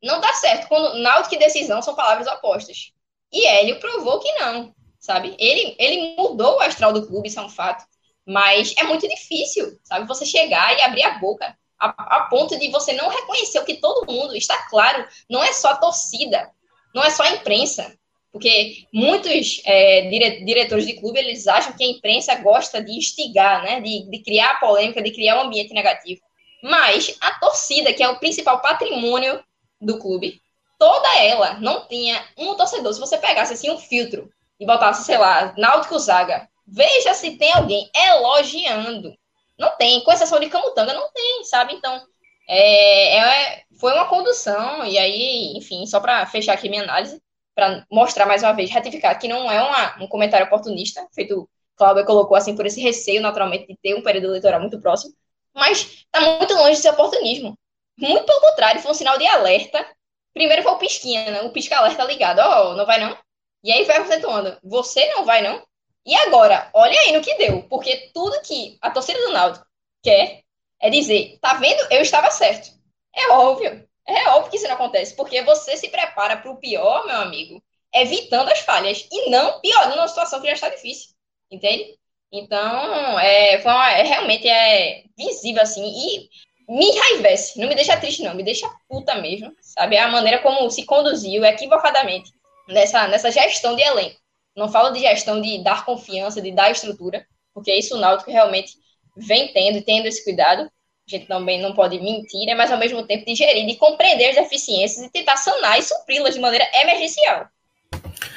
não 0.01 0.19
dá 0.19 0.33
certo. 0.33 0.67
Quando 0.67 0.99
Náutico 0.99 1.35
e 1.35 1.39
decisão 1.39 1.81
são 1.81 1.95
palavras 1.95 2.27
opostas. 2.27 2.91
E 3.31 3.45
Hélio 3.45 3.79
provou 3.79 4.19
que 4.19 4.31
não, 4.33 4.73
sabe? 4.99 5.35
Ele, 5.39 5.75
ele 5.79 6.15
mudou 6.17 6.57
o 6.57 6.61
astral 6.61 6.93
do 6.93 7.07
clube, 7.07 7.27
isso 7.27 7.39
é 7.39 7.43
um 7.43 7.49
fato. 7.49 7.83
Mas 8.25 8.75
é 8.77 8.83
muito 8.83 9.07
difícil, 9.07 9.79
sabe? 9.83 10.07
Você 10.07 10.25
chegar 10.25 10.77
e 10.77 10.81
abrir 10.81 11.03
a 11.03 11.17
boca 11.17 11.57
a, 11.81 12.17
a 12.17 12.21
ponto 12.27 12.57
de 12.57 12.69
você 12.69 12.93
não 12.93 13.09
reconhecer 13.09 13.59
o 13.59 13.65
que 13.65 13.77
todo 13.81 14.11
mundo 14.11 14.35
está 14.35 14.69
claro. 14.69 15.07
Não 15.27 15.43
é 15.43 15.51
só 15.51 15.69
a 15.69 15.77
torcida, 15.77 16.51
não 16.93 17.03
é 17.03 17.09
só 17.09 17.23
a 17.23 17.31
imprensa, 17.31 17.97
porque 18.31 18.85
muitos 18.93 19.61
é, 19.65 20.01
dire, 20.09 20.45
diretores 20.45 20.85
de 20.85 20.93
clube 20.93 21.19
eles 21.19 21.47
acham 21.47 21.73
que 21.73 21.83
a 21.83 21.87
imprensa 21.87 22.33
gosta 22.35 22.81
de 22.81 22.93
instigar, 22.93 23.63
né, 23.63 23.81
de, 23.81 24.09
de 24.09 24.19
criar 24.19 24.59
polêmica, 24.59 25.01
de 25.01 25.11
criar 25.11 25.37
um 25.37 25.47
ambiente 25.47 25.73
negativo. 25.73 26.21
Mas 26.63 27.17
a 27.19 27.31
torcida, 27.39 27.93
que 27.93 28.01
é 28.01 28.07
o 28.07 28.19
principal 28.19 28.61
patrimônio 28.61 29.43
do 29.81 29.97
clube, 29.97 30.39
toda 30.79 31.19
ela 31.19 31.55
não 31.55 31.87
tinha 31.87 32.23
um 32.37 32.55
torcedor. 32.55 32.93
Se 32.93 32.99
você 32.99 33.17
pegasse 33.17 33.53
assim 33.53 33.69
um 33.69 33.77
filtro 33.77 34.31
e 34.59 34.65
botasse, 34.65 35.03
sei 35.03 35.17
lá, 35.17 35.53
Náutico 35.57 35.99
Zaga, 35.99 36.47
veja 36.65 37.13
se 37.13 37.37
tem 37.37 37.51
alguém 37.51 37.89
elogiando. 37.95 39.13
Não 39.57 39.75
tem, 39.77 40.01
com 40.03 40.11
exceção 40.11 40.39
de 40.39 40.49
Camutanga, 40.49 40.93
não 40.93 41.11
tem, 41.11 41.43
sabe? 41.43 41.73
Então, 41.73 42.01
é, 42.47 43.17
é, 43.17 43.63
foi 43.79 43.93
uma 43.93 44.07
condução, 44.07 44.85
e 44.85 44.97
aí, 44.97 45.53
enfim, 45.55 45.85
só 45.85 45.99
para 45.99 46.25
fechar 46.25 46.53
aqui 46.53 46.69
minha 46.69 46.83
análise, 46.83 47.21
para 47.55 47.85
mostrar 47.91 48.25
mais 48.25 48.43
uma 48.43 48.53
vez, 48.53 48.71
ratificar 48.71 49.17
que 49.19 49.27
não 49.27 49.51
é 49.51 49.61
uma, 49.61 50.03
um 50.03 50.07
comentário 50.07 50.45
oportunista, 50.45 51.05
feito 51.13 51.49
Cláudia 51.75 52.05
colocou 52.05 52.37
assim 52.37 52.55
por 52.55 52.65
esse 52.65 52.79
receio, 52.79 53.21
naturalmente, 53.21 53.67
de 53.67 53.77
ter 53.81 53.95
um 53.95 54.03
período 54.03 54.27
eleitoral 54.27 54.59
muito 54.59 54.79
próximo, 54.79 55.13
mas 55.53 56.05
está 56.05 56.21
muito 56.21 56.53
longe 56.53 56.73
de 56.73 56.77
ser 56.77 56.91
oportunismo. 56.91 57.57
Muito 57.97 58.25
pelo 58.25 58.41
contrário, 58.41 58.81
foi 58.81 58.91
um 58.91 58.95
sinal 58.95 59.17
de 59.17 59.25
alerta. 59.25 59.85
Primeiro 60.33 60.63
foi 60.63 60.71
o 60.71 60.77
pisquinha, 60.77 61.29
né? 61.29 61.41
o 61.41 61.51
pisca-alerta 61.51 62.03
ligado, 62.03 62.39
ó, 62.39 62.71
oh, 62.71 62.75
não 62.75 62.85
vai 62.85 62.99
não? 62.99 63.17
E 63.63 63.71
aí 63.71 63.85
foi 63.85 63.95
acentuando, 63.95 64.57
você 64.63 65.07
não 65.09 65.25
vai 65.25 65.41
não? 65.41 65.61
E 66.05 66.15
agora, 66.15 66.69
olha 66.73 66.99
aí 67.01 67.11
no 67.11 67.21
que 67.21 67.35
deu, 67.35 67.63
porque 67.63 68.11
tudo 68.13 68.41
que 68.41 68.77
a 68.81 68.89
torcida 68.89 69.19
do 69.19 69.33
Náutico 69.33 69.65
quer 70.03 70.41
é 70.79 70.89
dizer, 70.89 71.37
tá 71.39 71.53
vendo? 71.55 71.79
Eu 71.91 72.01
estava 72.01 72.31
certo. 72.31 72.71
É 73.15 73.31
óbvio. 73.31 73.87
É 74.07 74.29
óbvio 74.29 74.51
que 74.51 74.57
isso 74.57 74.67
não 74.67 74.75
acontece, 74.75 75.15
porque 75.15 75.41
você 75.43 75.77
se 75.77 75.89
prepara 75.89 76.37
para 76.37 76.51
o 76.51 76.57
pior, 76.57 77.05
meu 77.05 77.17
amigo, 77.17 77.61
evitando 77.93 78.49
as 78.49 78.59
falhas 78.59 79.07
e 79.11 79.29
não 79.29 79.59
piorando 79.61 79.95
uma 79.95 80.07
situação 80.07 80.41
que 80.41 80.47
já 80.47 80.53
está 80.53 80.69
difícil. 80.69 81.11
Entende? 81.49 81.97
Então, 82.31 83.19
é, 83.19 83.59
foi 83.59 83.71
uma, 83.71 83.91
é, 83.91 84.03
realmente 84.03 84.47
é 84.47 85.03
visível 85.17 85.61
assim 85.61 85.83
e 85.85 86.29
me 86.69 86.85
enraivece. 86.85 87.59
Não 87.59 87.67
me 87.67 87.75
deixa 87.75 87.97
triste, 87.97 88.23
não, 88.23 88.33
me 88.33 88.43
deixa 88.43 88.69
puta 88.87 89.15
mesmo, 89.15 89.53
sabe? 89.61 89.97
A 89.97 90.07
maneira 90.07 90.39
como 90.39 90.69
se 90.69 90.85
conduziu 90.85 91.43
equivocadamente 91.43 92.31
nessa, 92.69 93.07
nessa 93.07 93.29
gestão 93.31 93.75
de 93.75 93.81
elenco. 93.81 94.19
Não 94.55 94.69
falo 94.71 94.91
de 94.91 94.99
gestão 94.99 95.41
de 95.41 95.61
dar 95.63 95.85
confiança, 95.85 96.41
de 96.41 96.51
dar 96.51 96.71
estrutura, 96.71 97.25
porque 97.53 97.73
isso 97.73 97.95
o 97.95 97.99
Náutico 97.99 98.31
realmente 98.31 98.73
vem 99.15 99.51
tendo 99.51 99.77
e 99.77 99.81
tendo 99.81 100.07
esse 100.07 100.23
cuidado. 100.23 100.71
A 101.07 101.11
gente 101.11 101.27
também 101.27 101.61
não 101.61 101.73
pode 101.73 101.99
mentir, 101.99 102.45
né? 102.45 102.55
mas 102.55 102.71
ao 102.71 102.77
mesmo 102.77 103.03
tempo 103.03 103.25
de 103.25 103.35
gerir, 103.35 103.65
de 103.65 103.75
compreender 103.75 104.29
as 104.29 104.35
deficiências 104.35 105.05
e 105.05 105.11
tentar 105.11 105.35
sanar 105.37 105.77
e 105.77 105.83
supri-las 105.83 106.35
de 106.35 106.39
maneira 106.39 106.65
emergencial. 106.81 107.47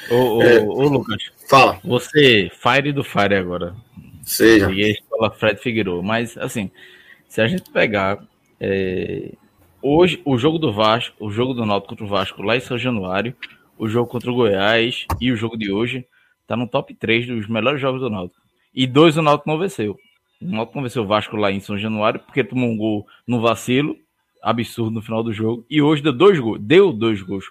Ô, 0.09 0.37
ô, 0.37 0.41
é, 0.41 0.59
ô, 0.59 0.83
Lucas, 0.83 1.23
fala. 1.47 1.79
Você, 1.83 2.51
Fire 2.53 2.91
do 2.91 3.03
Fire 3.03 3.35
agora. 3.35 3.75
Seja. 4.23 4.71
E 4.71 4.83
a 4.83 4.89
escola 4.89 5.31
Fred 5.31 5.59
Figueiredo. 5.61 6.01
Mas, 6.03 6.37
assim, 6.37 6.71
se 7.29 7.41
a 7.41 7.47
gente 7.47 7.69
pegar 7.71 8.19
é, 8.59 9.31
hoje 9.81 10.21
o 10.25 10.37
jogo 10.37 10.57
do 10.57 10.73
Vasco, 10.73 11.15
o 11.19 11.29
jogo 11.29 11.53
do 11.53 11.65
Náutico 11.65 11.89
contra 11.89 12.05
o 12.05 12.09
Vasco 12.09 12.41
lá 12.41 12.57
em 12.57 12.61
São 12.61 12.77
Januário, 12.77 13.35
o 13.77 13.87
jogo 13.87 14.09
contra 14.09 14.31
o 14.31 14.35
Goiás 14.35 15.05
e 15.21 15.31
o 15.31 15.35
jogo 15.35 15.57
de 15.57 15.71
hoje, 15.71 16.05
tá 16.47 16.55
no 16.55 16.67
top 16.67 16.93
3 16.93 17.27
dos 17.27 17.47
melhores 17.47 17.79
jogos 17.79 18.01
do 18.01 18.09
Náutico. 18.09 18.41
E 18.73 18.85
dois 18.87 19.17
o 19.17 19.21
Náutico 19.21 19.49
não 19.49 19.59
venceu. 19.59 19.97
O 20.45 20.55
Náutico 20.55 20.77
não 20.77 20.83
venceu 20.83 21.03
o 21.03 21.07
Vasco 21.07 21.35
lá 21.35 21.51
em 21.51 21.59
São 21.59 21.77
Januário, 21.77 22.19
porque 22.19 22.43
tomou 22.43 22.69
um 22.69 22.77
gol 22.77 23.07
no 23.27 23.41
vacilo, 23.41 23.97
absurdo 24.41 24.91
no 24.91 25.01
final 25.01 25.23
do 25.23 25.33
jogo. 25.33 25.65
E 25.69 25.81
hoje 25.81 26.03
deu 26.03 26.13
dois 26.13 26.39
gols, 26.39 26.59
deu 26.61 26.93
dois 26.93 27.21
gols 27.21 27.45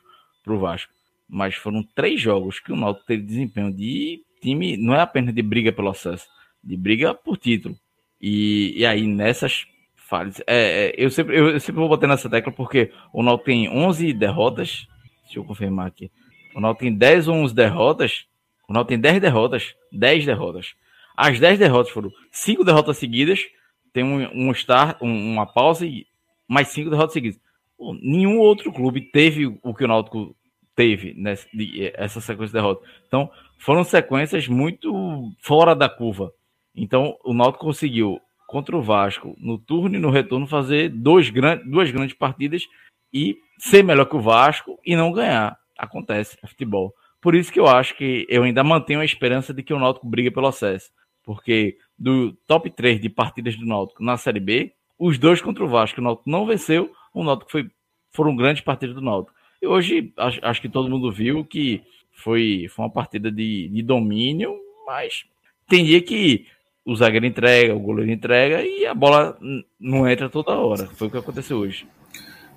pro 0.44 0.58
Vasco. 0.58 0.92
Mas 1.28 1.56
foram 1.56 1.82
três 1.94 2.20
jogos 2.20 2.60
que 2.60 2.72
o 2.72 2.76
Náutico 2.76 3.06
teve 3.06 3.22
desempenho 3.22 3.72
de 3.72 4.22
time, 4.40 4.76
não 4.76 4.94
é 4.94 5.00
apenas 5.00 5.34
de 5.34 5.42
briga 5.42 5.72
pelo 5.72 5.88
acesso, 5.88 6.26
de 6.62 6.76
briga 6.76 7.12
por 7.12 7.36
título. 7.36 7.74
E, 8.20 8.74
e 8.76 8.86
aí, 8.86 9.06
nessas 9.06 9.66
falhas, 9.96 10.40
é, 10.46 10.90
é, 10.90 10.94
eu, 10.96 11.10
sempre, 11.10 11.36
eu, 11.36 11.48
eu, 11.50 11.60
sempre 11.60 11.80
vou 11.80 11.88
bater 11.88 12.08
nessa 12.08 12.30
tecla 12.30 12.52
porque 12.52 12.92
o 13.12 13.22
Náutico 13.22 13.46
tem 13.46 13.68
11 13.68 14.12
derrotas. 14.12 14.86
Deixa 15.24 15.40
eu 15.40 15.44
confirmar 15.44 15.86
aqui. 15.88 16.10
O 16.54 16.60
Náutico 16.60 16.84
tem 16.84 16.94
10 16.94 17.28
ou 17.28 17.34
11 17.36 17.54
derrotas. 17.54 18.26
O 18.68 18.72
Náutico 18.72 18.90
tem 18.90 19.00
10 19.00 19.20
derrotas. 19.20 19.74
10 19.90 20.26
derrotas. 20.26 20.74
As 21.16 21.38
10 21.38 21.58
derrotas 21.58 21.92
foram 21.92 22.10
5 22.30 22.64
derrotas 22.64 22.96
seguidas. 22.96 23.40
Tem 23.92 24.02
um, 24.02 24.48
um 24.48 24.50
start, 24.52 25.00
um, 25.00 25.32
uma 25.32 25.46
pausa 25.46 25.86
e 25.86 26.06
mais 26.48 26.68
5 26.68 26.90
derrotas 26.90 27.12
seguidas. 27.12 27.40
Pô, 27.76 27.94
nenhum 28.00 28.38
outro 28.38 28.72
clube 28.72 29.00
teve 29.00 29.46
o 29.62 29.74
que 29.74 29.84
o 29.84 29.88
Náutico 29.88 30.34
teve 30.74 31.14
nessa 31.14 31.46
essa 31.94 32.20
sequência 32.20 32.46
de 32.48 32.52
derrotas. 32.54 32.88
Então, 33.06 33.30
foram 33.58 33.84
sequências 33.84 34.48
muito 34.48 35.32
fora 35.40 35.74
da 35.74 35.88
curva. 35.88 36.32
Então, 36.74 37.16
o 37.24 37.32
Náutico 37.32 37.64
conseguiu 37.64 38.20
contra 38.46 38.76
o 38.76 38.82
Vasco 38.82 39.34
no 39.38 39.58
turno 39.58 39.96
e 39.96 40.00
no 40.00 40.10
retorno 40.10 40.46
fazer 40.46 40.88
dois 40.88 41.30
gran 41.30 41.58
duas 41.64 41.90
grandes 41.90 42.16
partidas 42.16 42.62
e 43.12 43.36
ser 43.58 43.82
melhor 43.82 44.06
que 44.06 44.16
o 44.16 44.20
Vasco 44.20 44.78
e 44.84 44.96
não 44.96 45.12
ganhar. 45.12 45.56
Acontece, 45.78 46.36
é 46.42 46.46
futebol. 46.46 46.92
Por 47.20 47.34
isso 47.34 47.52
que 47.52 47.58
eu 47.58 47.66
acho 47.66 47.96
que 47.96 48.26
eu 48.28 48.42
ainda 48.42 48.62
mantenho 48.62 49.00
a 49.00 49.04
esperança 49.04 49.54
de 49.54 49.62
que 49.62 49.72
o 49.72 49.78
Náutico 49.78 50.06
briga 50.08 50.30
pelo 50.30 50.46
acesso. 50.46 50.90
Porque 51.24 51.78
do 51.98 52.32
top 52.46 52.70
3 52.70 53.00
de 53.00 53.08
partidas 53.08 53.56
do 53.56 53.66
Náutico 53.66 54.02
na 54.02 54.16
Série 54.16 54.40
B, 54.40 54.72
os 54.98 55.18
dois 55.18 55.40
contra 55.40 55.64
o 55.64 55.68
Vasco, 55.68 56.00
o 56.00 56.04
Náutico 56.04 56.28
não 56.28 56.46
venceu, 56.46 56.92
o 57.12 57.24
Náutico 57.24 57.50
foi, 57.50 57.70
foram 58.12 58.36
grandes 58.36 58.62
partidas 58.62 58.94
do 58.94 59.00
Náutico. 59.00 59.34
E 59.60 59.66
hoje 59.66 60.12
acho, 60.16 60.38
acho 60.42 60.60
que 60.60 60.68
todo 60.68 60.90
mundo 60.90 61.10
viu 61.10 61.44
que 61.44 61.82
foi, 62.12 62.66
foi 62.70 62.84
uma 62.84 62.90
partida 62.90 63.30
de, 63.30 63.68
de 63.68 63.82
domínio, 63.82 64.54
mas 64.86 65.24
tem 65.68 65.84
dia 65.84 66.02
que 66.02 66.46
o 66.84 66.94
zagueiro 66.94 67.24
entrega, 67.24 67.74
o 67.74 67.80
goleiro 67.80 68.10
entrega 68.10 68.62
e 68.62 68.84
a 68.84 68.92
bola 68.92 69.38
não 69.80 70.08
entra 70.08 70.28
toda 70.28 70.52
hora. 70.52 70.86
Foi 70.86 71.08
o 71.08 71.10
que 71.10 71.16
aconteceu 71.16 71.58
hoje. 71.58 71.86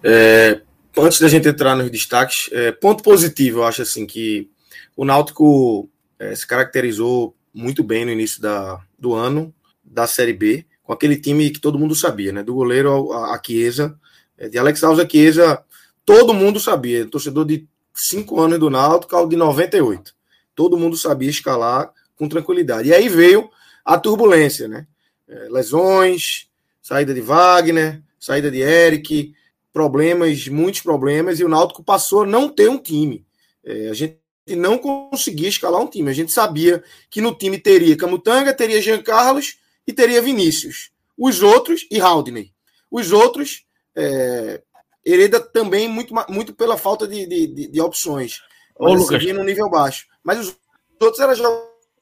É, 0.03 0.61
antes 0.97 1.19
da 1.19 1.29
gente 1.29 1.47
entrar 1.47 1.75
nos 1.75 1.89
destaques, 1.89 2.49
é, 2.51 2.71
ponto 2.71 3.01
positivo, 3.01 3.59
eu 3.59 3.63
acho 3.63 3.81
assim 3.81 4.05
que 4.05 4.49
o 4.95 5.05
Náutico 5.05 5.89
é, 6.19 6.35
se 6.35 6.45
caracterizou 6.45 7.36
muito 7.57 7.83
bem 7.83 8.05
no 8.05 8.11
início 8.11 8.39
da, 8.39 8.79
do 8.97 9.15
ano 9.15 9.53
da 9.83 10.05
Série 10.05 10.33
B, 10.33 10.65
com 10.83 10.93
aquele 10.93 11.17
time 11.17 11.49
que 11.49 11.59
todo 11.59 11.79
mundo 11.79 11.95
sabia, 11.95 12.31
né? 12.31 12.43
Do 12.43 12.53
goleiro 12.53 13.11
a, 13.11 13.41
Chiesa, 13.43 13.99
é, 14.37 14.47
de 14.47 14.59
Alex 14.59 14.83
Alves 14.83 15.03
a 15.03 15.09
Chiesa, 15.09 15.63
todo 16.05 16.35
mundo 16.35 16.59
sabia. 16.59 17.07
Torcedor 17.07 17.45
de 17.45 17.67
cinco 17.93 18.39
anos 18.39 18.59
do 18.59 18.69
Náutico 18.69 19.15
ao 19.15 19.27
de 19.27 19.35
98. 19.35 20.13
Todo 20.53 20.77
mundo 20.77 20.95
sabia 20.95 21.29
escalar 21.29 21.91
com 22.15 22.29
tranquilidade. 22.29 22.89
E 22.89 22.93
aí 22.93 23.09
veio 23.09 23.49
a 23.83 23.97
turbulência, 23.97 24.67
né? 24.67 24.85
É, 25.27 25.47
lesões, 25.49 26.47
saída 26.81 27.13
de 27.13 27.21
Wagner, 27.21 28.03
saída 28.19 28.51
de 28.51 28.59
Eric, 28.59 29.33
problemas, 29.73 30.47
muitos 30.47 30.81
problemas, 30.81 31.39
e 31.39 31.43
o 31.43 31.49
Náutico 31.49 31.83
passou 31.83 32.21
a 32.21 32.25
não 32.27 32.49
ter 32.49 32.69
um 32.69 32.77
time. 32.77 33.25
É, 33.63 33.89
a 33.89 33.93
gente 33.93 34.19
não 34.55 34.77
conseguia 34.77 35.49
escalar 35.49 35.81
um 35.81 35.87
time. 35.87 36.09
A 36.09 36.13
gente 36.13 36.31
sabia 36.31 36.83
que 37.09 37.21
no 37.21 37.35
time 37.35 37.59
teria 37.59 37.97
Camutanga, 37.97 38.53
teria 38.53 38.81
Jean 38.81 39.01
Carlos 39.01 39.57
e 39.85 39.93
teria 39.93 40.21
Vinícius. 40.21 40.91
Os 41.17 41.41
outros, 41.41 41.87
e 41.89 41.99
Haldney. 41.99 42.53
Os 42.89 43.11
outros, 43.11 43.65
é, 43.95 44.61
Hereda 45.05 45.39
também 45.39 45.87
muito, 45.87 46.13
muito 46.29 46.53
pela 46.53 46.77
falta 46.77 47.07
de, 47.07 47.25
de, 47.25 47.67
de 47.67 47.81
opções. 47.81 48.41
Ô, 48.75 48.93
Lucas. 48.93 49.23
no 49.25 49.43
nível 49.43 49.69
baixo. 49.69 50.05
Mas 50.23 50.39
os 50.39 50.57
outros 50.99 51.19
era 51.19 51.33
jogar 51.33 51.61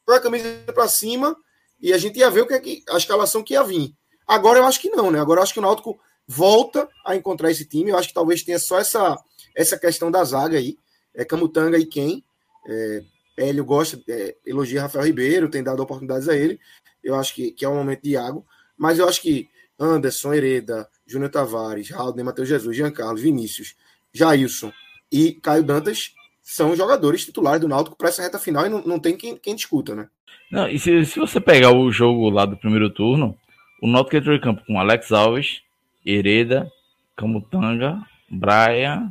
a 0.10 0.20
camisa 0.20 0.46
para 0.74 0.88
cima 0.88 1.36
e 1.80 1.93
a 1.93 1.98
gente 1.98 2.20
ia 2.20 2.30
ver 2.30 2.41
o 2.41 2.48
que, 2.48 2.54
é 2.54 2.60
que 2.60 2.84
a 2.89 2.98
escalação 2.98 3.43
que 3.43 3.54
ia 3.54 3.64
vir. 3.64 3.93
Agora 4.28 4.60
eu 4.60 4.66
acho 4.66 4.80
que 4.80 4.89
não, 4.89 5.12
né? 5.12 5.20
Agora 5.20 5.39
eu 5.39 5.43
acho 5.43 5.54
que 5.54 5.60
o 5.60 5.62
Náutico 5.62 6.00
volta 6.28 6.89
a 7.06 7.16
encontrar 7.16 7.52
esse 7.52 7.66
time. 7.66 7.91
Eu 7.91 7.98
acho 7.98 8.08
que 8.08 8.14
talvez 8.14 8.43
tenha 8.43 8.60
só 8.60 8.80
essa, 8.80 9.18
essa 9.56 9.78
questão 9.78 10.10
da 10.10 10.24
zaga 10.24 10.58
aí. 10.58 10.78
É 11.14 11.24
Camutanga 11.24 11.78
e 11.78 11.86
quem. 11.86 12.24
É, 12.68 13.03
Hélio 13.38 13.66
gosta, 13.66 14.01
é, 14.07 14.36
elogia 14.45 14.82
Rafael 14.82 15.05
Ribeiro, 15.05 15.49
tem 15.49 15.63
dado 15.63 15.82
oportunidades 15.82 16.30
a 16.30 16.36
ele. 16.36 16.59
Eu 17.03 17.16
acho 17.16 17.34
que, 17.36 17.51
que 17.51 17.66
é 17.66 17.68
o 17.68 17.76
momento 17.76 18.01
de 18.01 18.11
Iago. 18.11 18.45
Mas 18.78 18.99
eu 18.99 19.07
acho 19.07 19.22
que 19.22 19.49
Anderson, 19.80 20.34
Hereda, 20.34 20.88
Júnior 21.05 21.30
Tavares, 21.30 21.89
Raul, 21.89 22.16
Matheus 22.24 22.47
Jesus, 22.47 22.76
Jean 22.76 22.91
Carlos, 22.91 23.22
Vinícius, 23.22 23.76
Jailson 24.13 24.72
e 25.11 25.34
Caio 25.34 25.63
Dantas 25.63 26.13
são 26.41 26.76
jogadores 26.76 27.26
titulares 27.26 27.61
do 27.61 27.68
Náutico 27.68 27.97
para 27.97 28.09
essa 28.09 28.22
reta 28.22 28.39
final 28.39 28.66
e 28.66 28.70
não, 28.70 28.82
não 28.84 28.99
tem 28.99 29.18
quem, 29.18 29.36
quem 29.36 29.55
discuta, 29.55 29.95
né? 29.95 30.07
Não, 30.51 30.70
e 30.70 30.78
se, 30.78 31.05
se 31.05 31.20
você 31.20 31.41
pegar 31.41 31.72
o 31.72 31.91
jogo 31.91 32.30
lá 32.30 32.45
do 32.45 32.55
primeiro 32.55 32.89
turno, 32.89 33.38
o 33.82 33.88
Náutico 33.88 34.16
entrou 34.16 34.36
em 34.36 34.39
campo 34.39 34.63
com 34.66 34.80
Alex 34.80 35.11
Alves, 35.11 35.61
Hereda, 36.05 36.72
Camutanga, 37.16 37.99
Braia 38.30 39.01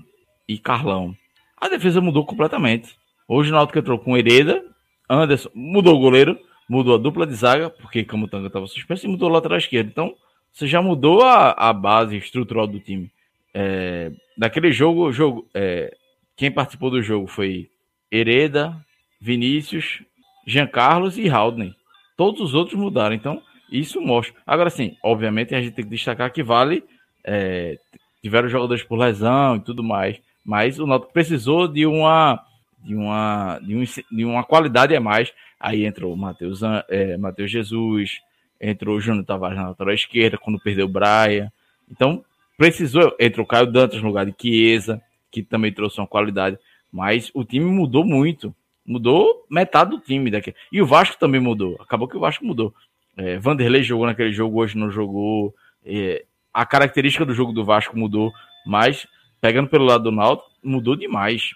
e 0.49 0.59
Carlão. 0.59 1.15
A 1.57 1.69
defesa 1.69 2.01
mudou 2.01 2.25
completamente. 2.25 2.97
Hoje 3.27 3.51
o 3.51 3.55
Náutico 3.55 3.79
entrou 3.79 3.99
com 3.99 4.17
Hereda, 4.17 4.65
Anderson, 5.09 5.51
mudou 5.55 5.97
o 5.97 5.99
goleiro, 5.99 6.39
mudou 6.69 6.95
a 6.95 6.99
dupla 6.99 7.27
de 7.27 7.35
zaga, 7.35 7.71
porque 7.71 8.05
Camutanga 8.05 8.47
estava 8.47 8.67
suspenso, 8.67 9.07
e 9.07 9.09
mudou 9.09 9.29
o 9.29 9.33
lateral 9.33 9.59
esquerdo. 9.59 9.89
Então, 9.89 10.15
você 10.53 10.67
já 10.67 10.81
mudou 10.81 11.23
a, 11.23 11.51
a 11.53 11.73
base 11.73 12.17
estrutural 12.17 12.67
do 12.67 12.81
time. 12.81 13.11
É, 13.53 14.13
daquele 14.37 14.73
jogo, 14.73 15.13
jogo 15.13 15.49
é, 15.55 15.95
quem 16.37 16.51
participou 16.51 16.91
do 16.91 17.03
jogo 17.03 17.27
foi 17.27 17.69
Hereda, 18.11 18.77
Vinícius, 19.21 20.03
Jean 20.47 20.67
Carlos 20.67 21.17
e 21.17 21.29
Haldney. 21.29 21.75
Todos 22.17 22.41
os 22.41 22.55
outros 22.55 22.79
mudaram, 22.79 23.15
então 23.15 23.43
isso 23.71 24.01
mostra. 24.01 24.35
Agora 24.47 24.71
sim, 24.71 24.97
obviamente 25.03 25.55
a 25.55 25.61
gente 25.61 25.75
tem 25.75 25.85
que 25.85 25.91
destacar 25.91 26.33
que 26.33 26.43
vale 26.43 26.85
é, 27.25 27.79
tiveram 28.23 28.49
jogadores 28.49 28.83
por 28.83 28.99
lesão 28.99 29.57
e 29.57 29.61
tudo 29.61 29.83
mais, 29.83 30.21
mas 30.45 30.79
o 30.79 30.87
Náutico 30.87 31.13
precisou 31.13 31.67
de 31.67 31.87
uma 31.87 32.41
de 32.85 32.95
uma 32.95 33.59
de, 33.61 33.75
um, 33.75 33.85
de 33.85 34.25
uma 34.25 34.45
qualidade 34.45 34.95
a 34.95 35.01
mais. 35.01 35.33
Aí 35.59 35.87
entrou 35.87 36.13
o 36.13 36.17
Matheus 36.17 36.61
é, 36.89 37.17
Jesus, 37.47 38.21
entrou 38.61 38.97
o 38.97 39.01
Júnior 39.01 39.25
Tavares 39.25 39.57
na 39.57 39.69
lateral 39.69 39.95
esquerda 39.95 40.39
quando 40.39 40.61
perdeu 40.61 40.87
o 40.87 40.89
Braia. 40.89 41.53
Então 41.91 42.25
precisou 42.57 43.17
entrou 43.19 43.45
o 43.45 43.49
Caio 43.49 43.67
Dantas 43.67 44.01
no 44.01 44.09
lugar 44.09 44.27
de 44.27 44.35
Chiesa, 44.39 45.01
que 45.31 45.43
também 45.43 45.73
trouxe 45.73 45.99
uma 45.99 46.07
qualidade, 46.07 46.59
mas 46.93 47.31
o 47.35 47.45
time 47.45 47.65
mudou 47.65 48.05
muito. 48.05 48.55
Mudou 48.87 49.47
metade 49.51 49.91
do 49.93 49.99
time 49.99 50.31
daqui. 50.31 50.55
E 50.71 50.83
o 50.83 50.87
Vasco 50.87 51.19
também 51.19 51.41
mudou. 51.41 51.77
Acabou 51.81 52.07
que 52.07 52.17
o 52.19 52.21
Vasco 52.21 52.45
mudou. 52.45 52.75
É, 53.17 53.39
Vanderlei 53.39 53.83
jogou 53.83 54.07
naquele 54.07 54.33
jogo, 54.33 54.61
hoje 54.61 54.77
não 54.77 54.91
jogou. 54.91 55.55
É, 55.85 56.25
a 56.53 56.67
característica 56.67 57.25
do 57.25 57.33
jogo 57.33 57.53
do 57.53 57.65
Vasco 57.65 57.99
mudou, 57.99 58.31
mas 58.67 59.07
pegando 59.41 59.69
pelo 59.69 59.85
lado 59.85 60.05
do 60.05 60.13
Náutico, 60.13 60.51
mudou 60.63 60.95
demais. 60.95 61.55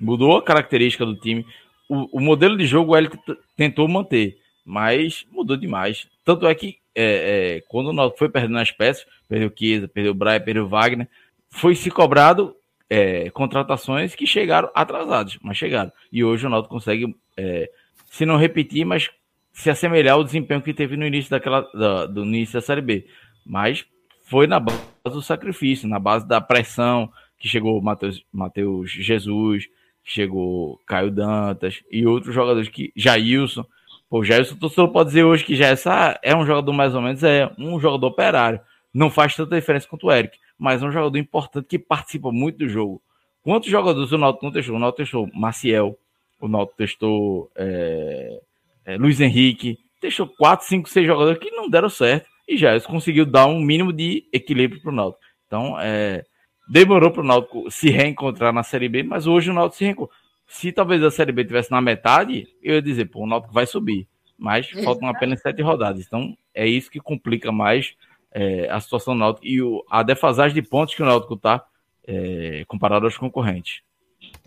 Mudou 0.00 0.36
a 0.36 0.42
característica 0.42 1.04
do 1.04 1.16
time. 1.16 1.44
O, 1.88 2.18
o 2.18 2.20
modelo 2.20 2.56
de 2.56 2.66
jogo 2.66 2.96
ele 2.96 3.10
tentou 3.56 3.86
manter, 3.88 4.38
mas 4.64 5.26
mudou 5.30 5.56
demais. 5.56 6.08
Tanto 6.24 6.46
é 6.46 6.54
que 6.54 6.78
é, 6.94 7.56
é, 7.56 7.60
quando 7.68 7.88
o 7.88 7.92
Náutico 7.92 8.18
foi 8.18 8.28
perdendo 8.28 8.58
as 8.58 8.70
peças, 8.70 9.06
perdeu 9.28 9.48
o 9.48 9.52
Chiesa, 9.56 9.88
perdeu 9.88 10.12
o 10.12 10.14
Brian, 10.14 10.40
perdeu 10.40 10.64
o 10.64 10.68
Wagner, 10.68 11.08
foi 11.50 11.74
se 11.74 11.90
cobrado 11.90 12.54
é, 12.88 13.30
contratações 13.30 14.14
que 14.14 14.26
chegaram 14.26 14.70
atrasadas, 14.74 15.38
mas 15.42 15.56
chegaram. 15.56 15.92
E 16.10 16.24
hoje 16.24 16.46
o 16.46 16.50
Náutico 16.50 16.74
consegue, 16.74 17.14
é, 17.36 17.70
se 18.06 18.26
não 18.26 18.36
repetir, 18.36 18.84
mas 18.84 19.10
se 19.52 19.70
assemelhar 19.70 20.14
ao 20.14 20.24
desempenho 20.24 20.62
que 20.62 20.74
teve 20.74 20.96
no 20.96 21.06
início 21.06 21.30
daquela 21.30 21.62
da, 21.72 22.06
do 22.06 22.24
início 22.24 22.54
da 22.54 22.60
Série 22.60 22.80
B. 22.80 23.06
Mas 23.44 23.84
foi 24.24 24.46
na 24.46 24.60
base 24.60 24.80
do 25.04 25.22
sacrifício, 25.22 25.88
na 25.88 25.98
base 25.98 26.26
da 26.26 26.40
pressão 26.40 27.10
que 27.38 27.48
chegou 27.48 27.80
Matheus, 27.80 28.24
Mateus 28.32 28.90
Jesus, 28.90 29.66
chegou 30.04 30.80
Caio 30.86 31.10
Dantas 31.10 31.82
e 31.90 32.06
outros 32.06 32.34
jogadores 32.34 32.68
que 32.68 32.92
Jailson. 32.96 33.64
Pô, 34.08 34.24
Jailson, 34.24 34.56
torcedor 34.56 34.88
pode 34.88 35.10
dizer 35.10 35.24
hoje 35.24 35.44
que 35.44 35.54
já 35.54 35.66
essa 35.66 36.18
é 36.22 36.34
um 36.34 36.44
jogador 36.44 36.72
mais 36.72 36.94
ou 36.94 37.00
menos, 37.00 37.22
é 37.22 37.50
um 37.58 37.78
jogador 37.78 38.08
operário. 38.08 38.60
Não 38.92 39.08
faz 39.08 39.36
tanta 39.36 39.54
diferença 39.54 39.86
quanto 39.86 40.08
o 40.08 40.12
Eric, 40.12 40.36
mas 40.58 40.82
é 40.82 40.86
um 40.86 40.90
jogador 40.90 41.16
importante 41.16 41.66
que 41.68 41.78
participa 41.78 42.32
muito 42.32 42.58
do 42.58 42.68
jogo. 42.68 43.00
Quantos 43.42 43.70
jogadores 43.70 44.12
o 44.12 44.18
Náutico 44.18 44.44
não 44.44 44.52
testou? 44.52 44.76
O 44.76 44.78
Náutico 44.78 45.02
testou 45.02 45.30
Maciel, 45.32 45.96
o 46.40 46.48
Náutico 46.48 46.76
testou 46.76 47.50
é, 47.56 48.40
é, 48.84 48.96
Luiz 48.96 49.20
Henrique, 49.20 49.78
testou 50.00 50.26
4, 50.26 50.66
5, 50.66 50.88
6 50.88 51.06
jogadores 51.06 51.38
que 51.38 51.50
não 51.50 51.70
deram 51.70 51.88
certo 51.88 52.28
e 52.48 52.56
já 52.56 52.78
conseguiu 52.80 53.24
dar 53.24 53.46
um 53.46 53.60
mínimo 53.60 53.92
de 53.92 54.24
equilíbrio 54.32 54.82
para 54.82 54.90
o 54.90 54.94
Náutico. 54.94 55.24
Então, 55.46 55.78
é, 55.80 56.24
demorou 56.70 57.10
para 57.10 57.22
o 57.22 57.26
Náutico 57.26 57.68
se 57.68 57.90
reencontrar 57.90 58.52
na 58.52 58.62
Série 58.62 58.88
B, 58.88 59.02
mas 59.02 59.26
hoje 59.26 59.50
o 59.50 59.52
Náutico 59.52 59.76
se 59.76 59.84
reencontrou. 59.84 60.16
Se 60.46 60.70
talvez 60.70 61.02
a 61.02 61.10
Série 61.10 61.32
B 61.32 61.44
tivesse 61.44 61.70
na 61.70 61.80
metade, 61.80 62.48
eu 62.62 62.76
ia 62.76 62.82
dizer, 62.82 63.06
pô, 63.06 63.24
o 63.24 63.26
Náutico 63.26 63.52
vai 63.52 63.66
subir. 63.66 64.06
Mas 64.38 64.70
faltam 64.84 65.08
apenas 65.08 65.40
sete 65.40 65.60
rodadas. 65.60 66.06
Então, 66.06 66.36
é 66.54 66.66
isso 66.66 66.90
que 66.90 66.98
complica 66.98 67.52
mais 67.52 67.94
é, 68.32 68.70
a 68.70 68.80
situação 68.80 69.14
do 69.14 69.20
Náutico 69.20 69.46
e 69.46 69.60
o, 69.60 69.84
a 69.90 70.02
defasagem 70.02 70.54
de 70.54 70.62
pontos 70.62 70.94
que 70.94 71.02
o 71.02 71.06
Náutico 71.06 71.34
está 71.34 71.64
é, 72.06 72.64
comparado 72.66 73.04
aos 73.04 73.18
concorrentes. 73.18 73.82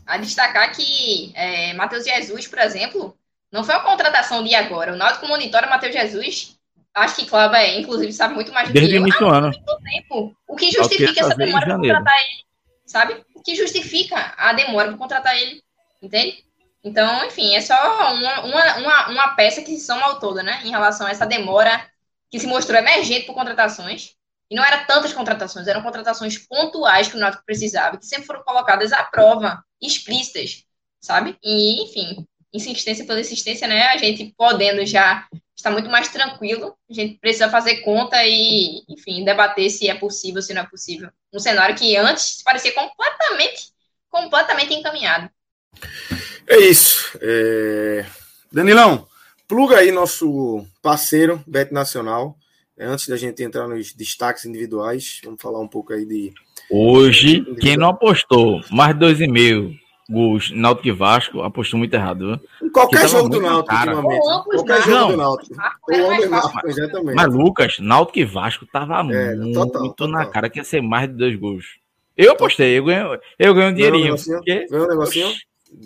A 0.06 0.18
destacar 0.18 0.74
que 0.74 1.32
é, 1.36 1.74
Matheus 1.74 2.06
Jesus, 2.06 2.48
por 2.48 2.60
exemplo, 2.60 3.16
não 3.52 3.64
foi 3.64 3.76
uma 3.76 3.84
contratação 3.84 4.44
de 4.44 4.56
agora. 4.56 4.94
O 4.94 4.98
Náutico 4.98 5.28
monitora 5.28 5.70
Matheus 5.70 5.94
Jesus. 5.94 6.58
Acho 6.94 7.16
que 7.16 7.26
Cláudio, 7.26 7.58
é, 7.58 7.80
inclusive, 7.80 8.14
sabe 8.14 8.36
muito 8.36 8.52
mais 8.54 8.68
do 8.68 8.74
Desde 8.74 8.92
que 8.92 8.98
eu. 8.98 9.02
Início 9.02 9.20
do 9.20 9.30
ano. 9.30 9.52
Tempo. 9.84 10.36
O 10.48 10.56
que 10.56 10.72
justifica 10.72 11.22
essa 11.22 11.36
demora 11.36 11.66
para 11.66 11.76
contratar 11.76 12.24
ele, 12.24 12.44
sabe? 12.86 13.26
O 13.34 13.42
que 13.42 13.56
justifica 13.56 14.34
a 14.38 14.54
demora 14.54 14.90
para 14.90 14.98
contratar 14.98 15.36
ele, 15.36 15.62
entende? 16.02 16.44
Então, 16.84 17.26
enfim, 17.26 17.56
é 17.56 17.62
só 17.62 17.76
uma, 18.14 18.42
uma, 18.42 18.78
uma, 18.78 19.10
uma 19.10 19.36
peça 19.36 19.62
que 19.62 19.76
se 19.76 19.86
soma 19.86 20.04
ao 20.04 20.20
todo, 20.20 20.44
né? 20.44 20.62
Em 20.64 20.70
relação 20.70 21.08
a 21.08 21.12
essa 21.12 21.26
demora 21.26 21.84
que 22.30 22.40
se 22.40 22.46
mostrou 22.46 22.78
emergente 22.78 23.26
por 23.26 23.34
contratações. 23.34 24.16
E 24.50 24.56
não 24.56 24.64
eram 24.64 24.86
tantas 24.86 25.14
contratações, 25.14 25.68
eram 25.68 25.82
contratações 25.82 26.38
pontuais 26.38 27.08
que 27.08 27.16
o 27.16 27.20
Náutico 27.20 27.44
precisava, 27.46 27.98
que 27.98 28.06
sempre 28.06 28.28
foram 28.28 28.44
colocadas 28.44 28.92
à 28.92 29.02
prova, 29.02 29.64
explícitas, 29.82 30.64
sabe? 31.00 31.38
E, 31.44 31.84
enfim, 31.84 32.28
insistência 32.54 33.06
pela 33.06 33.20
insistência, 33.20 33.68
né? 33.68 33.88
A 33.88 33.98
gente 33.98 34.34
podendo 34.38 34.86
já 34.86 35.28
estar 35.56 35.72
muito 35.72 35.90
mais 35.90 36.08
tranquilo, 36.10 36.76
a 36.90 36.94
gente 36.94 37.18
precisa 37.20 37.50
fazer 37.50 37.78
conta 37.78 38.18
e, 38.26 38.84
enfim, 38.88 39.24
debater 39.24 39.70
se 39.70 39.90
é 39.90 39.96
possível, 39.96 40.42
se 40.42 40.54
não 40.54 40.62
é 40.62 40.66
possível. 40.66 41.10
Um 41.34 41.40
cenário 41.40 41.76
que 41.76 41.96
antes 41.96 42.42
parecia 42.44 42.74
completamente, 42.74 43.72
completamente 44.10 44.74
encaminhado. 44.74 45.30
É 46.48 46.58
isso. 46.58 47.18
É... 47.22 48.06
Danilão, 48.52 49.08
pluga 49.48 49.78
aí 49.78 49.92
nosso 49.92 50.66
parceiro, 50.82 51.44
Bet 51.48 51.74
Nacional. 51.74 52.38
É, 52.78 52.86
antes 52.86 53.08
da 53.08 53.16
gente 53.16 53.44
entrar 53.44 53.68
nos 53.68 53.94
destaques 53.94 54.46
individuais, 54.46 55.22
vamos 55.24 55.42
falar 55.42 55.60
um 55.60 55.68
pouco 55.68 55.94
aí 55.94 56.06
de. 56.06 56.34
Hoje, 56.72 57.46
quem 57.62 57.78
não 57.78 57.90
apostou 57.90 58.62
mais 58.72 58.98
dois 58.98 59.22
e 59.22 59.28
meio 59.28 59.78
gols 60.10 60.52
Náutico 60.52 60.88
e 60.88 60.92
Vasco, 60.92 61.42
apostou 61.42 61.78
muito 61.78 61.94
errado. 61.94 62.40
Viu? 62.60 62.72
Qualquer 62.72 63.08
jogo 63.08 63.30
do 63.30 63.42
Náutico, 63.42 63.76
ultimamente. 63.76 64.22
Qualquer 64.22 64.82
jogo 64.82 64.98
não. 64.98 65.08
do 65.10 65.18
Náutico. 65.18 65.56
Náutico, 65.56 66.68
exatamente. 66.68 67.16
Mas, 67.16 67.34
Lucas, 67.34 67.80
Náutico 67.80 68.20
e 68.20 68.26
Vasco 68.26 68.66
tava 68.66 69.00
é, 69.14 69.36
muito 69.36 69.54
total, 69.54 69.82
total. 69.90 70.08
na 70.08 70.26
cara 70.26 70.50
que 70.50 70.60
ia 70.60 70.64
ser 70.64 70.82
mais 70.82 71.10
de 71.10 71.16
dois 71.16 71.36
gols. 71.36 71.66
Eu 72.16 72.34
apostei, 72.34 72.78
eu 72.78 72.86
ganhei, 72.86 73.20
eu 73.40 73.54
ganhei 73.54 73.72
um 73.72 73.74
dinheirinho. 73.74 74.18
Foi 74.18 74.36
um 74.36 74.38
negocinho? 74.40 74.68
Porque... 74.68 74.76
um 74.76 74.88
negocinho? 74.88 75.34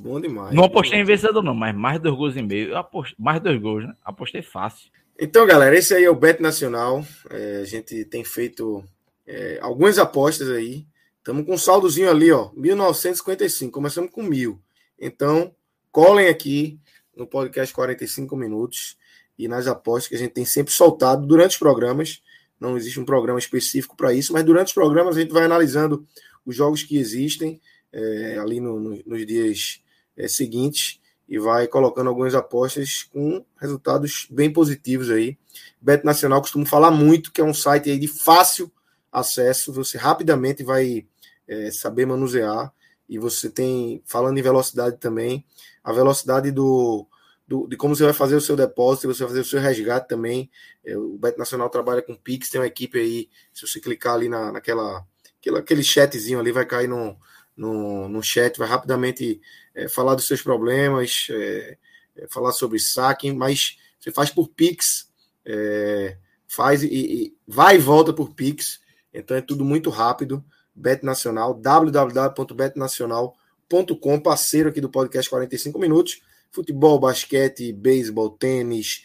Bom 0.02 0.20
demais. 0.20 0.54
Não 0.54 0.66
apostei 0.66 1.00
em 1.00 1.06
vencedor, 1.06 1.42
não, 1.42 1.54
mas 1.54 1.74
mais 1.74 2.00
dois 2.00 2.16
gols 2.16 2.36
e 2.36 2.42
meio. 2.42 2.70
Eu 2.70 2.78
apostei, 2.78 3.16
mais 3.18 3.42
dois 3.42 3.60
gols, 3.60 3.86
né? 3.86 3.94
Apostei 4.04 4.42
fácil. 4.42 4.90
Então, 5.20 5.48
galera, 5.48 5.76
esse 5.76 5.94
aí 5.94 6.04
é 6.04 6.10
o 6.10 6.16
Bet 6.16 6.42
Nacional. 6.42 7.04
É, 7.30 7.62
a 7.62 7.66
gente 7.66 8.04
tem 8.06 8.24
feito 8.24 8.84
é, 9.26 9.58
algumas 9.62 9.98
apostas 9.98 10.50
aí. 10.50 10.86
Estamos 11.28 11.46
com 11.46 11.56
um 11.56 11.58
saldozinho 11.58 12.10
ali, 12.10 12.32
ó, 12.32 12.52
1955. 12.56 13.70
Começamos 13.70 14.10
com 14.12 14.24
mil. 14.24 14.62
Então, 14.98 15.54
colhem 15.92 16.30
aqui 16.30 16.80
no 17.14 17.28
podcast 17.28 17.76
45 17.76 18.34
minutos 18.38 18.98
e 19.38 19.46
nas 19.46 19.68
apostas 19.68 20.08
que 20.08 20.16
a 20.16 20.18
gente 20.18 20.32
tem 20.32 20.46
sempre 20.46 20.74
soltado 20.74 21.28
durante 21.28 21.52
os 21.52 21.58
programas. 21.58 22.24
Não 22.58 22.78
existe 22.78 22.98
um 22.98 23.04
programa 23.04 23.38
específico 23.38 23.98
para 23.98 24.14
isso, 24.14 24.32
mas 24.32 24.46
durante 24.46 24.68
os 24.68 24.74
programas 24.74 25.18
a 25.18 25.20
gente 25.20 25.34
vai 25.34 25.44
analisando 25.44 26.08
os 26.46 26.56
jogos 26.56 26.84
que 26.84 26.98
existem 26.98 27.60
é, 27.92 28.38
ali 28.40 28.62
no, 28.62 28.80
no, 28.80 29.04
nos 29.06 29.28
dias 29.28 29.82
é, 30.16 30.30
seguintes 30.30 31.02
e 31.28 31.38
vai 31.38 31.68
colocando 31.68 32.08
algumas 32.08 32.36
apostas 32.36 33.04
com 33.04 33.44
resultados 33.60 34.28
bem 34.32 34.50
positivos 34.50 35.12
aí. 35.12 35.38
Bet 35.82 36.06
Nacional 36.06 36.40
costumo 36.40 36.66
falar 36.66 36.92
muito 36.92 37.34
que 37.34 37.42
é 37.42 37.44
um 37.44 37.54
site 37.54 37.92
aí 37.92 38.00
de 38.00 38.08
fácil 38.08 38.72
acesso, 39.12 39.74
você 39.74 39.98
rapidamente 39.98 40.64
vai 40.64 41.06
é, 41.48 41.72
saber 41.72 42.06
manusear 42.06 42.74
e 43.08 43.18
você 43.18 43.50
tem, 43.50 44.02
falando 44.06 44.38
em 44.38 44.42
velocidade 44.42 44.98
também, 44.98 45.46
a 45.84 45.94
velocidade 45.94 46.52
do, 46.52 47.08
do, 47.48 47.68
de 47.68 47.78
como 47.78 47.96
você 47.96 48.04
vai 48.04 48.14
fazer 48.14 48.36
o 48.36 48.42
seu 48.42 48.56
depósito, 48.56 49.08
você 49.08 49.24
vai 49.24 49.30
fazer 49.30 49.42
o 49.42 49.46
seu 49.46 49.60
resgate 49.60 50.08
também. 50.08 50.52
É, 50.84 50.98
o 50.98 51.18
Bet 51.18 51.38
Nacional 51.38 51.70
trabalha 51.70 52.02
com 52.02 52.16
Pix, 52.16 52.50
tem 52.50 52.60
uma 52.60 52.68
equipe 52.68 53.00
aí, 53.00 53.30
se 53.54 53.66
você 53.66 53.80
clicar 53.80 54.16
ali 54.16 54.28
na, 54.28 54.52
naquela 54.52 55.06
aquele, 55.40 55.58
aquele 55.58 55.84
chatzinho 55.84 56.40
ali, 56.40 56.52
vai 56.52 56.66
cair 56.66 56.88
no, 56.88 57.18
no, 57.56 58.10
no 58.10 58.22
chat, 58.22 58.58
vai 58.58 58.68
rapidamente 58.68 59.42
é, 59.74 59.88
falar 59.88 60.16
dos 60.16 60.28
seus 60.28 60.42
problemas, 60.42 61.28
é, 61.32 61.78
é, 62.18 62.28
falar 62.28 62.52
sobre 62.52 62.80
saque, 62.80 63.32
mas 63.32 63.78
você 64.00 64.12
faz 64.12 64.30
por 64.30 64.50
Pix, 64.50 65.10
é, 65.46 66.18
faz 66.48 66.84
e, 66.84 66.88
e, 66.88 67.38
vai 67.48 67.76
e 67.76 67.80
volta 67.80 68.12
por 68.12 68.34
Pix, 68.34 68.82
então 69.14 69.38
é 69.38 69.42
tudo 69.42 69.64
muito 69.64 69.90
rápido. 69.90 70.44
Bet 70.78 71.04
Nacional, 71.04 71.56
www.betnacional.com, 71.56 74.20
parceiro 74.22 74.70
aqui 74.70 74.80
do 74.80 74.90
podcast 74.90 75.30
45 75.30 75.78
minutos. 75.80 76.22
Futebol, 76.52 77.00
basquete, 77.00 77.74
beisebol, 77.74 78.30
tênis, 78.30 79.04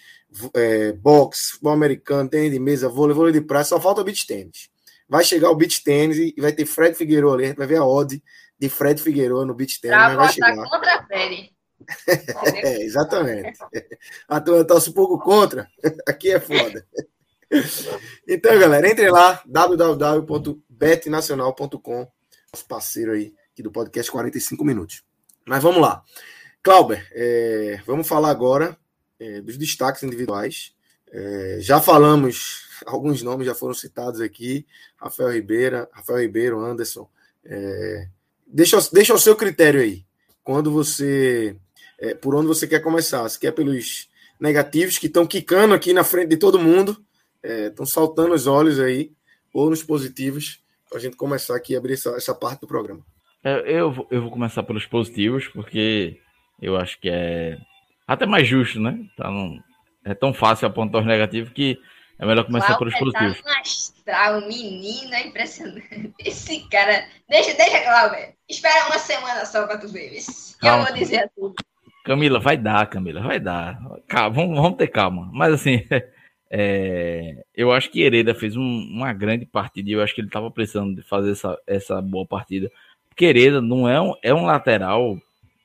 é, 0.54 0.92
boxe, 0.92 1.52
futebol 1.52 1.72
americano, 1.72 2.28
tênis 2.28 2.52
de 2.52 2.58
mesa, 2.58 2.86
vôlei, 2.88 3.14
vôlei 3.14 3.32
de 3.32 3.40
praia, 3.40 3.64
só 3.64 3.80
falta 3.80 4.04
beach 4.04 4.26
tênis. 4.26 4.68
Vai 5.08 5.24
chegar 5.24 5.50
o 5.50 5.56
beach 5.56 5.82
tênis 5.82 6.18
e 6.18 6.34
vai 6.38 6.52
ter 6.52 6.66
Fred 6.66 6.94
Figueiredo 6.94 7.32
ali, 7.32 7.44
a 7.44 7.46
gente 7.48 7.56
vai 7.56 7.66
ver 7.66 7.78
a 7.78 7.84
odd 7.84 8.22
de 8.58 8.68
Fred 8.68 9.02
Figueiredo 9.02 9.44
no 9.44 9.54
beat 9.54 9.80
tênis. 9.80 9.96
Pra 9.96 10.14
vai 10.14 10.32
chegar. 10.32 10.68
contra 10.68 10.94
a 10.94 11.06
série. 11.06 11.50
é, 12.62 12.82
exatamente. 12.82 13.58
A 14.28 14.40
turma 14.40 14.64
torce 14.64 14.90
um 14.90 14.92
pouco 14.92 15.18
contra. 15.18 15.68
Aqui 16.06 16.30
é 16.30 16.40
foda. 16.40 16.86
Então, 18.26 18.59
galera, 18.59 18.88
entre 18.88 19.11
lá, 19.11 19.42
www.betnacional.com, 19.44 22.09
nosso 22.53 22.66
parceiro 22.66 23.12
aí 23.12 23.34
aqui 23.53 23.62
do 23.62 23.70
podcast 23.70 24.11
45 24.11 24.64
minutos. 24.64 25.05
Mas 25.46 25.62
vamos 25.62 25.82
lá. 25.82 26.03
Clauber, 26.62 27.07
é, 27.12 27.80
vamos 27.84 28.09
falar 28.09 28.30
agora 28.30 28.76
é, 29.18 29.40
dos 29.40 29.59
destaques 29.59 30.03
individuais. 30.03 30.74
É, 31.11 31.59
já 31.61 31.80
falamos, 31.80 32.66
alguns 32.86 33.22
nomes 33.22 33.46
já 33.46 33.55
foram 33.55 33.74
citados 33.74 34.20
aqui: 34.20 34.66
Rafael 34.96 35.32
Ribeira, 35.32 35.88
Rafael 35.92 36.20
Ribeiro, 36.20 36.61
Anderson, 36.61 37.09
é, 37.44 38.09
deixa, 38.46 38.78
deixa 38.92 39.14
o 39.14 39.18
seu 39.18 39.36
critério 39.36 39.80
aí. 39.80 40.05
Quando 40.42 40.70
você. 40.70 41.57
É, 41.98 42.14
por 42.14 42.34
onde 42.34 42.48
você 42.48 42.66
quer 42.66 42.80
começar? 42.80 43.28
Se 43.28 43.38
quer 43.38 43.53
pelos 43.53 44.09
negativos 44.40 44.98
que 44.98 45.07
estão 45.07 45.26
quicando 45.26 45.74
aqui 45.74 45.92
na 45.92 46.03
frente 46.03 46.30
de 46.30 46.36
todo 46.36 46.59
mundo, 46.59 47.05
estão 47.43 47.84
é, 47.84 47.88
saltando 47.88 48.34
os 48.34 48.47
olhos 48.47 48.78
aí, 48.78 49.12
ou 49.53 49.70
nos 49.70 49.82
positivos, 49.82 50.62
para 50.88 50.99
a 50.99 51.01
gente 51.01 51.16
começar 51.16 51.57
aqui 51.57 51.74
a 51.74 51.78
abrir 51.78 51.95
essa, 51.95 52.11
essa 52.11 52.34
parte 52.34 52.61
do 52.61 52.66
programa. 52.66 53.05
É, 53.45 53.61
eu, 53.66 54.07
eu 54.11 54.22
vou 54.22 54.30
começar 54.30 54.62
pelos 54.62 54.86
positivos, 54.86 55.49
porque 55.49 56.20
eu 56.61 56.76
acho 56.76 57.01
que 57.01 57.09
é 57.09 57.59
até 58.07 58.26
mais 58.26 58.47
justo, 58.47 58.80
né? 58.80 58.99
Tá 59.16 59.30
num, 59.30 59.59
é 60.05 60.14
tão 60.14 60.32
fácil 60.32 60.66
apontar 60.68 61.01
os 61.01 61.07
negativos 61.07 61.53
que 61.53 61.78
é 62.18 62.26
melhor 62.26 62.45
começar 62.45 62.76
pelos 62.78 62.97
positivos. 62.97 63.40
Tá 63.40 63.51
um 63.51 63.61
astral, 63.61 64.40
menino, 64.43 65.12
é 65.12 65.26
impressionante. 65.26 66.12
Esse 66.18 66.68
cara. 66.68 67.05
Deixa, 67.28 67.55
deixa, 67.55 67.82
Cláudio. 67.82 68.34
Espera 68.49 68.86
uma 68.86 68.99
semana 68.99 69.45
só 69.45 69.66
pra 69.66 69.78
tu 69.78 69.88
ver. 69.88 70.12
Eu 70.62 70.84
vou 70.84 70.95
dizer 70.95 71.30
tudo. 71.34 71.55
Camila, 72.05 72.40
vai 72.40 72.57
dar, 72.57 72.86
Camila, 72.86 73.22
vai 73.22 73.40
dar. 73.40 73.78
Calma, 74.09 74.34
vamos, 74.34 74.57
vamos 74.57 74.76
ter 74.76 74.88
calma. 74.88 75.30
Mas 75.32 75.55
assim, 75.55 75.84
É, 76.55 77.46
eu 77.55 77.72
acho 77.72 77.90
que 77.90 78.03
Hereda 78.03 78.34
fez 78.34 78.59
um, 78.59 78.61
uma 78.61 79.11
grande 79.14 79.46
partida 79.46 79.88
e 79.88 79.94
eu 79.94 80.03
acho 80.03 80.14
que 80.14 80.20
ele 80.20 80.28
estava 80.28 80.50
precisando 80.50 80.94
de 80.94 81.03
fazer 81.03 81.30
essa, 81.30 81.59
essa 81.66 82.03
boa 82.03 82.26
partida. 82.26 82.70
Porque 83.09 83.24
Hereda 83.24 83.62
não 83.62 83.88
é 83.88 83.98
um, 83.98 84.14
é 84.22 84.34
um 84.34 84.44
lateral. 84.44 85.16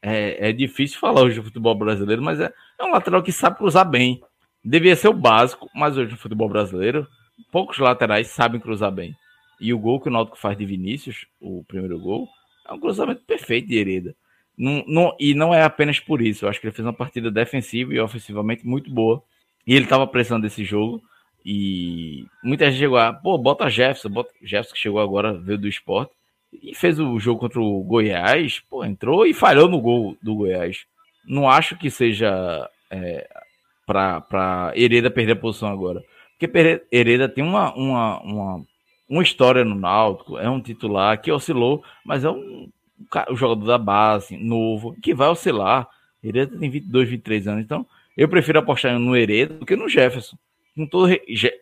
É, 0.02 0.50
é 0.50 0.54
difícil 0.54 0.98
falar 0.98 1.24
hoje 1.24 1.36
do 1.36 1.44
futebol 1.44 1.76
brasileiro, 1.76 2.22
mas 2.22 2.40
é, 2.40 2.54
é 2.80 2.84
um 2.86 2.92
lateral 2.92 3.22
que 3.22 3.34
sabe 3.34 3.58
cruzar 3.58 3.90
bem. 3.90 4.22
Devia 4.64 4.96
ser 4.96 5.10
o 5.10 5.14
básico, 5.14 5.70
mas 5.76 5.98
hoje 5.98 6.12
no 6.12 6.18
futebol 6.18 6.48
brasileiro, 6.48 7.06
poucos 7.52 7.78
laterais 7.80 8.28
sabem 8.28 8.62
cruzar 8.62 8.92
bem. 8.92 9.14
E 9.60 9.74
o 9.74 9.80
gol 9.80 10.00
que 10.00 10.08
o 10.08 10.12
Náutico 10.12 10.38
faz 10.38 10.58
de 10.58 10.66
Vinícius, 10.66 11.26
o 11.42 11.66
primeiro 11.66 12.00
gol, 12.00 12.30
é 12.66 12.72
um 12.72 12.80
cruzamento 12.80 13.24
perfeito 13.24 13.68
de 13.68 13.78
Hereda. 13.78 14.16
Não, 14.58 14.84
não, 14.88 15.16
e 15.20 15.34
não 15.34 15.54
é 15.54 15.64
apenas 15.64 16.00
por 16.00 16.22
isso. 16.22 16.46
Eu 16.46 16.50
acho 16.50 16.62
que 16.62 16.68
ele 16.68 16.76
fez 16.76 16.86
uma 16.86 16.94
partida 16.94 17.30
defensiva 17.30 17.94
e 17.94 18.00
ofensivamente 18.00 18.66
muito 18.66 18.90
boa. 18.90 19.22
E 19.68 19.76
ele 19.76 19.84
estava 19.84 20.08
pressionando 20.08 20.48
esse 20.48 20.64
jogo. 20.64 21.04
E 21.46 22.26
muita 22.42 22.72
gente 22.72 22.80
chegou 22.80 22.98
a, 22.98 23.12
pô, 23.12 23.38
bota 23.38 23.70
Jefferson, 23.70 24.10
bota 24.10 24.34
Jefferson 24.42 24.74
que 24.74 24.80
chegou 24.80 25.02
agora, 25.02 25.34
veio 25.34 25.58
do 25.58 25.68
esporte. 25.68 26.12
E 26.64 26.74
fez 26.74 26.98
o 26.98 27.20
jogo 27.20 27.42
contra 27.42 27.60
o 27.60 27.84
Goiás, 27.84 28.62
pô, 28.70 28.86
entrou 28.86 29.26
e 29.26 29.34
falhou 29.34 29.68
no 29.68 29.82
gol 29.82 30.18
do 30.22 30.36
Goiás. 30.36 30.86
Não 31.26 31.50
acho 31.50 31.78
que 31.78 31.90
seja 31.90 32.70
é, 32.90 33.28
para 33.86 34.72
Hereda 34.74 35.12
perder 35.12 35.34
a 35.34 35.36
posição 35.36 35.70
agora. 35.70 36.02
Porque 36.40 36.86
Hereda 36.90 37.28
tem 37.28 37.44
uma, 37.44 37.74
uma, 37.76 38.22
uma, 38.22 38.66
uma 39.10 39.24
história 39.24 39.66
no 39.66 39.76
Náutico, 39.76 40.38
é 40.38 40.50
um 40.50 40.62
titular 40.62 41.20
que 41.22 41.32
oscilou, 41.32 41.84
mas 42.06 42.24
é 42.24 42.30
um, 42.30 42.70
um 43.30 43.36
jogador 43.36 43.66
da 43.66 43.78
base, 43.78 44.38
novo, 44.38 44.96
que 45.02 45.14
vai 45.14 45.28
oscilar. 45.28 45.88
Hereda 46.24 46.58
tem 46.58 46.70
22, 46.70 47.10
23 47.10 47.48
anos, 47.50 47.66
então 47.66 47.86
eu 48.18 48.28
prefiro 48.28 48.58
apostar 48.58 48.98
no 48.98 49.16
Hereda 49.16 49.54
do 49.54 49.66
que 49.66 49.76
no 49.76 49.88
Jefferson. 49.88 50.36
Com 50.76 50.88
todo, 50.88 51.10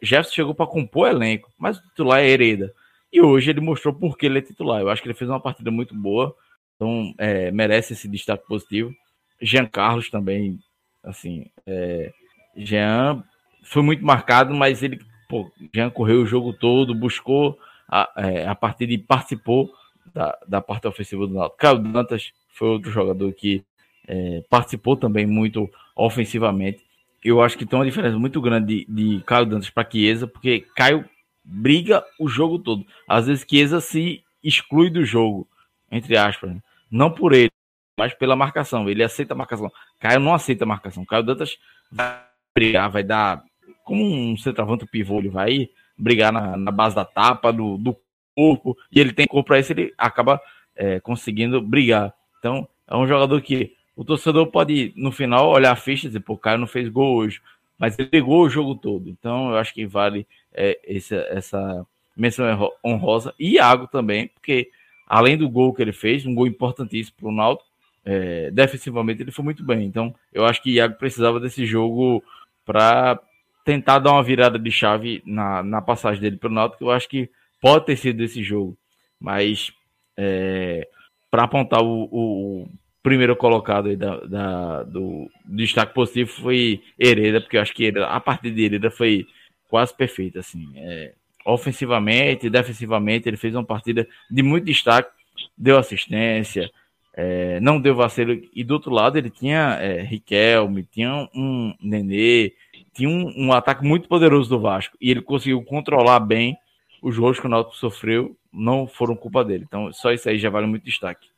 Jefferson 0.02 0.34
chegou 0.34 0.56
para 0.56 0.66
compor 0.66 1.10
elenco, 1.10 1.52
mas 1.60 1.78
o 1.78 1.82
titular 1.82 2.22
é 2.22 2.30
Hereda. 2.30 2.74
E 3.12 3.22
hoje 3.22 3.50
ele 3.50 3.62
mostrou 3.62 3.94
por 3.94 4.18
que 4.18 4.26
ele 4.26 4.40
é 4.40 4.42
titular. 4.42 4.82
Eu 4.82 4.90
acho 4.90 5.02
que 5.02 5.08
ele 5.08 5.14
fez 5.14 5.30
uma 5.30 5.40
partida 5.40 5.70
muito 5.70 5.94
boa, 5.94 6.36
então 6.76 7.14
é, 7.18 7.52
merece 7.52 7.94
esse 7.94 8.08
destaque 8.08 8.48
positivo. 8.48 8.94
Jean 9.42 9.66
Carlos 9.66 10.10
também, 10.10 10.60
assim, 11.04 11.46
é, 11.68 12.12
Jean 12.56 13.24
foi 13.64 13.82
muito 13.82 14.06
marcado, 14.06 14.54
mas 14.54 14.82
ele, 14.82 15.00
pô, 15.30 15.52
Jean 15.74 15.90
correu 15.90 16.22
o 16.22 16.26
jogo 16.26 16.54
todo, 16.54 16.96
buscou 16.96 17.58
a, 17.88 18.10
é, 18.18 18.48
a 18.48 18.56
partida 18.56 18.94
e 18.94 18.98
participou 18.98 19.72
da, 20.14 20.38
da 20.48 20.62
parte 20.62 20.88
ofensiva 20.88 21.28
do 21.28 21.34
Náutico. 21.34 21.58
Caio 21.58 21.80
Dantas 21.80 22.32
foi 22.50 22.70
outro 22.70 22.92
jogador 22.92 23.32
que 23.34 23.64
é, 24.08 24.44
participou 24.50 24.96
também 24.96 25.26
muito 25.26 25.70
ofensivamente. 25.96 26.84
Eu 27.24 27.42
acho 27.42 27.58
que 27.58 27.66
tem 27.66 27.78
uma 27.78 27.86
diferença 27.86 28.18
muito 28.18 28.40
grande 28.40 28.86
de, 28.86 29.18
de 29.18 29.24
Caio 29.24 29.46
Dantas 29.46 29.70
para 29.70 29.90
Chiesa, 29.90 30.28
porque 30.28 30.66
Caio 30.76 31.06
briga 31.44 32.04
o 32.20 32.28
jogo 32.28 32.60
todo. 32.60 32.86
Às 33.08 33.28
vezes 33.28 33.46
Chiesa 33.50 33.82
se 33.82 34.24
exclui 34.44 34.90
do 34.90 35.04
jogo, 35.04 35.48
entre 35.92 36.16
aspas. 36.18 36.52
Né? 36.52 36.62
Não 36.90 37.10
por 37.10 37.34
ele, 37.34 37.52
mas 37.98 38.14
pela 38.14 38.36
marcação. 38.36 38.90
Ele 38.90 39.04
aceita 39.04 39.34
a 39.34 39.38
marcação. 39.38 39.72
Caio 40.00 40.20
não 40.20 40.34
aceita 40.34 40.64
a 40.64 40.68
marcação. 40.68 41.06
Caio 41.06 41.24
Dantas 41.24 41.58
vai 41.92 42.24
brigar, 42.54 42.90
vai 42.90 43.04
dar 43.04 43.44
como 43.84 44.04
um 44.04 44.36
centroavante 44.38 44.86
pivô, 44.86 45.20
ele 45.20 45.30
vai 45.30 45.70
brigar 45.98 46.32
na, 46.32 46.58
na 46.58 46.72
base 46.72 46.96
da 46.96 47.06
tapa, 47.06 47.54
do, 47.54 47.78
do 47.78 47.96
corpo, 48.36 48.78
e 48.92 49.00
ele 49.00 49.14
tem 49.14 49.28
corpo 49.28 49.48
para 49.48 49.60
isso, 49.60 49.72
ele 49.72 49.94
acaba 49.98 50.42
é, 50.76 51.00
conseguindo 51.00 51.62
brigar. 51.62 52.14
Então, 52.40 52.68
é 52.88 52.96
um 52.96 53.08
jogador 53.08 53.42
que 53.42 53.74
o 53.96 54.04
torcedor 54.04 54.48
pode, 54.48 54.94
no 54.96 55.12
final, 55.12 55.50
olhar 55.50 55.72
a 55.72 55.76
ficha 55.76 56.06
e 56.06 56.10
dizer, 56.10 56.20
pô, 56.20 56.34
o 56.34 56.38
cara 56.38 56.58
não 56.58 56.68
fez 56.68 56.90
gol 56.90 57.16
hoje, 57.16 57.42
mas 57.78 57.98
ele 57.98 58.10
pegou 58.10 58.44
o 58.44 58.50
jogo 58.50 58.76
todo. 58.76 59.10
Então, 59.10 59.52
eu 59.52 59.58
acho 59.58 59.74
que 59.74 59.86
vale 59.86 60.28
é, 60.54 60.80
esse, 60.84 61.16
essa 61.16 61.86
menção 62.16 62.46
honrosa. 62.84 63.34
E 63.40 63.54
Iago 63.54 63.88
também, 63.88 64.28
porque 64.28 64.70
além 65.08 65.38
do 65.38 65.50
gol 65.50 65.74
que 65.74 65.82
ele 65.82 65.94
fez, 65.94 66.26
um 66.26 66.36
gol 66.36 66.48
importantíssimo 66.48 67.16
para 67.18 67.30
o 67.30 67.32
Náutico, 67.32 67.70
é, 68.04 68.52
defensivamente 68.52 69.22
ele 69.22 69.32
foi 69.32 69.44
muito 69.44 69.64
bem. 69.64 69.86
Então, 69.86 70.14
eu 70.34 70.46
acho 70.46 70.62
que 70.62 70.72
Iago 70.72 70.96
precisava 70.96 71.40
desse 71.40 71.66
jogo 71.66 72.24
para 72.66 73.20
tentar 73.64 74.00
dar 74.00 74.12
uma 74.12 74.24
virada 74.24 74.60
de 74.60 74.72
chave 74.72 75.24
na, 75.26 75.64
na 75.64 75.82
passagem 75.82 76.22
dele 76.22 76.38
para 76.38 76.50
o 76.50 76.54
Náutico, 76.54 76.84
eu 76.84 76.92
acho 76.92 77.10
que 77.10 77.30
pode 77.60 77.86
ter 77.86 77.98
sido 77.98 78.24
esse 78.24 78.44
jogo. 78.44 78.78
Mas 79.20 79.72
é, 80.16 80.88
para 81.32 81.44
apontar 81.44 81.82
o, 81.82 82.08
o, 82.12 82.70
primeiro 83.06 83.36
colocado 83.36 83.88
aí 83.88 83.96
da, 83.96 84.18
da, 84.22 84.84
do, 84.84 85.30
destaque 85.46 85.94
positivo 85.94 86.32
foi 86.42 86.82
Hereda, 87.00 87.40
porque 87.40 87.56
eu 87.56 87.62
acho 87.62 87.72
que 87.72 87.84
Hereda, 87.84 88.08
a 88.08 88.20
partida 88.20 88.56
de 88.56 88.64
Hereda 88.64 88.90
foi 88.90 89.28
quase 89.70 89.96
perfeita. 89.96 90.40
Assim, 90.40 90.74
é, 90.76 91.14
ofensivamente, 91.46 92.50
defensivamente, 92.50 93.30
ele 93.30 93.38
fez 93.38 93.54
uma 93.54 93.64
partida 93.64 94.08
de 94.28 94.42
muito 94.42 94.66
destaque, 94.66 95.12
deu 95.56 95.78
assistência, 95.78 96.68
é, 97.14 97.60
não 97.60 97.80
deu 97.80 97.94
vacilo. 97.94 98.42
E 98.52 98.64
do 98.64 98.74
outro 98.74 98.92
lado, 98.92 99.20
ele 99.20 99.30
tinha 99.30 99.78
é, 99.80 100.02
Riquelme, 100.02 100.84
tinha 100.92 101.30
um 101.36 101.76
Nenê, 101.80 102.54
tinha 102.92 103.08
um, 103.08 103.50
um, 103.50 103.54
ataque 103.54 103.86
muito 103.86 104.10
poderoso 104.10 104.50
do 104.50 104.60
Vasco. 104.60 104.98
E 105.00 105.12
ele 105.12 105.22
conseguiu 105.22 105.62
controlar 105.62 106.22
bem 106.22 106.58
os 107.04 107.20
gols 107.20 107.40
que 107.40 107.46
o 107.46 107.50
Náutico 107.50 107.76
sofreu, 107.76 108.36
não 108.52 108.88
foram 108.88 109.16
culpa 109.16 109.46
dele. 109.46 109.66
Então, 109.68 109.94
só 109.94 110.12
isso 110.12 110.28
aí 110.28 110.40
já 110.40 110.50
vale 110.50 110.66
muito 110.66 110.84
destaque. 110.84 111.35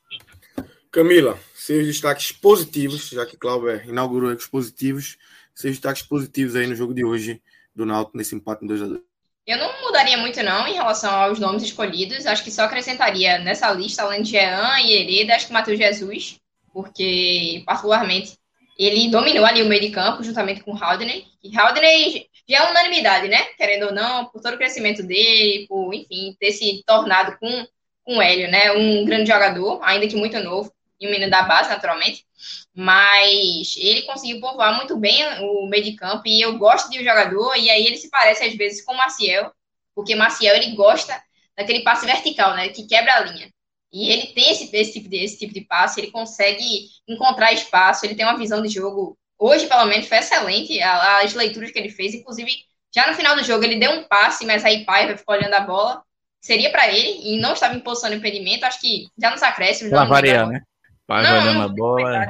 Camila, 0.97 1.39
seus 1.53 1.85
destaques 1.85 2.31
positivos, 2.31 3.09
já 3.09 3.23
que 3.23 3.37
Cláudio 3.37 3.87
inaugurou 3.87 4.33
os 4.33 4.47
positivos, 4.47 5.15
seus 5.53 5.73
destaques 5.73 6.01
positivos 6.01 6.55
aí 6.55 6.65
no 6.65 6.75
jogo 6.75 6.91
de 6.91 7.05
hoje 7.05 7.39
do 7.75 7.85
Náutico 7.85 8.17
nesse 8.17 8.33
empate 8.33 8.65
em 8.65 8.67
2 8.67 8.81
a 8.81 8.85
2 8.87 9.01
eu 9.45 9.57
não 9.59 9.81
mudaria 9.83 10.17
muito, 10.17 10.41
não, 10.41 10.67
em 10.67 10.73
relação 10.73 11.13
aos 11.13 11.39
nomes 11.39 11.61
escolhidos. 11.61 12.25
Acho 12.25 12.43
que 12.43 12.51
só 12.51 12.63
acrescentaria 12.63 13.37
nessa 13.37 13.71
lista, 13.71 14.01
além 14.01 14.23
de 14.23 14.31
Jean 14.31 14.79
e 14.81 14.91
Hereda, 14.91 15.35
acho 15.35 15.47
que 15.47 15.53
Matheus 15.53 15.77
Jesus, 15.77 16.39
porque, 16.73 17.63
particularmente, 17.65 18.35
ele 18.77 19.09
dominou 19.09 19.45
ali 19.45 19.61
o 19.61 19.67
meio 19.67 19.81
de 19.81 19.91
campo, 19.91 20.23
juntamente 20.23 20.61
com 20.61 20.73
o 20.73 20.83
Haldner. 20.83 21.23
E 21.41 21.57
Haldner 21.57 22.25
já 22.49 22.57
é 22.57 22.71
unanimidade, 22.71 23.29
né? 23.29 23.41
Querendo 23.55 23.85
ou 23.85 23.93
não, 23.93 24.25
por 24.25 24.41
todo 24.41 24.55
o 24.55 24.57
crescimento 24.57 25.01
dele, 25.01 25.65
por, 25.69 25.93
enfim, 25.93 26.35
ter 26.37 26.51
se 26.51 26.83
tornado 26.85 27.37
com, 27.39 27.67
com 28.03 28.17
o 28.17 28.21
Hélio, 28.21 28.51
né? 28.51 28.73
Um 28.73 29.05
grande 29.05 29.29
jogador, 29.31 29.79
ainda 29.81 30.07
que 30.09 30.15
muito 30.17 30.37
novo, 30.43 30.73
e 30.99 31.07
um 31.07 31.11
menino 31.11 31.31
da 31.31 31.43
base, 31.43 31.69
naturalmente. 31.69 32.25
Mas 32.73 33.75
ele 33.77 34.03
conseguiu 34.03 34.39
povoar 34.39 34.75
muito 34.75 34.97
bem 34.97 35.23
o 35.41 35.67
meio 35.67 35.83
de 35.83 35.93
campo 35.93 36.23
e 36.25 36.41
eu 36.41 36.57
gosto 36.57 36.89
de 36.89 36.99
um 36.99 37.03
jogador, 37.03 37.55
e 37.55 37.69
aí 37.69 37.85
ele 37.85 37.97
se 37.97 38.09
parece 38.09 38.43
às 38.43 38.55
vezes 38.55 38.83
com 38.83 38.93
o 38.93 38.97
Maciel, 38.97 39.51
porque 39.95 40.15
Maciel 40.15 40.55
ele 40.55 40.75
gosta 40.75 41.21
daquele 41.55 41.81
passe 41.81 42.05
vertical, 42.05 42.55
né, 42.55 42.69
que 42.69 42.87
quebra 42.87 43.15
a 43.15 43.19
linha. 43.21 43.51
E 43.91 44.11
ele 44.11 44.27
tem 44.27 44.51
esse, 44.51 44.69
esse, 44.75 44.93
tipo 44.93 45.09
de, 45.09 45.17
esse 45.17 45.39
tipo 45.39 45.53
de 45.53 45.61
passe, 45.61 45.99
ele 45.99 46.11
consegue 46.11 46.87
encontrar 47.07 47.53
espaço, 47.53 48.05
ele 48.05 48.15
tem 48.15 48.25
uma 48.25 48.37
visão 48.37 48.61
de 48.61 48.69
jogo. 48.69 49.17
Hoje, 49.39 49.65
pelo 49.65 49.85
menos, 49.85 50.07
foi 50.07 50.17
excelente 50.17 50.79
as 50.81 51.33
leituras 51.33 51.71
que 51.71 51.79
ele 51.79 51.89
fez. 51.89 52.13
Inclusive, 52.13 52.51
já 52.93 53.07
no 53.07 53.15
final 53.15 53.35
do 53.35 53.43
jogo, 53.43 53.63
ele 53.63 53.79
deu 53.79 53.91
um 53.91 54.03
passe, 54.03 54.45
mas 54.45 54.65
aí 54.65 54.83
Paiva 54.83 55.17
ficou 55.17 55.35
olhando 55.35 55.53
a 55.53 55.61
bola. 55.61 56.03
Seria 56.41 56.69
para 56.69 56.91
ele, 56.91 57.33
e 57.33 57.39
não 57.39 57.53
estava 57.53 57.75
em 57.75 57.79
posição 57.79 58.09
de 58.09 58.17
impedimento. 58.17 58.65
Acho 58.65 58.79
que 58.79 59.07
já 59.17 59.31
nos 59.31 59.41
acréscimos. 59.41 59.91
Para 59.91 60.05
variar, 60.05 60.47
né? 60.47 60.61
Pai 61.07 61.23
não, 61.23 61.61
a 61.61 61.67
bola. 61.69 62.27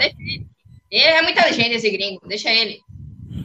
Ele 0.89 1.03
é 1.03 1.21
muito 1.23 1.37
inteligente, 1.37 1.75
esse 1.75 1.89
gringo, 1.89 2.21
deixa 2.27 2.49
ele. 2.49 2.79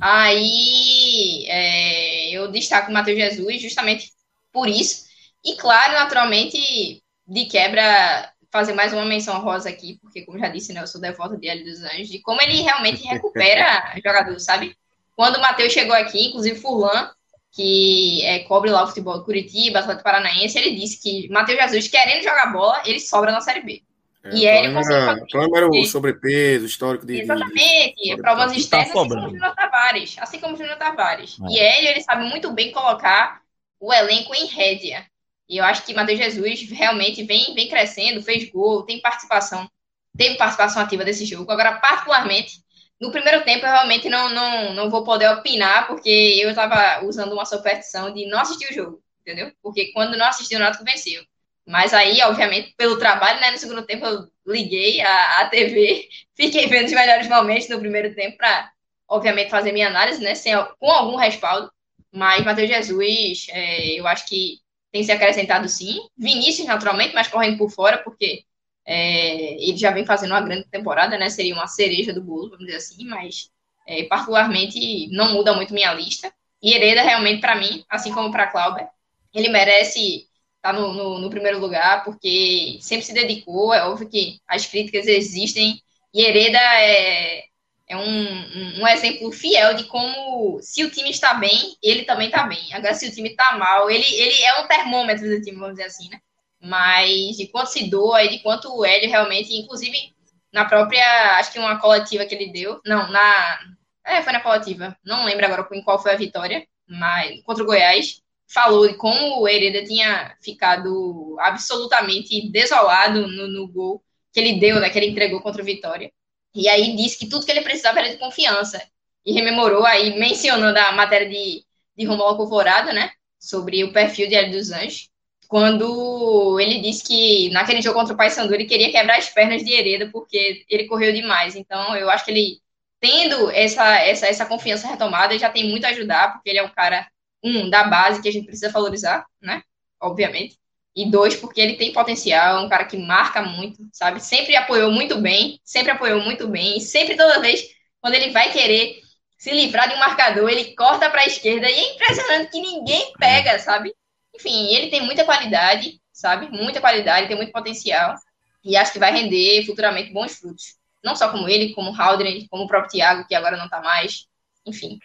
Aí 0.01 1.45
é, 1.49 2.31
eu 2.31 2.53
destaco 2.53 2.91
o 2.91 2.95
Matheus 2.95 3.19
Jesus 3.19 3.63
justamente 3.63 4.13
por 4.53 4.69
isso. 4.69 5.07
E 5.45 5.57
claro, 5.57 5.95
naturalmente, 5.95 7.03
de 7.27 7.47
quebra, 7.47 8.31
fazer 8.51 8.75
mais 8.75 8.93
uma 8.93 9.05
menção 9.05 9.41
rosa 9.41 9.71
aqui, 9.71 9.99
porque, 10.01 10.23
como 10.23 10.39
já 10.39 10.49
disse, 10.49 10.73
né, 10.73 10.83
eu 10.83 10.87
sou 10.87 11.01
devota 11.01 11.37
de 11.37 11.49
Hélio 11.49 11.65
dos 11.65 11.83
Anjos, 11.83 12.11
de 12.11 12.21
como 12.21 12.41
ele 12.43 12.61
realmente 12.61 13.03
recupera 13.03 13.95
jogador, 14.05 14.39
sabe? 14.39 14.77
Quando 15.17 15.37
o 15.37 15.41
Matheus 15.41 15.73
chegou 15.73 15.95
aqui, 15.97 16.29
inclusive 16.29 16.61
Furlan, 16.61 17.11
que 17.51 18.23
é, 18.25 18.41
cobre 18.41 18.71
lá 18.71 18.85
o 18.85 18.89
futebol 18.89 19.25
Curitiba, 19.25 19.81
Atlético 19.81 20.05
Paranaense, 20.05 20.59
ele 20.59 20.77
disse 20.77 21.03
que 21.03 21.29
Matheus 21.31 21.59
Jesus, 21.59 21.89
querendo 21.89 22.23
jogar 22.23 22.53
bola, 22.53 22.83
ele 22.85 23.01
sobra 23.01 23.33
na 23.33 23.41
Série 23.41 23.63
B. 23.63 23.83
É, 24.25 24.35
e 24.35 24.47
ele 24.47 24.73
conseguiu 24.73 25.03
fazer. 25.03 25.23
O 25.23 25.27
problema 25.27 25.57
era 25.57 25.69
o 25.69 25.85
sobrepeso, 25.85 26.67
histórico 26.67 27.05
de. 27.05 27.21
Exatamente, 27.21 28.03
de... 28.03 28.17
provas 28.17 28.53
externas, 28.53 28.93
tá 28.93 29.01
assim 29.01 29.09
como 29.09 29.27
o 29.27 29.31
Júnior 29.31 29.55
Tavares. 29.55 30.17
Assim 30.19 30.39
como 30.39 30.55
o 30.55 30.57
Júnior 30.57 30.77
Tavares. 30.77 31.37
É. 31.41 31.53
E 31.53 31.59
ele, 31.59 31.89
ele 31.89 32.01
sabe 32.03 32.25
muito 32.27 32.53
bem 32.53 32.71
colocar 32.71 33.43
o 33.81 33.93
elenco 33.93 34.35
em 34.35 34.47
rédea. 34.47 35.05
E 35.49 35.59
eu 35.59 35.65
acho 35.65 35.85
que 35.85 35.93
Matheus 35.93 36.19
Jesus 36.19 36.71
realmente 36.71 37.25
vem, 37.25 37.53
vem 37.55 37.69
crescendo, 37.69 38.23
fez 38.23 38.49
gol, 38.51 38.85
tem 38.85 39.01
participação, 39.01 39.69
teve 40.17 40.37
participação 40.37 40.81
ativa 40.81 41.05
desse 41.05 41.27
jogo. 41.27 41.51
Agora, 41.51 41.73
particularmente, 41.79 42.63
no 43.01 43.11
primeiro 43.11 43.45
tempo, 43.45 43.67
eu 43.67 43.71
realmente 43.71 44.09
não, 44.09 44.31
não, 44.31 44.73
não 44.73 44.89
vou 44.89 45.03
poder 45.03 45.29
opinar, 45.31 45.89
porque 45.89 46.09
eu 46.41 46.49
estava 46.49 47.05
usando 47.05 47.33
uma 47.33 47.45
superstição 47.45 48.15
de 48.15 48.25
não 48.27 48.39
assistir 48.39 48.71
o 48.71 48.73
jogo, 48.73 49.03
entendeu? 49.21 49.53
Porque 49.61 49.93
quando 49.93 50.17
não 50.17 50.27
assistiu, 50.27 50.59
o 50.59 50.63
Náutico 50.63 50.85
venceu. 50.85 51.23
Mas 51.67 51.95
aí, 51.95 52.21
obviamente, 52.23 52.75
pelo 52.77 52.99
trabalho, 52.99 53.41
né, 53.41 53.51
no 53.51 53.59
segundo 53.59 53.85
tempo 53.87 54.05
eu 54.05 54.29
liguei 54.47 55.01
a, 55.01 55.41
a 55.41 55.49
TV, 55.49 56.09
fiquei 56.35 56.67
vendo 56.67 56.87
os 56.87 56.93
melhores 56.93 57.29
momentos 57.29 57.69
no 57.69 57.79
primeiro 57.79 58.15
tempo 58.15 58.37
para, 58.37 58.71
obviamente, 59.09 59.51
fazer 59.51 59.73
minha 59.73 59.89
análise, 59.89 60.23
né, 60.23 60.35
sem, 60.35 60.55
com 60.79 60.91
algum 60.91 61.17
respaldo. 61.17 61.71
Mas 62.13 62.45
Matheus 62.45 62.69
Jesus, 62.69 63.47
é, 63.51 63.99
eu 63.99 64.07
acho 64.07 64.27
que 64.27 64.59
tem 64.93 65.03
se 65.03 65.13
acrescentado 65.13 65.69
sim. 65.69 66.01
Vinícius, 66.17 66.69
naturalmente, 66.69 67.15
mas 67.15 67.29
correndo 67.29 67.57
por 67.59 67.71
fora, 67.71 67.99
porque 67.99 68.45
é, 68.85 69.55
ele 69.55 69.77
já 69.77 69.91
vem 69.91 70.05
fazendo 70.05 70.33
uma 70.33 70.41
grande 70.41 70.67
temporada, 70.69 71.17
né? 71.17 71.31
Seria 71.31 71.55
uma 71.55 71.67
cereja 71.67 72.13
do 72.13 72.23
bolo, 72.23 72.51
vamos 72.51 72.67
dizer 72.67 72.77
assim, 72.77 73.05
mas 73.07 73.51
é, 73.87 74.05
particularmente 74.05 75.09
não 75.11 75.33
muda 75.33 75.55
muito 75.55 75.73
minha 75.73 75.93
lista. 75.95 76.33
E 76.63 76.75
Hereda, 76.75 77.03
realmente, 77.03 77.41
para 77.41 77.57
mim, 77.57 77.85
assim 77.89 78.13
como 78.13 78.31
para 78.31 78.47
Clauber, 78.49 78.87
ele 79.35 79.49
merece 79.49 80.29
tá 80.63 80.73
no, 80.73 80.93
no, 80.95 81.19
no, 81.19 81.31
primeiro 81.31 81.59
lugar, 81.59 82.05
porque 82.05 82.79
sempre 82.81 83.05
se 83.05 83.13
dedicou. 83.13 83.75
É 83.75 83.85
óbvio 83.85 84.09
que 84.09 84.39
as 84.47 84.65
críticas 84.65 85.07
existem, 85.07 85.83
e 86.15 86.23
Hereda 86.23 86.59
é, 86.59 87.45
é 87.89 87.97
um, 87.97 88.81
um, 88.81 88.89
exemplo 88.89 89.33
fiel 89.33 89.75
de 89.75 89.85
como, 89.85 90.61
se 90.63 90.85
o 90.85 90.91
time 90.91 91.11
está 91.11 91.35
bem, 91.35 91.77
ele 91.83 92.05
também 92.05 92.29
está 92.29 92.45
bem. 92.45 92.73
Agora, 92.73 92.95
se 92.95 93.09
o 93.09 93.13
time 93.13 93.31
está 93.31 93.59
mal, 93.59 93.91
ele, 93.91 94.07
ele 94.15 94.43
é 94.43 94.61
um 94.61 94.69
termômetro 94.69 95.29
do 95.29 95.43
time, 95.43 95.59
vamos 95.59 95.77
dizer 95.77 95.89
assim, 95.89 96.09
né? 96.09 96.19
Mas 96.61 97.37
de 97.37 97.49
quanto 97.49 97.69
se 97.71 97.91
doa 97.91 98.23
e 98.25 98.29
de 98.29 98.39
quanto 98.41 98.73
o 98.73 98.85
Hélio 98.85 99.11
realmente, 99.11 99.55
inclusive 99.55 100.15
na 100.53 100.65
própria, 100.65 101.39
acho 101.39 101.53
que 101.53 101.59
uma 101.59 101.81
coletiva 101.81 102.25
que 102.27 102.35
ele 102.35 102.53
deu, 102.53 102.81
não, 102.85 103.11
na, 103.11 103.59
é, 104.07 104.23
foi 104.23 104.33
na 104.33 104.41
coletiva, 104.41 104.97
não 105.05 105.25
lembro 105.25 105.45
agora 105.47 105.67
em 105.73 105.83
qual 105.83 106.01
foi 106.01 106.13
a 106.13 106.17
vitória, 106.17 106.67
mas 106.87 107.43
contra 107.43 107.65
o 107.65 107.67
Goiás, 107.67 108.22
falou 108.53 108.87
de 108.87 108.95
como 108.95 109.41
o 109.41 109.49
Hereda 109.49 109.85
tinha 109.85 110.37
ficado 110.43 111.37
absolutamente 111.41 112.51
desolado 112.51 113.27
no, 113.27 113.49
no 113.49 113.69
gol 113.69 114.03
que 114.33 114.41
ele 114.41 114.59
deu, 114.59 114.81
né, 114.81 114.91
que 114.91 114.99
ele 114.99 115.09
entregou 115.09 115.41
contra 115.41 115.63
o 115.63 115.65
Vitória. 115.65 116.11
E 116.55 116.69
aí 116.69 116.97
disse 116.97 117.19
que 117.19 117.29
tudo 117.29 117.45
que 117.47 117.51
ele 117.51 117.63
precisava 117.63 118.01
era 118.01 118.11
de 118.11 118.19
confiança. 118.19 118.83
E 119.25 119.33
rememorou 119.33 119.85
aí, 119.87 120.19
mencionando 120.19 120.79
a 120.79 120.93
matéria 120.93 121.29
de, 121.29 121.65
de 121.97 122.05
Romulo 122.05 122.31
Alcovorado, 122.31 122.93
né? 122.93 123.11
Sobre 123.39 123.85
o 123.85 123.93
perfil 123.93 124.29
de 124.29 124.35
Hélio 124.35 124.53
dos 124.53 124.71
Anjos. 124.71 125.09
Quando 125.49 126.59
ele 126.61 126.81
disse 126.81 127.05
que 127.05 127.51
naquele 127.51 127.83
jogo 127.83 127.99
contra 127.99 128.15
o 128.15 128.17
Paysandu 128.17 128.55
ele 128.55 128.65
queria 128.65 128.91
quebrar 128.91 129.19
as 129.19 129.29
pernas 129.29 129.63
de 129.63 129.73
Hereda 129.73 130.11
porque 130.11 130.65
ele 130.69 130.87
correu 130.87 131.13
demais. 131.13 131.57
Então 131.57 131.95
eu 131.97 132.11
acho 132.11 132.25
que 132.25 132.31
ele, 132.31 132.59
tendo 133.01 133.51
essa, 133.51 133.99
essa, 133.99 134.27
essa 134.27 134.47
confiança 134.47 134.89
retomada, 134.89 135.39
já 135.39 135.51
tem 135.51 135.69
muito 135.69 135.85
a 135.85 135.91
ajudar, 135.91 136.33
porque 136.33 136.51
ele 136.51 136.59
é 136.59 136.63
um 136.63 136.71
cara, 136.71 137.07
um, 137.43 137.69
da 137.69 137.85
base 137.85 138.23
que 138.23 138.29
a 138.29 138.33
gente 138.33 138.47
precisa 138.47 138.71
valorizar, 138.71 139.27
né? 139.41 139.63
Obviamente. 140.01 140.59
E 140.95 141.11
dois, 141.11 141.35
porque 141.35 141.61
ele 141.61 141.77
tem 141.77 141.93
potencial, 141.93 142.59
é 142.59 142.61
um 142.61 142.69
cara 142.69 142.85
que 142.85 142.99
marca 142.99 143.41
muito, 143.43 143.83
sabe? 143.93 144.21
Sempre 144.21 144.55
apoiou 144.57 144.91
muito 144.91 145.19
bem, 145.21 145.59
sempre 145.65 145.91
apoiou 145.91 146.21
muito 146.21 146.47
bem, 146.49 146.77
e 146.77 146.81
sempre, 146.81 147.17
toda 147.17 147.41
vez, 147.41 147.63
quando 148.01 148.15
ele 148.15 148.31
vai 148.31 148.53
querer 148.53 149.01
se 149.39 149.51
livrar 149.51 149.89
de 149.89 149.95
um 149.95 149.99
marcador, 149.99 150.51
ele 150.51 150.75
corta 150.77 151.09
para 151.09 151.23
a 151.23 151.27
esquerda, 151.27 151.69
e 151.69 151.73
é 151.73 151.95
impressionante 151.95 152.51
que 152.51 152.61
ninguém 152.61 153.13
pega, 153.19 153.59
sabe? 153.59 153.95
Enfim, 154.35 154.75
ele 154.75 154.91
tem 154.91 155.01
muita 155.01 155.25
qualidade, 155.25 155.99
sabe? 156.13 156.49
Muita 156.51 156.81
qualidade, 156.81 157.27
tem 157.27 157.37
muito 157.37 157.53
potencial, 157.53 158.15
e 158.63 158.77
acho 158.77 158.93
que 158.93 158.99
vai 158.99 159.13
render 159.13 159.65
futuramente 159.65 160.13
bons 160.13 160.37
frutos. 160.37 160.77
Não 161.03 161.17
só 161.17 161.31
como 161.31 161.49
ele, 161.49 161.75
como 161.75 161.91
o 161.91 162.01
Haldren, 162.01 162.47
como 162.49 162.65
o 162.65 162.69
próprio 162.69 162.93
Thiago, 162.93 163.27
que 163.27 163.35
agora 163.35 163.57
não 163.57 163.65
está 163.65 163.81
mais, 163.81 164.27
enfim. 164.67 164.99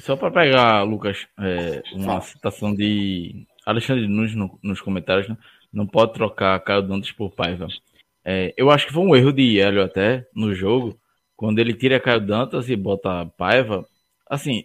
Só 0.00 0.16
para 0.16 0.30
pegar, 0.30 0.82
Lucas, 0.82 1.26
é, 1.40 1.82
uma 1.92 2.20
citação 2.20 2.74
de 2.74 3.46
Alexandre 3.64 4.06
Nunes 4.06 4.34
no, 4.34 4.58
nos 4.62 4.80
comentários, 4.80 5.28
né? 5.28 5.36
não 5.72 5.86
pode 5.86 6.12
trocar 6.12 6.58
Caio 6.60 6.82
Dantas 6.82 7.12
por 7.12 7.30
Paiva. 7.30 7.66
É, 8.24 8.54
eu 8.56 8.70
acho 8.70 8.86
que 8.86 8.92
foi 8.92 9.02
um 9.02 9.14
erro 9.14 9.32
de 9.32 9.60
Hélio 9.60 9.82
até 9.82 10.26
no 10.34 10.54
jogo, 10.54 10.98
quando 11.36 11.58
ele 11.58 11.74
tira 11.74 12.00
Caio 12.00 12.20
Dantas 12.20 12.68
e 12.68 12.76
bota 12.76 13.26
Paiva. 13.36 13.86
Assim, 14.28 14.64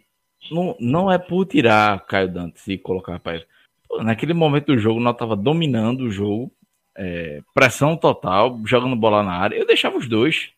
não, 0.50 0.76
não 0.80 1.12
é 1.12 1.18
por 1.18 1.46
tirar 1.46 2.06
Caio 2.06 2.32
Dantas 2.32 2.68
e 2.68 2.78
colocar 2.78 3.20
Paiva. 3.20 3.46
Pô, 3.88 4.04
naquele 4.04 4.34
momento 4.34 4.68
do 4.68 4.78
jogo, 4.78 5.00
nós 5.00 5.18
tava 5.18 5.36
dominando 5.36 6.02
o 6.02 6.12
jogo, 6.12 6.52
é, 6.98 7.42
pressão 7.54 7.98
total, 7.98 8.60
jogando 8.66 8.96
bola 8.96 9.24
na 9.24 9.34
área. 9.34 9.56
Eu 9.56 9.66
deixava 9.66 9.98
os 9.98 10.08
dois, 10.08 10.50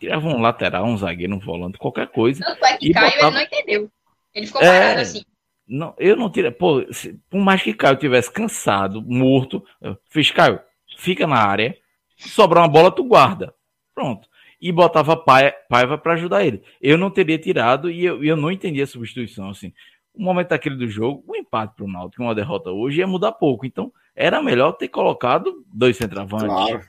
tirava 0.00 0.28
um 0.28 0.40
lateral, 0.40 0.84
um 0.84 0.96
zagueiro, 0.96 1.34
um 1.34 1.38
volante, 1.38 1.78
qualquer 1.78 2.08
coisa. 2.08 2.44
Tanto 2.44 2.64
é 2.64 2.76
que 2.76 2.92
Caio 2.92 3.12
botava... 3.12 3.26
ele 3.26 3.36
não 3.36 3.42
entendeu. 3.42 3.90
Ele 4.34 4.46
ficou 4.46 4.60
parado 4.60 4.98
é, 4.98 5.02
assim. 5.02 5.22
Não, 5.66 5.94
eu 5.98 6.16
não 6.16 6.30
tirei. 6.30 6.50
Pô, 6.50 6.84
se, 6.92 7.18
por 7.30 7.40
mais 7.40 7.62
que 7.62 7.72
Caio 7.72 7.96
tivesse 7.96 8.30
cansado, 8.30 9.02
morto, 9.02 9.64
eu 9.80 9.96
fiz, 10.10 10.30
Caio, 10.30 10.60
fica 10.98 11.26
na 11.26 11.36
área, 11.36 11.76
sobrar 12.16 12.62
uma 12.62 12.68
bola, 12.68 12.90
tu 12.90 13.04
guarda. 13.04 13.54
Pronto. 13.94 14.28
E 14.60 14.70
botava 14.70 15.16
Paiva 15.16 15.98
para 15.98 16.12
ajudar 16.14 16.44
ele. 16.44 16.62
Eu 16.80 16.96
não 16.96 17.10
teria 17.10 17.38
tirado 17.38 17.90
e 17.90 18.04
eu, 18.04 18.22
eu 18.22 18.36
não 18.36 18.50
entendi 18.50 18.80
a 18.80 18.86
substituição. 18.86 19.50
Assim, 19.50 19.72
o 20.14 20.22
momento 20.22 20.48
daquele 20.48 20.76
do 20.76 20.88
jogo, 20.88 21.24
o 21.26 21.32
um 21.32 21.36
empate 21.36 21.74
para 21.74 21.84
o 21.84 21.90
Náutico, 21.90 22.22
uma 22.22 22.34
derrota 22.34 22.70
hoje, 22.70 23.00
ia 23.00 23.06
mudar 23.06 23.32
pouco. 23.32 23.66
Então, 23.66 23.92
era 24.14 24.42
melhor 24.42 24.72
ter 24.72 24.88
colocado 24.88 25.64
dois 25.72 25.96
centravantes, 25.96 26.46
claro. 26.46 26.82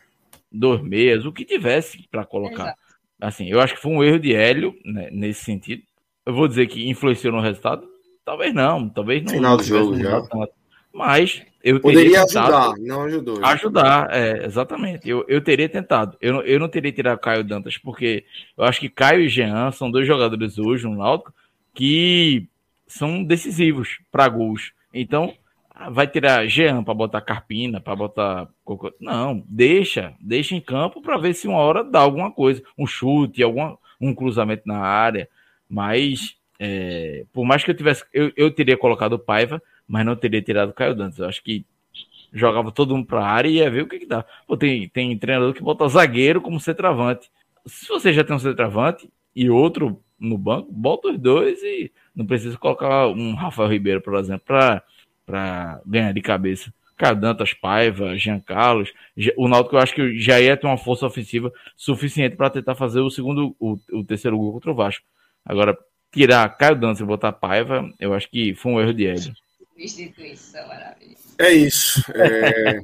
dois 0.52 0.82
meias, 0.82 1.26
o 1.26 1.32
que 1.32 1.46
tivesse 1.46 2.08
para 2.10 2.26
colocar. 2.26 2.64
Exato. 2.64 2.80
Assim, 3.22 3.50
eu 3.50 3.62
acho 3.62 3.76
que 3.76 3.82
foi 3.82 3.92
um 3.92 4.04
erro 4.04 4.20
de 4.20 4.36
Hélio 4.36 4.76
né, 4.84 5.10
nesse 5.12 5.44
sentido. 5.46 5.84
Eu 6.26 6.34
vou 6.34 6.48
dizer 6.48 6.68
que 6.68 6.90
influenciou 6.90 7.34
no 7.34 7.42
resultado, 7.42 7.88
Talvez 8.26 8.54
não, 8.54 8.88
talvez 8.88 9.24
não. 9.24 9.34
Final 9.34 9.58
do 9.58 9.64
jogo 9.64 10.00
já. 10.00 10.22
Tanto. 10.22 10.54
Mas 10.94 11.44
eu 11.64 11.80
poderia 11.80 12.24
ajudar, 12.24 12.74
não 12.80 13.04
ajudou. 13.04 13.44
Ajudar, 13.44 14.08
é, 14.12 14.46
exatamente. 14.46 15.10
Eu, 15.10 15.26
eu 15.28 15.44
teria 15.44 15.68
tentado. 15.68 16.16
Eu, 16.22 16.42
eu 16.44 16.60
não 16.60 16.70
teria 16.70 16.92
tirado 16.92 17.20
Caio 17.20 17.44
Dantas, 17.44 17.78
porque 17.78 18.24
eu 18.56 18.64
acho 18.64 18.80
que 18.80 18.90
Caio 18.90 19.22
e 19.22 19.30
Jean 19.30 19.72
são 19.72 19.90
dois 19.90 20.08
jogadores 20.08 20.58
hoje 20.58 20.86
no 20.86 20.96
Náutico 20.96 21.34
que 21.74 22.48
são 22.88 23.24
decisivos 23.24 24.00
para 24.12 24.30
gols. 24.30 24.72
Então, 24.94 25.34
vai 25.92 26.06
tirar 26.06 26.48
Jean 26.48 26.84
para 26.84 26.94
botar 26.94 27.22
Carpina, 27.22 27.82
para 27.82 27.96
botar. 27.96 28.48
Não, 29.02 29.44
deixa, 29.48 30.14
deixa 30.22 30.56
em 30.56 30.62
campo 30.62 31.02
para 31.02 31.18
ver 31.18 31.34
se 31.34 31.48
uma 31.48 31.58
hora 31.58 31.84
dá 31.84 32.00
alguma 32.00 32.32
coisa, 32.32 32.62
um 32.78 32.86
chute, 32.86 33.42
alguma, 33.42 33.78
um 34.00 34.14
cruzamento 34.14 34.64
na 34.66 34.78
área. 34.78 35.28
Mas 35.74 36.36
é, 36.60 37.26
por 37.34 37.44
mais 37.44 37.64
que 37.64 37.72
eu 37.72 37.76
tivesse, 37.76 38.06
eu, 38.14 38.32
eu 38.38 38.52
teria 38.52 38.78
colocado 38.78 39.14
o 39.14 39.20
Paiva, 39.20 39.60
mas 39.88 40.06
não 40.06 40.16
teria 40.16 40.40
tirado 40.40 40.70
o 40.70 40.74
Caio 40.74 40.94
Dantas. 40.94 41.18
Eu 41.18 41.28
acho 41.28 41.44
que 41.44 41.66
jogava 42.32 42.72
todo 42.72 42.96
mundo 42.96 43.08
para 43.08 43.22
a 43.22 43.28
área 43.28 43.50
e 43.50 43.56
ia 43.56 43.72
ver 43.72 43.82
o 43.82 43.88
que, 43.88 43.98
que 43.98 44.06
dá. 44.06 44.24
Pô, 44.48 44.56
tem, 44.56 44.88
tem 44.90 45.18
treinador 45.18 45.52
que 45.52 45.64
bota 45.64 45.88
zagueiro 45.88 46.42
como 46.42 46.60
centroavante. 46.60 47.32
Se 47.66 47.88
você 47.88 48.14
já 48.14 48.24
tem 48.24 48.36
um 48.36 48.40
centroavante 48.40 49.10
e 49.36 49.50
outro 49.50 50.00
no 50.20 50.38
banco, 50.38 50.72
bota 50.72 51.08
os 51.08 51.18
dois 51.18 51.60
e 51.64 51.92
não 52.16 52.28
precisa 52.28 52.56
colocar 52.56 53.08
um 53.08 53.34
Rafael 53.34 53.70
Ribeiro, 53.70 54.02
por 54.02 54.14
exemplo, 54.14 54.46
para 55.26 55.82
ganhar 55.88 56.14
de 56.14 56.22
cabeça. 56.22 56.72
Caio 56.96 57.16
Dantas, 57.16 57.52
Paiva, 57.52 58.16
Jean 58.16 58.40
Carlos. 58.40 58.94
O 59.36 59.48
Náutico 59.48 59.76
eu 59.76 59.80
acho 59.80 59.96
que 59.96 60.20
já 60.20 60.40
ia 60.40 60.56
ter 60.56 60.68
uma 60.68 60.78
força 60.78 61.08
ofensiva 61.08 61.52
suficiente 61.76 62.36
para 62.36 62.52
tentar 62.52 62.76
fazer 62.76 63.00
o 63.00 63.10
segundo, 63.10 63.56
o, 63.60 63.76
o 63.92 64.04
terceiro 64.04 64.38
gol 64.38 64.54
contra 64.54 64.72
o 64.72 64.76
Vasco. 64.76 65.04
Agora, 65.46 65.78
tirar 66.14 66.58
Caio 66.58 66.80
Dantas 66.80 67.00
e 67.00 67.04
botar 67.04 67.34
Paiva, 67.34 67.90
eu 68.00 68.14
acho 68.14 68.30
que 68.30 68.54
foi 68.56 68.72
um 68.72 68.80
erro 68.80 68.94
de 68.94 69.08
Hélio. 69.08 69.34
É 71.40 71.52
isso. 71.52 72.04
É... 72.14 72.80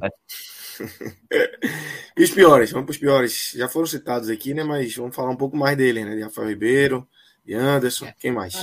e 2.16 2.22
os 2.24 2.30
piores? 2.30 2.72
Vamos 2.72 2.86
para 2.86 2.92
os 2.92 2.98
piores. 2.98 3.52
Já 3.54 3.68
foram 3.68 3.86
citados 3.86 4.28
aqui, 4.28 4.52
né? 4.52 4.64
Mas 4.64 4.94
vamos 4.94 5.14
falar 5.14 5.30
um 5.30 5.36
pouco 5.36 5.56
mais 5.56 5.76
dele, 5.76 6.04
né? 6.04 6.16
De 6.16 6.22
Rafael 6.22 6.48
Ribeiro, 6.48 7.08
de 7.44 7.54
Anderson. 7.54 8.06
É. 8.06 8.14
Quem 8.18 8.32
mais? 8.32 8.54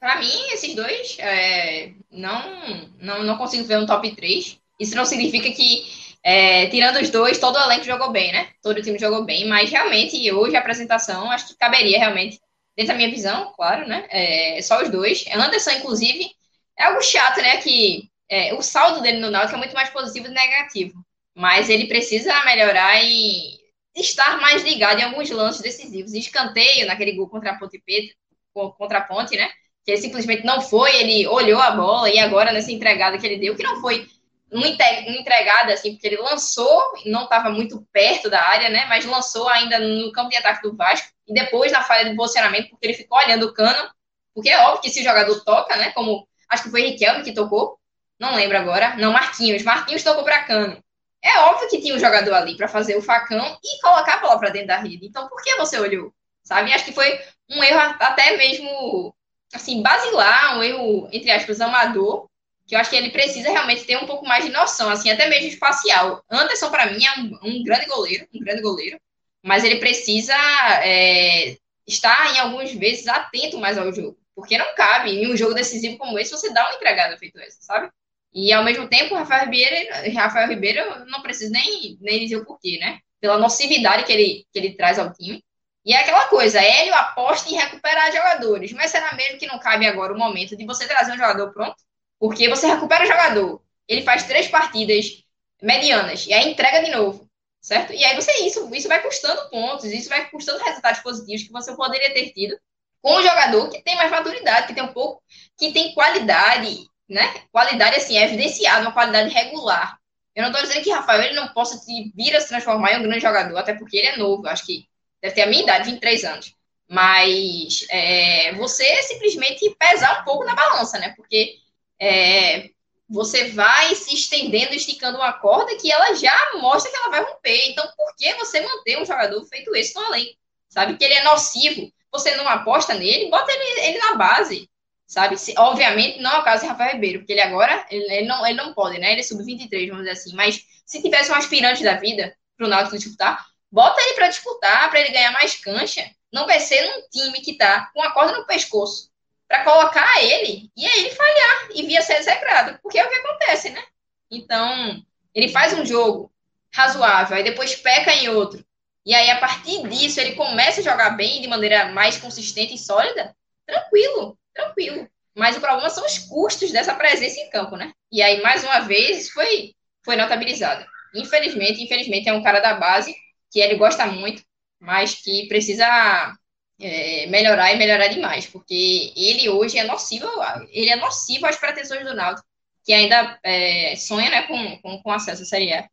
Para 0.00 0.18
mim, 0.18 0.50
esses 0.52 0.74
dois, 0.74 1.16
é... 1.18 1.92
não, 2.10 2.90
não, 3.00 3.22
não 3.22 3.38
consigo 3.38 3.64
ver 3.64 3.78
um 3.78 3.86
top 3.86 4.14
3. 4.14 4.58
Isso 4.78 4.96
não 4.96 5.06
significa 5.06 5.50
que, 5.52 5.84
é, 6.22 6.66
tirando 6.66 6.96
os 7.00 7.08
dois, 7.08 7.38
todo 7.38 7.56
o 7.56 7.62
elenco 7.62 7.84
jogou 7.84 8.10
bem, 8.10 8.32
né? 8.32 8.48
Todo 8.60 8.78
o 8.78 8.82
time 8.82 8.98
jogou 8.98 9.24
bem, 9.24 9.46
mas 9.46 9.70
realmente, 9.70 10.30
hoje 10.32 10.56
a 10.56 10.60
apresentação, 10.60 11.30
acho 11.30 11.48
que 11.48 11.56
caberia 11.56 11.98
realmente 11.98 12.40
dentro 12.76 12.92
da 12.92 12.94
minha 12.94 13.10
visão, 13.10 13.52
claro, 13.56 13.86
né? 13.86 14.06
É, 14.10 14.60
só 14.62 14.82
os 14.82 14.90
dois. 14.90 15.24
Anderson, 15.32 15.70
inclusive, 15.72 16.30
é 16.78 16.84
algo 16.84 17.02
chato, 17.02 17.40
né? 17.40 17.58
Que 17.58 18.08
é, 18.28 18.54
o 18.54 18.62
saldo 18.62 19.00
dele 19.00 19.18
no 19.18 19.30
Náutico 19.30 19.54
é 19.54 19.58
muito 19.58 19.74
mais 19.74 19.90
positivo 19.90 20.28
do 20.28 20.34
que 20.34 20.40
negativo. 20.40 20.94
Mas 21.34 21.68
ele 21.68 21.86
precisa 21.86 22.44
melhorar 22.44 23.02
e 23.02 23.58
estar 23.96 24.40
mais 24.40 24.62
ligado 24.62 25.00
em 25.00 25.04
alguns 25.04 25.30
lances 25.30 25.62
decisivos. 25.62 26.12
Escanteio 26.14 26.86
naquele 26.86 27.12
gol 27.12 27.28
contra 27.28 27.52
a 27.52 27.58
Ponte 27.58 27.80
Preta, 27.84 28.14
contra 28.52 28.98
a 28.98 29.02
Ponte, 29.02 29.36
né? 29.36 29.50
Que 29.84 29.92
ele 29.92 30.00
simplesmente 30.00 30.44
não 30.44 30.60
foi, 30.60 30.94
ele 30.96 31.26
olhou 31.26 31.60
a 31.60 31.72
bola 31.72 32.10
e 32.10 32.18
agora 32.18 32.52
nessa 32.52 32.72
entregada 32.72 33.18
que 33.18 33.26
ele 33.26 33.38
deu, 33.38 33.56
que 33.56 33.62
não 33.62 33.80
foi 33.80 34.06
uma 34.50 34.66
entregada, 34.68 35.72
assim, 35.72 35.92
porque 35.92 36.06
ele 36.06 36.16
lançou, 36.16 36.80
não 37.06 37.24
estava 37.24 37.50
muito 37.50 37.84
perto 37.92 38.30
da 38.30 38.40
área, 38.40 38.68
né? 38.68 38.86
Mas 38.86 39.04
lançou 39.04 39.48
ainda 39.48 39.78
no 39.78 40.12
campo 40.12 40.30
de 40.30 40.36
ataque 40.36 40.62
do 40.62 40.76
Vasco 40.76 41.13
e 41.26 41.34
depois 41.34 41.72
na 41.72 41.82
falha 41.82 42.08
de 42.08 42.16
posicionamento, 42.16 42.70
porque 42.70 42.86
ele 42.86 42.94
ficou 42.94 43.18
olhando 43.18 43.46
o 43.46 43.54
cano, 43.54 43.90
porque 44.34 44.50
é 44.50 44.58
óbvio 44.58 44.82
que 44.82 44.90
se 44.90 45.00
o 45.00 45.04
jogador 45.04 45.42
toca, 45.44 45.76
né, 45.76 45.92
como 45.92 46.26
acho 46.48 46.64
que 46.64 46.70
foi 46.70 46.82
Riquelme 46.82 47.22
que 47.22 47.32
tocou, 47.32 47.78
não 48.18 48.34
lembro 48.34 48.56
agora, 48.56 48.96
não, 48.96 49.12
Marquinhos, 49.12 49.62
Marquinhos 49.62 50.02
tocou 50.02 50.24
para 50.24 50.44
cano. 50.44 50.82
É 51.22 51.38
óbvio 51.38 51.68
que 51.68 51.80
tinha 51.80 51.94
um 51.94 51.98
jogador 51.98 52.34
ali 52.34 52.56
para 52.56 52.68
fazer 52.68 52.96
o 52.96 53.02
facão 53.02 53.58
e 53.62 53.80
colocar 53.80 54.14
a 54.14 54.20
bola 54.20 54.38
para 54.38 54.50
dentro 54.50 54.68
da 54.68 54.76
rede. 54.76 55.06
Então, 55.06 55.26
por 55.26 55.42
que 55.42 55.56
você 55.56 55.78
olhou? 55.78 56.12
Sabe? 56.42 56.72
Acho 56.72 56.84
que 56.84 56.92
foi 56.92 57.18
um 57.50 57.62
erro 57.64 57.80
até 57.80 58.36
mesmo 58.36 59.14
assim, 59.54 59.82
basilar, 59.82 60.58
um 60.58 60.62
erro, 60.62 61.08
entre 61.12 61.30
aspas, 61.30 61.60
amador, 61.60 62.28
que 62.66 62.74
eu 62.74 62.78
acho 62.78 62.90
que 62.90 62.96
ele 62.96 63.10
precisa 63.10 63.50
realmente 63.50 63.84
ter 63.84 63.96
um 63.96 64.06
pouco 64.06 64.26
mais 64.26 64.44
de 64.44 64.50
noção, 64.50 64.90
assim, 64.90 65.10
até 65.10 65.28
mesmo 65.28 65.48
espacial. 65.48 66.22
Anderson, 66.30 66.70
para 66.70 66.86
mim, 66.86 67.04
é 67.04 67.20
um, 67.20 67.38
um, 67.42 67.62
grande 67.62 67.86
goleiro, 67.86 68.26
um 68.34 68.40
grande 68.40 68.62
goleiro, 68.62 68.98
mas 69.44 69.62
ele 69.62 69.76
precisa 69.76 70.34
é, 70.82 71.58
estar, 71.86 72.34
em 72.34 72.38
algumas 72.38 72.72
vezes, 72.72 73.06
atento 73.06 73.58
mais 73.58 73.76
ao 73.76 73.92
jogo, 73.92 74.18
porque 74.34 74.56
não 74.56 74.74
cabe, 74.74 75.10
em 75.10 75.30
um 75.30 75.36
jogo 75.36 75.52
decisivo 75.52 75.98
como 75.98 76.18
esse, 76.18 76.30
você 76.30 76.50
dá 76.50 76.64
uma 76.66 76.76
entregada 76.76 77.18
feito 77.18 77.38
essa, 77.38 77.58
sabe? 77.60 77.90
E, 78.32 78.50
ao 78.54 78.64
mesmo 78.64 78.88
tempo, 78.88 79.14
o 79.14 79.18
Rafael 79.18 79.44
Ribeiro, 79.44 79.92
Rafael 80.14 80.48
Ribeiro 80.48 81.04
não 81.06 81.20
precisa 81.20 81.52
nem, 81.52 81.98
nem 82.00 82.20
dizer 82.20 82.36
o 82.36 82.44
porquê, 82.46 82.78
né? 82.80 83.00
Pela 83.20 83.38
nocividade 83.38 84.04
que 84.04 84.12
ele, 84.12 84.46
que 84.50 84.58
ele 84.58 84.74
traz 84.76 84.98
ao 84.98 85.12
time. 85.12 85.44
E 85.84 85.92
é 85.92 86.00
aquela 86.00 86.24
coisa, 86.28 86.58
Hélio 86.58 86.94
aposta 86.94 87.50
em 87.50 87.54
recuperar 87.54 88.10
jogadores, 88.10 88.72
mas 88.72 88.90
será 88.90 89.14
mesmo 89.14 89.38
que 89.38 89.46
não 89.46 89.58
cabe 89.58 89.86
agora 89.86 90.14
o 90.14 90.18
momento 90.18 90.56
de 90.56 90.64
você 90.64 90.86
trazer 90.88 91.12
um 91.12 91.18
jogador 91.18 91.52
pronto? 91.52 91.76
Porque 92.18 92.48
você 92.48 92.66
recupera 92.66 93.04
o 93.04 93.06
jogador, 93.06 93.62
ele 93.86 94.00
faz 94.00 94.22
três 94.22 94.48
partidas 94.48 95.22
medianas, 95.60 96.26
e 96.26 96.32
aí 96.32 96.50
entrega 96.50 96.82
de 96.82 96.90
novo, 96.90 97.28
certo? 97.64 97.94
E 97.94 98.04
aí 98.04 98.14
você, 98.14 98.30
isso, 98.44 98.68
isso 98.74 98.88
vai 98.88 99.02
custando 99.02 99.48
pontos, 99.48 99.86
isso 99.86 100.10
vai 100.10 100.28
custando 100.28 100.62
resultados 100.62 101.00
positivos 101.00 101.44
que 101.44 101.52
você 101.52 101.74
poderia 101.74 102.12
ter 102.12 102.30
tido 102.30 102.54
com 103.00 103.16
um 103.16 103.22
jogador 103.22 103.70
que 103.70 103.82
tem 103.82 103.96
mais 103.96 104.10
maturidade, 104.10 104.66
que 104.66 104.74
tem 104.74 104.82
um 104.84 104.92
pouco, 104.92 105.22
que 105.58 105.72
tem 105.72 105.94
qualidade, 105.94 106.86
né? 107.08 107.42
Qualidade, 107.50 107.96
assim, 107.96 108.18
é 108.18 108.24
evidenciada, 108.24 108.82
uma 108.82 108.92
qualidade 108.92 109.30
regular. 109.30 109.98
Eu 110.34 110.42
não 110.42 110.50
estou 110.50 110.66
dizendo 110.66 110.84
que 110.84 110.90
Rafael 110.90 111.22
ele 111.22 111.34
não 111.34 111.48
possa 111.54 111.80
vir 112.14 112.36
a 112.36 112.40
se 112.40 112.48
transformar 112.48 112.92
em 112.92 112.98
um 112.98 113.02
grande 113.02 113.20
jogador, 113.20 113.56
até 113.56 113.72
porque 113.72 113.96
ele 113.96 114.08
é 114.08 114.16
novo, 114.18 114.46
acho 114.46 114.66
que 114.66 114.86
deve 115.22 115.34
ter 115.34 115.42
a 115.42 115.46
minha 115.46 115.62
idade, 115.62 115.90
23 115.90 116.24
anos. 116.24 116.54
Mas 116.86 117.86
é, 117.88 118.52
você 118.56 119.02
simplesmente 119.04 119.74
pesar 119.78 120.20
um 120.20 120.24
pouco 120.24 120.44
na 120.44 120.54
balança, 120.54 120.98
né? 120.98 121.14
Porque 121.16 121.54
é, 121.98 122.68
você 123.14 123.50
vai 123.50 123.94
se 123.94 124.14
estendendo, 124.14 124.74
esticando 124.74 125.18
uma 125.18 125.32
corda 125.32 125.76
que 125.76 125.90
ela 125.90 126.14
já 126.14 126.36
mostra 126.60 126.90
que 126.90 126.96
ela 126.96 127.10
vai 127.10 127.22
romper. 127.22 127.70
Então, 127.70 127.86
por 127.96 128.14
que 128.16 128.34
você 128.34 128.60
manter 128.60 129.00
um 129.00 129.06
jogador 129.06 129.42
feito 129.46 129.74
esse 129.74 129.94
no 129.94 130.04
além? 130.04 130.36
Sabe 130.68 130.96
que 130.96 131.04
ele 131.04 131.14
é 131.14 131.24
nocivo, 131.24 131.92
você 132.10 132.34
não 132.36 132.48
aposta 132.48 132.94
nele, 132.94 133.30
bota 133.30 133.52
ele, 133.52 133.80
ele 133.80 133.98
na 133.98 134.16
base, 134.16 134.68
sabe? 135.06 135.36
Se, 135.38 135.54
obviamente, 135.56 136.20
não 136.20 136.32
é 136.32 136.38
o 136.40 136.44
caso 136.44 136.62
de 136.62 136.68
Rafael 136.68 136.92
Ribeiro, 136.92 137.20
porque 137.20 137.32
ele 137.32 137.42
agora, 137.42 137.86
ele, 137.90 138.12
ele 138.12 138.26
não, 138.26 138.44
ele 138.44 138.56
não 138.56 138.74
pode, 138.74 138.98
né? 138.98 139.12
Ele 139.12 139.20
é 139.20 139.24
sub-23, 139.24 139.88
vamos 139.88 140.04
dizer 140.04 140.10
assim. 140.10 140.34
Mas 140.34 140.60
se 140.84 141.00
tivesse 141.00 141.30
um 141.30 141.34
aspirante 141.36 141.84
da 141.84 141.94
vida 141.94 142.36
para 142.56 142.66
o 142.66 142.68
Náutico 142.68 142.98
disputar, 142.98 143.44
Bota 143.74 144.00
ele 144.02 144.14
para 144.14 144.28
disputar, 144.28 144.88
para 144.88 145.00
ele 145.00 145.10
ganhar 145.10 145.32
mais 145.32 145.56
cancha. 145.56 146.08
Não 146.32 146.46
vai 146.46 146.60
ser 146.60 146.80
num 146.80 147.08
time 147.08 147.40
que 147.40 147.58
tá 147.58 147.90
com 147.92 148.00
a 148.00 148.12
corda 148.12 148.38
no 148.38 148.46
pescoço 148.46 149.10
para 149.54 149.64
colocar 149.64 150.22
ele 150.22 150.68
e 150.76 150.84
aí 150.86 151.00
ele 151.00 151.10
falhar 151.10 151.68
e 151.74 151.86
via 151.86 152.02
ser 152.02 152.16
execrado, 152.16 152.78
porque 152.82 152.98
é 152.98 153.04
o 153.04 153.08
que 153.08 153.14
acontece, 153.14 153.70
né? 153.70 153.82
Então, 154.30 155.00
ele 155.32 155.48
faz 155.48 155.72
um 155.74 155.86
jogo 155.86 156.32
razoável, 156.74 157.36
aí 157.36 157.44
depois 157.44 157.76
peca 157.76 158.12
em 158.12 158.28
outro. 158.28 158.64
E 159.06 159.14
aí, 159.14 159.30
a 159.30 159.38
partir 159.38 159.86
disso, 159.86 160.18
ele 160.18 160.34
começa 160.34 160.80
a 160.80 160.84
jogar 160.84 161.10
bem 161.10 161.40
de 161.40 161.46
maneira 161.46 161.92
mais 161.92 162.16
consistente 162.16 162.74
e 162.74 162.78
sólida. 162.78 163.36
Tranquilo, 163.66 164.36
tranquilo. 164.52 165.08
Mas 165.36 165.56
o 165.56 165.60
problema 165.60 165.90
são 165.90 166.04
os 166.04 166.18
custos 166.18 166.72
dessa 166.72 166.94
presença 166.94 167.38
em 167.38 167.50
campo, 167.50 167.76
né? 167.76 167.92
E 168.10 168.22
aí, 168.22 168.40
mais 168.42 168.64
uma 168.64 168.80
vez, 168.80 169.30
foi, 169.30 169.74
foi 170.02 170.16
notabilizado. 170.16 170.84
Infelizmente, 171.14 171.82
infelizmente, 171.82 172.28
é 172.28 172.32
um 172.32 172.42
cara 172.42 172.60
da 172.60 172.74
base 172.74 173.14
que 173.52 173.60
ele 173.60 173.76
gosta 173.76 174.06
muito, 174.06 174.42
mas 174.80 175.14
que 175.14 175.46
precisa 175.48 176.34
é, 176.80 177.26
melhorar 177.26 177.72
e 177.72 177.78
melhorar 177.78 178.08
demais, 178.08 178.46
porque 178.46 179.12
ele 179.16 179.48
hoje 179.48 179.78
é 179.78 179.84
nocivo, 179.84 180.26
ele 180.70 180.90
é 180.90 180.96
nocivo 180.96 181.46
às 181.46 181.56
pretensões 181.56 182.04
do 182.04 182.14
Náutico, 182.14 182.46
que 182.84 182.92
ainda 182.92 183.38
é, 183.42 183.94
sonha 183.96 184.30
né, 184.30 184.42
com, 184.42 184.78
com, 184.78 185.02
com, 185.02 185.10
acesso 185.10 185.42
à 185.42 185.46
Série 185.46 185.72
A. 185.72 185.88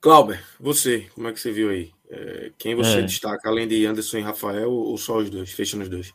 Clauber, 0.00 0.42
você, 0.58 1.08
como 1.14 1.28
é 1.28 1.32
que 1.32 1.40
você 1.40 1.52
viu 1.52 1.70
aí? 1.70 1.90
É, 2.10 2.52
quem 2.56 2.74
você 2.74 2.98
é. 2.98 3.02
destaca, 3.02 3.48
além 3.48 3.68
de 3.68 3.84
Anderson 3.84 4.18
e 4.18 4.22
Rafael, 4.22 4.70
ou 4.70 4.96
só 4.96 5.18
os 5.18 5.28
dois? 5.28 5.52
Fecha 5.52 5.76
nos 5.76 5.88
dois. 5.88 6.12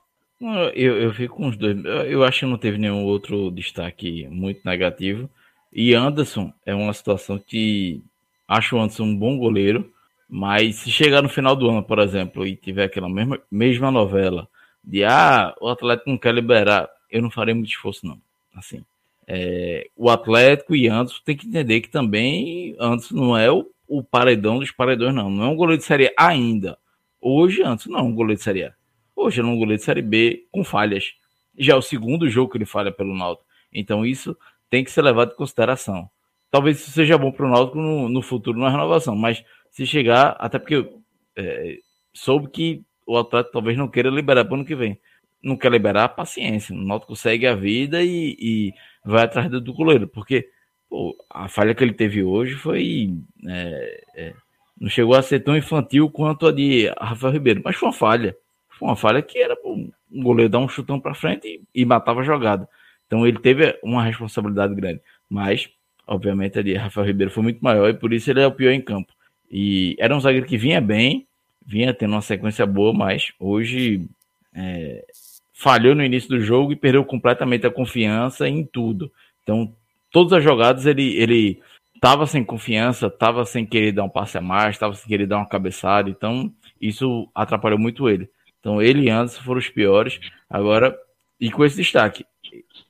Eu, 0.73 0.97
eu 0.97 1.13
fico 1.13 1.38
com 1.38 1.47
os 1.47 1.57
dois. 1.57 1.77
Eu 2.07 2.23
acho 2.23 2.41
que 2.41 2.45
não 2.45 2.57
teve 2.57 2.77
nenhum 2.77 3.05
outro 3.05 3.51
destaque 3.51 4.27
muito 4.27 4.61
negativo. 4.65 5.29
E 5.71 5.93
Anderson 5.93 6.51
é 6.65 6.73
uma 6.73 6.93
situação 6.93 7.39
que 7.39 8.01
acho 8.47 8.75
o 8.75 8.79
Anderson 8.79 9.03
um 9.03 9.17
bom 9.17 9.38
goleiro, 9.38 9.93
mas 10.36 10.77
se 10.77 10.89
chegar 10.89 11.21
no 11.21 11.29
final 11.29 11.55
do 11.55 11.69
ano, 11.69 11.84
por 11.84 11.99
exemplo, 11.99 12.43
e 12.43 12.55
tiver 12.55 12.86
aquela 12.86 13.07
mesma, 13.07 13.39
mesma 13.51 13.91
novela 13.91 14.49
de 14.84 15.03
ah, 15.03 15.53
o 15.61 15.67
Atlético 15.67 16.09
não 16.09 16.17
quer 16.17 16.34
liberar, 16.34 16.89
eu 17.07 17.21
não 17.21 17.29
farei 17.29 17.53
muito 17.53 17.69
esforço, 17.69 18.03
não. 18.03 18.19
Assim, 18.55 18.84
é, 19.27 19.88
o 19.95 20.09
Atlético 20.09 20.75
e 20.75 20.88
Anderson 20.88 21.19
tem 21.23 21.38
que 21.38 21.45
entender 21.45 21.81
que 21.81 21.88
também 21.88 22.75
Anderson 22.79 23.13
não 23.13 23.38
é 23.38 23.51
o, 23.51 23.69
o 23.88 24.03
paredão 24.03 24.57
dos 24.57 24.71
paredões, 24.71 25.13
não. 25.13 25.29
Não 25.29 25.43
é 25.43 25.47
um 25.49 25.55
goleiro 25.55 25.77
de 25.77 25.86
Série 25.86 26.11
A 26.17 26.29
ainda. 26.29 26.79
Hoje, 27.21 27.61
Anderson 27.61 27.91
não 27.91 27.99
é 27.99 28.01
um 28.01 28.15
goleiro 28.15 28.39
de 28.39 28.43
Série 28.43 28.63
A. 28.63 28.73
Hoje 29.15 29.39
ele 29.39 29.47
é 29.47 29.51
um 29.51 29.59
goleiro 29.59 29.77
de 29.77 29.86
Série 29.86 30.01
B 30.01 30.47
com 30.51 30.63
falhas. 30.63 31.13
Já 31.55 31.73
é 31.73 31.77
o 31.77 31.81
segundo 31.84 32.27
jogo 32.27 32.51
que 32.51 32.57
ele 32.57 32.65
falha 32.65 32.91
pelo 32.91 33.15
Náutico. 33.15 33.45
Então 33.71 34.03
isso 34.03 34.36
tem 34.67 34.84
que 34.84 34.89
ser 34.89 35.03
levado 35.03 35.34
em 35.34 35.36
consideração. 35.36 36.09
Talvez 36.49 36.79
isso 36.79 36.89
seja 36.89 37.19
bom 37.19 37.31
para 37.31 37.45
o 37.45 37.49
Náutico 37.49 37.77
no, 37.77 38.09
no 38.09 38.21
futuro, 38.23 38.59
na 38.59 38.69
renovação, 38.69 39.15
mas 39.15 39.43
se 39.74 39.88
chegar, 39.88 40.38
até 40.39 40.59
porque 40.59 40.88
é, 41.36 41.80
soube 42.13 42.47
que 42.49 42.84
o 43.07 43.17
Atlético 43.17 43.53
talvez 43.53 43.76
não 43.76 43.88
queira 43.88 44.09
liberar 44.09 44.45
para 44.45 44.53
o 44.53 44.55
ano 44.55 44.65
que 44.65 44.76
vem. 44.76 44.99
Não 45.41 45.57
quer 45.57 45.71
liberar, 45.71 46.09
paciência. 46.09 46.74
O 46.74 46.78
Náutico 46.78 47.15
segue 47.15 47.47
a 47.47 47.55
vida 47.55 48.01
e, 48.03 48.38
e 48.39 48.74
vai 49.03 49.24
atrás 49.24 49.49
do 49.49 49.74
goleiro, 49.74 50.07
porque 50.07 50.47
pô, 50.88 51.17
a 51.30 51.49
falha 51.49 51.74
que 51.74 51.84
ele 51.84 51.93
teve 51.93 52.24
hoje 52.24 52.53
foi. 52.53 53.13
É, 53.47 54.03
é, 54.15 54.34
não 54.80 54.89
chegou 54.89 55.15
a 55.15 55.24
ser 55.24 55.39
tão 55.39 55.57
infantil 55.57 56.09
quanto 56.09 56.47
a 56.47 56.51
de 56.51 56.88
Rafael 56.99 57.34
Ribeiro, 57.34 57.61
mas 57.65 57.76
foi 57.76 57.89
uma 57.89 57.93
falha. 57.93 58.38
Foi 58.69 58.88
uma 58.88 58.95
falha 58.95 59.21
que 59.21 59.39
era 59.39 59.55
um 59.65 59.91
goleiro 60.24 60.51
dar 60.51 60.59
um 60.59 60.69
chutão 60.69 60.99
para 60.99 61.15
frente 61.15 61.47
e, 61.47 61.82
e 61.82 61.84
matava 61.84 62.21
a 62.21 62.24
jogada. 62.24 62.69
Então 63.07 63.26
ele 63.26 63.39
teve 63.39 63.78
uma 63.84 64.03
responsabilidade 64.03 64.76
grande. 64.76 65.01
Mas, 65.28 65.67
obviamente, 66.07 66.59
a 66.59 66.61
de 66.61 66.76
Rafael 66.76 67.07
Ribeiro 67.07 67.32
foi 67.32 67.43
muito 67.43 67.59
maior 67.59 67.89
e 67.89 67.93
por 67.95 68.13
isso 68.13 68.30
ele 68.30 68.41
é 68.41 68.47
o 68.47 68.51
pior 68.51 68.71
em 68.71 68.82
campo. 68.82 69.11
E 69.50 69.96
era 70.00 70.16
um 70.16 70.20
zagueiro 70.20 70.46
que 70.46 70.58
vinha 70.58 70.82
bem, 70.82 71.28
vinha 71.66 71.94
tendo 71.94 72.12
uma 72.12 72.22
sequência 72.22 72.66
boa, 72.66 72.94
mas 72.94 73.32
hoje 73.39 74.08
é, 74.54 75.06
falhou 75.54 75.96
no 75.96 76.04
início 76.04 76.30
do 76.30 76.41
jogo 76.41 76.72
e 76.72 76.76
perdeu 76.76 77.06
completamente 77.06 77.66
a 77.66 77.72
confiança 77.72 78.48
em 78.48 78.66
tudo. 78.66 79.12
Então, 79.44 79.74
todas 80.12 80.34
as 80.34 80.44
jogadas 80.44 80.86
ele 80.86 81.16
ele 81.16 81.62
estava 81.96 82.28
sem 82.28 82.44
confiança, 82.44 83.08
estava 83.08 83.46
sem 83.46 83.66
querer 83.66 83.94
dar 83.94 84.04
um 84.04 84.10
passe 84.10 84.38
a 84.38 84.41
mais, 84.41 84.76
estava 84.76 84.94
sem 84.94 85.08
querer 85.08 85.26
dar 85.26 85.38
uma 85.38 85.48
cabeçada. 85.48 86.10
Então, 86.10 86.52
isso 86.82 87.30
atrapalhou 87.34 87.80
muito 87.80 88.10
ele. 88.10 88.30
Então, 88.60 88.82
ele 88.82 89.04
e 89.04 89.10
Anderson 89.10 89.41
foram 89.41 89.60
os 89.60 89.70
piores. 89.70 90.20
Agora, 90.50 90.94
e 91.39 91.50
com 91.50 91.64
esse 91.64 91.78
destaque, 91.78 92.26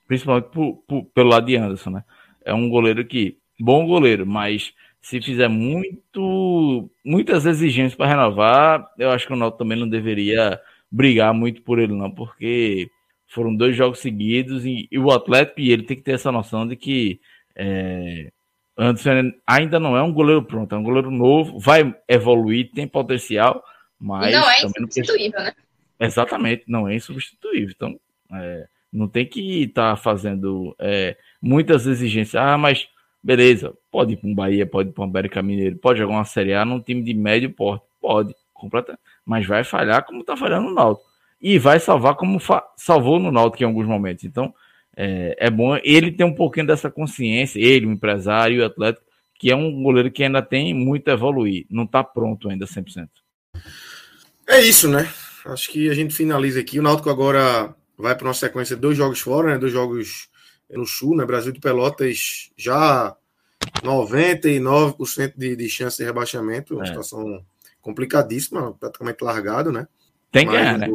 principalmente 0.08 0.46
por, 0.46 0.78
por, 0.88 1.06
pelo 1.06 1.30
lado 1.30 1.46
de 1.46 1.56
Anderson, 1.56 1.92
né? 1.92 2.04
É 2.44 2.54
um 2.54 2.68
goleiro 2.68 3.06
que, 3.06 3.38
bom 3.60 3.86
goleiro, 3.86 4.26
mas 4.26 4.74
se 5.04 5.22
fizer 5.22 5.50
muito, 5.50 6.90
muitas 7.04 7.46
exigências 7.46 7.94
para 7.94 8.08
renovar, 8.08 8.90
eu 8.98 9.12
acho 9.12 9.28
que 9.28 9.34
o 9.34 9.36
Náutico 9.36 9.60
também 9.60 9.78
não 9.78 9.88
deveria 9.88 10.60
brigar 10.90 11.34
muito 11.34 11.62
por 11.62 11.78
ele, 11.78 11.94
não, 11.94 12.10
porque 12.10 12.90
foram 13.28 13.54
dois 13.54 13.76
jogos 13.76 14.00
seguidos 14.00 14.66
e, 14.66 14.88
e 14.90 14.98
o 14.98 15.12
Atlético 15.12 15.60
e 15.60 15.72
ele 15.72 15.84
tem 15.84 15.98
que 15.98 16.04
ter 16.04 16.14
essa 16.14 16.32
noção 16.32 16.66
de 16.66 16.78
que 16.78 17.20
é, 17.54 18.32
Anderson 18.78 19.34
ainda 19.46 19.78
não 19.78 19.98
é 19.98 20.02
um 20.02 20.14
goleiro 20.14 20.42
pronto, 20.42 20.74
é 20.74 20.78
um 20.78 20.84
goleiro 20.84 21.12
novo, 21.12 21.60
vai 21.60 21.94
evoluir, 22.08 22.72
tem 22.72 22.88
potencial, 22.88 23.62
mas. 24.00 24.32
Não 24.32 24.50
é 24.50 24.64
insubstituível, 24.64 25.40
não... 25.40 25.46
né? 25.46 25.54
Exatamente, 26.00 26.64
não 26.66 26.88
é 26.88 26.96
insubstituível. 26.96 27.74
Então, 27.76 28.00
é, 28.34 28.68
não 28.92 29.10
tem 29.10 29.26
que 29.26 29.64
estar 29.64 29.92
tá 29.92 29.96
fazendo 29.98 30.74
é, 30.80 31.18
muitas 31.42 31.86
exigências. 31.88 32.42
Ah, 32.42 32.58
mas 32.58 32.88
Beleza, 33.24 33.74
pode 33.90 34.14
ir 34.14 34.18
para 34.18 34.30
um 34.30 34.36
Bahia, 34.36 34.66
pode 34.66 34.90
ir 34.90 34.92
para 34.92 35.06
um 35.06 35.08
América 35.08 35.42
Mineiro, 35.42 35.78
pode 35.78 36.00
jogar 36.00 36.14
uma 36.14 36.26
Série 36.26 36.54
A 36.54 36.66
num 36.66 36.82
time 36.82 37.02
de 37.02 37.14
médio 37.14 37.50
porte, 37.50 37.86
pode, 38.02 38.36
completa, 38.54 39.00
mas 39.26 39.46
vai 39.46 39.64
falhar 39.64 40.04
como 40.06 40.22
está 40.22 40.36
falhando 40.36 40.68
no 40.68 40.76
Náutico. 40.76 41.08
E 41.42 41.58
vai 41.58 41.80
salvar 41.80 42.16
como 42.16 42.40
salvou 42.76 43.20
no 43.20 43.32
Náutico 43.32 43.64
em 43.64 43.66
alguns 43.66 43.88
momentos. 43.88 44.26
Então, 44.26 44.54
é, 44.96 45.36
é, 45.40 45.50
bom 45.50 45.78
ele 45.84 46.12
ter 46.12 46.26
um 46.26 46.36
pouquinho 46.36 46.68
dessa 46.68 46.92
consciência, 46.92 47.60
ele, 47.60 47.86
o 47.86 47.92
empresário, 47.92 48.62
o 48.62 48.66
atleta, 48.66 49.02
que 49.40 49.50
é 49.50 49.56
um 49.56 49.82
goleiro 49.82 50.12
que 50.12 50.24
ainda 50.24 50.42
tem 50.42 50.74
muito 50.74 51.08
a 51.10 51.14
evoluir, 51.14 51.66
não 51.70 51.84
está 51.84 52.04
pronto 52.04 52.50
ainda 52.50 52.66
100%. 52.66 53.08
É 54.48 54.62
isso, 54.62 54.90
né? 54.90 55.10
Acho 55.46 55.72
que 55.72 55.90
a 55.90 55.94
gente 55.94 56.14
finaliza 56.14 56.60
aqui. 56.60 56.80
O 56.80 56.84
Náutico 56.84 57.10
agora 57.10 57.74
vai 57.98 58.16
para 58.16 58.28
uma 58.28 58.34
sequência 58.34 58.76
de 58.76 58.82
dois 58.82 58.98
jogos 58.98 59.20
fora, 59.20 59.54
né? 59.54 59.58
Dois 59.58 59.72
jogos 59.72 60.30
no 60.70 60.86
Sul, 60.86 61.16
né? 61.16 61.26
Brasil 61.26 61.52
de 61.52 61.60
Pelotas 61.60 62.52
já 62.58 63.16
99% 63.82 65.34
de, 65.36 65.56
de 65.56 65.70
chance 65.70 65.98
de 65.98 66.04
rebaixamento, 66.04 66.76
uma 66.76 66.84
é. 66.84 66.88
situação 66.88 67.44
complicadíssima, 67.82 68.74
praticamente 68.74 69.24
largado, 69.24 69.72
né? 69.72 69.88
Tem 70.32 70.46
que 70.46 70.54
ganhar, 70.54 70.78
né? 70.78 70.88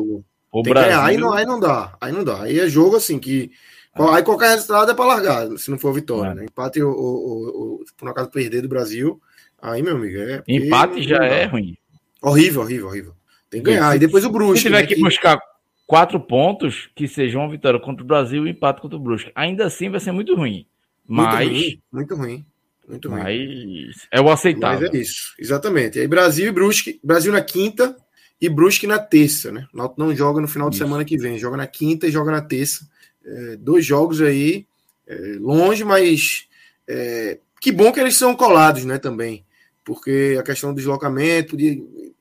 O 0.50 0.62
Tem 0.62 0.72
Brasil... 0.72 1.00
aí, 1.00 1.16
não, 1.16 1.32
aí 1.32 1.46
não 1.46 1.60
dá. 1.60 1.96
Aí 2.00 2.10
não 2.10 2.24
dá. 2.24 2.42
Aí 2.42 2.58
é 2.58 2.68
jogo 2.68 2.96
assim 2.96 3.18
que. 3.18 3.50
Aí 3.94 4.22
qualquer 4.22 4.50
resultado 4.50 4.90
é 4.90 4.94
para 4.94 5.04
largar, 5.04 5.58
se 5.58 5.70
não 5.70 5.78
for 5.78 5.92
vitória. 5.92 6.30
É. 6.30 6.34
Né? 6.34 6.44
Empate 6.44 6.80
ou, 6.82 6.94
ou, 6.94 7.84
por 7.96 8.08
acaso 8.08 8.30
perder 8.30 8.62
do 8.62 8.68
Brasil. 8.68 9.20
Aí, 9.60 9.82
meu 9.82 9.96
amigo, 9.96 10.18
é. 10.18 10.42
Empate 10.46 11.02
já 11.02 11.24
é 11.24 11.46
ruim. 11.46 11.76
Horrível, 12.22 12.62
horrível, 12.62 12.86
horrível. 12.86 13.14
Tem 13.50 13.62
que 13.62 13.70
ganhar. 13.70 13.94
E 13.96 13.98
depois 13.98 14.24
o 14.24 14.30
Brusque. 14.30 14.58
Se 14.58 14.64
tiver 14.64 14.82
né, 14.82 14.86
que, 14.86 14.94
que 14.94 15.00
buscar 15.00 15.40
quatro 15.88 16.20
pontos, 16.20 16.90
que 16.94 17.08
sejam 17.08 17.40
uma 17.40 17.50
vitória 17.50 17.80
contra 17.80 18.04
o 18.04 18.06
Brasil 18.06 18.46
e 18.46 18.50
empate 18.50 18.82
contra 18.82 18.98
o 18.98 19.00
Brusque. 19.00 19.32
Ainda 19.34 19.64
assim 19.64 19.88
vai 19.88 19.98
ser 19.98 20.12
muito 20.12 20.36
ruim. 20.36 20.66
Mas. 21.06 21.48
Muito 21.48 21.48
ruim. 21.50 21.82
Muito 21.90 22.14
ruim. 22.14 22.46
Muito 22.86 23.08
ruim. 23.08 23.22
Mas 23.22 24.06
é 24.12 24.20
o 24.20 24.30
aceitável. 24.30 24.86
Mas 24.86 24.94
é 24.94 25.02
isso, 25.02 25.34
exatamente. 25.38 25.98
Aí 25.98 26.06
Brasil 26.06 26.46
e 26.46 26.52
Brusque. 26.52 27.00
Brasil 27.02 27.32
na 27.32 27.40
quinta 27.40 27.96
e 28.38 28.50
Brusque 28.50 28.86
na 28.86 28.98
terça, 28.98 29.50
né? 29.50 29.66
O 29.72 29.94
não 29.96 30.14
joga 30.14 30.42
no 30.42 30.46
final 30.46 30.68
de 30.68 30.76
semana 30.76 31.06
que 31.06 31.16
vem, 31.16 31.38
joga 31.38 31.56
na 31.56 31.66
quinta 31.66 32.06
e 32.06 32.10
joga 32.10 32.30
na 32.30 32.42
terça. 32.42 32.86
É, 33.24 33.56
dois 33.56 33.84
jogos 33.84 34.20
aí 34.20 34.66
é, 35.06 35.36
longe, 35.40 35.84
mas 35.84 36.46
é, 36.86 37.38
que 37.60 37.72
bom 37.72 37.90
que 37.90 37.98
eles 37.98 38.16
são 38.16 38.36
colados, 38.36 38.84
né? 38.84 38.98
Também, 38.98 39.42
porque 39.84 40.36
a 40.38 40.42
questão 40.42 40.70
do 40.70 40.76
deslocamento 40.76 41.50
podia, 41.52 41.78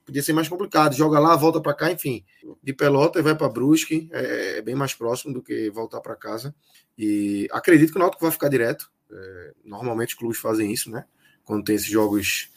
podia 0.07 0.23
ser 0.23 0.31
mais 0.31 0.47
complicado. 0.47 0.95
Joga 0.95 1.19
lá, 1.19 1.35
volta 1.35 1.59
para 1.59 1.73
cá, 1.73 1.91
enfim. 1.91 2.23
De 2.63 2.73
Pelota 2.73 3.21
vai 3.21 3.35
para 3.35 3.49
Brusque, 3.49 4.09
é, 4.11 4.57
é, 4.57 4.61
bem 4.61 4.73
mais 4.73 4.93
próximo 4.93 5.33
do 5.33 5.43
que 5.43 5.69
voltar 5.69 5.99
para 5.99 6.15
casa. 6.15 6.55
E 6.97 7.47
acredito 7.51 7.91
que 7.91 7.97
o 7.97 7.99
Náutico 7.99 8.23
vai 8.23 8.31
ficar 8.31 8.47
direto. 8.47 8.89
É, 9.11 9.51
normalmente 9.65 10.09
os 10.09 10.15
clubes 10.15 10.39
fazem 10.39 10.71
isso, 10.71 10.89
né? 10.89 11.03
Quando 11.43 11.65
tem 11.65 11.75
esses 11.75 11.89
jogos 11.89 12.49